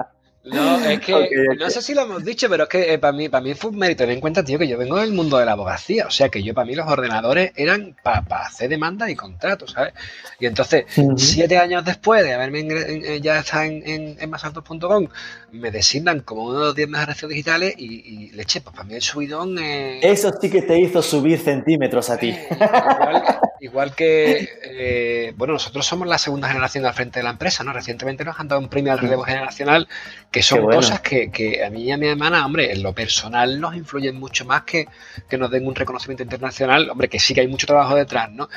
No, 0.45 0.79
es 0.85 0.99
que 0.99 1.13
okay, 1.13 1.25
okay. 1.25 1.57
no 1.57 1.69
sé 1.71 1.81
si 1.81 1.93
lo 1.95 2.01
hemos 2.01 2.23
dicho, 2.23 2.47
pero 2.49 2.63
es 2.63 2.69
que 2.69 2.93
eh, 2.93 2.99
para 2.99 3.13
mí, 3.13 3.29
para 3.29 3.43
mí 3.43 3.55
fue 3.55 3.71
un 3.71 3.77
mérito 3.77 3.99
tener 4.03 4.15
en 4.15 4.21
cuenta, 4.21 4.43
tío, 4.43 4.59
que 4.59 4.67
yo 4.67 4.77
vengo 4.77 4.97
del 4.97 5.11
mundo 5.11 5.37
de 5.37 5.45
la 5.45 5.53
abogacía. 5.53 6.05
O 6.05 6.11
sea, 6.11 6.29
que 6.29 6.43
yo 6.43 6.53
para 6.53 6.65
mí 6.65 6.75
los 6.75 6.87
ordenadores 6.87 7.51
eran 7.55 7.95
para 8.03 8.21
pa 8.21 8.45
hacer 8.45 8.69
demandas 8.69 9.09
y 9.09 9.15
contratos, 9.15 9.71
¿sabes? 9.71 9.93
Y 10.39 10.45
entonces, 10.45 10.85
uh 10.97 11.01
-huh. 11.01 11.17
siete 11.17 11.57
años 11.57 11.83
después 11.83 12.23
de 12.23 12.33
haberme 12.33 12.59
eh, 12.69 13.19
ya 13.21 13.39
estado 13.39 13.63
en, 13.63 13.81
en, 13.87 14.17
en 14.19 14.29
masaltos.com, 14.29 15.07
me 15.51 15.71
designan 15.71 16.19
como 16.19 16.45
uno 16.45 16.59
de 16.59 16.65
los 16.65 16.75
10 16.75 16.89
mejores 16.89 17.27
digitales 17.27 17.73
y, 17.77 18.27
y 18.27 18.29
leche, 18.31 18.61
pues 18.61 18.75
para 18.75 18.87
mí 18.87 18.93
el 18.93 19.01
subidón. 19.01 19.57
Eh... 19.57 19.99
Eso 20.03 20.31
sí 20.39 20.49
que 20.49 20.61
te 20.61 20.79
hizo 20.79 21.01
subir 21.01 21.39
centímetros 21.39 22.09
a 22.09 22.17
ti. 22.17 22.29
Eh, 22.29 22.47
igual, 22.51 23.23
igual, 23.59 23.95
que, 23.95 24.49
eh, 24.63 25.33
bueno, 25.37 25.53
nosotros 25.53 25.85
somos 25.85 26.07
la 26.07 26.17
segunda 26.17 26.47
generación 26.47 26.85
al 26.85 26.93
frente 26.93 27.19
de 27.19 27.23
la 27.23 27.31
empresa, 27.31 27.63
¿no? 27.63 27.73
Recientemente 27.73 28.23
nos 28.23 28.39
han 28.39 28.47
dado 28.47 28.61
un 28.61 28.69
premio 28.69 28.91
al 28.91 28.99
relevo 28.99 29.23
generacional 29.23 29.87
que 30.31 30.41
son 30.41 30.61
bueno. 30.61 30.77
cosas 30.77 31.01
que, 31.01 31.31
que, 31.31 31.63
a 31.63 31.69
mí 31.69 31.83
y 31.83 31.91
a 31.91 31.97
mi 31.97 32.07
hermana, 32.07 32.45
hombre, 32.45 32.71
en 32.71 32.83
lo 32.83 32.93
personal 32.93 33.59
nos 33.59 33.75
influyen 33.75 34.19
mucho 34.19 34.45
más 34.45 34.63
que, 34.63 34.87
que 35.29 35.37
nos 35.37 35.49
den 35.51 35.67
un 35.67 35.75
reconocimiento 35.75 36.23
internacional, 36.23 36.89
hombre, 36.89 37.09
que 37.09 37.19
sí 37.19 37.33
que 37.33 37.41
hay 37.41 37.47
mucho 37.47 37.67
trabajo 37.67 37.95
detrás, 37.95 38.31
¿no? 38.31 38.49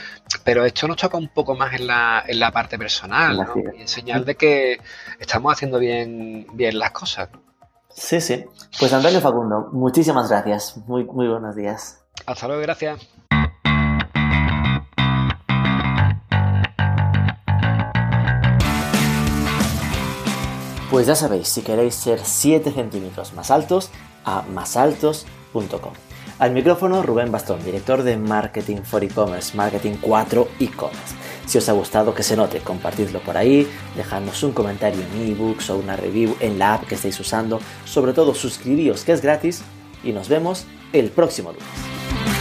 Pero 0.44 0.64
esto 0.64 0.88
nos 0.88 0.96
toca 0.96 1.16
un 1.16 1.28
poco 1.28 1.54
más 1.54 1.74
en 1.74 1.86
la, 1.86 2.24
en 2.26 2.40
la 2.40 2.50
parte 2.50 2.78
personal, 2.78 3.36
¿no? 3.36 3.54
Y 3.76 3.82
enseñar 3.82 4.24
de 4.24 4.34
que 4.34 4.80
estamos 5.18 5.52
haciendo 5.52 5.78
bien, 5.78 6.46
bien 6.52 6.78
las 6.78 6.90
cosas. 6.90 7.28
Sí, 7.90 8.20
sí. 8.20 8.44
Pues 8.78 8.92
Antonio 8.92 9.20
Facundo, 9.20 9.70
muchísimas 9.72 10.28
gracias. 10.28 10.76
Muy, 10.86 11.04
muy 11.04 11.26
buenos 11.28 11.56
días. 11.56 12.04
Hasta 12.26 12.46
luego, 12.46 12.62
gracias. 12.62 13.17
Pues 20.90 21.06
ya 21.06 21.14
sabéis, 21.14 21.48
si 21.48 21.60
queréis 21.60 21.94
ser 21.94 22.20
7 22.24 22.72
centímetros 22.72 23.34
más 23.34 23.50
altos, 23.50 23.90
a 24.24 24.42
masaltos.com. 24.42 25.92
Al 26.38 26.52
micrófono 26.52 27.02
Rubén 27.02 27.30
Bastón, 27.30 27.62
director 27.62 28.02
de 28.02 28.16
Marketing 28.16 28.78
for 28.84 29.04
E-Commerce, 29.04 29.54
Marketing 29.54 29.96
4 30.00 30.48
E-Commerce. 30.60 31.14
Si 31.44 31.58
os 31.58 31.68
ha 31.68 31.72
gustado, 31.72 32.14
que 32.14 32.22
se 32.22 32.36
note, 32.36 32.60
compartidlo 32.60 33.20
por 33.20 33.36
ahí, 33.36 33.68
dejadnos 33.96 34.42
un 34.42 34.52
comentario 34.52 35.02
en 35.02 35.30
ebooks 35.30 35.68
o 35.68 35.76
una 35.76 35.94
review 35.94 36.34
en 36.40 36.58
la 36.58 36.74
app 36.74 36.86
que 36.86 36.94
estéis 36.94 37.20
usando. 37.20 37.60
Sobre 37.84 38.14
todo, 38.14 38.34
suscribíos 38.34 39.04
que 39.04 39.12
es 39.12 39.20
gratis 39.20 39.62
y 40.02 40.12
nos 40.12 40.28
vemos 40.28 40.64
el 40.94 41.10
próximo 41.10 41.52
lunes. 41.52 42.37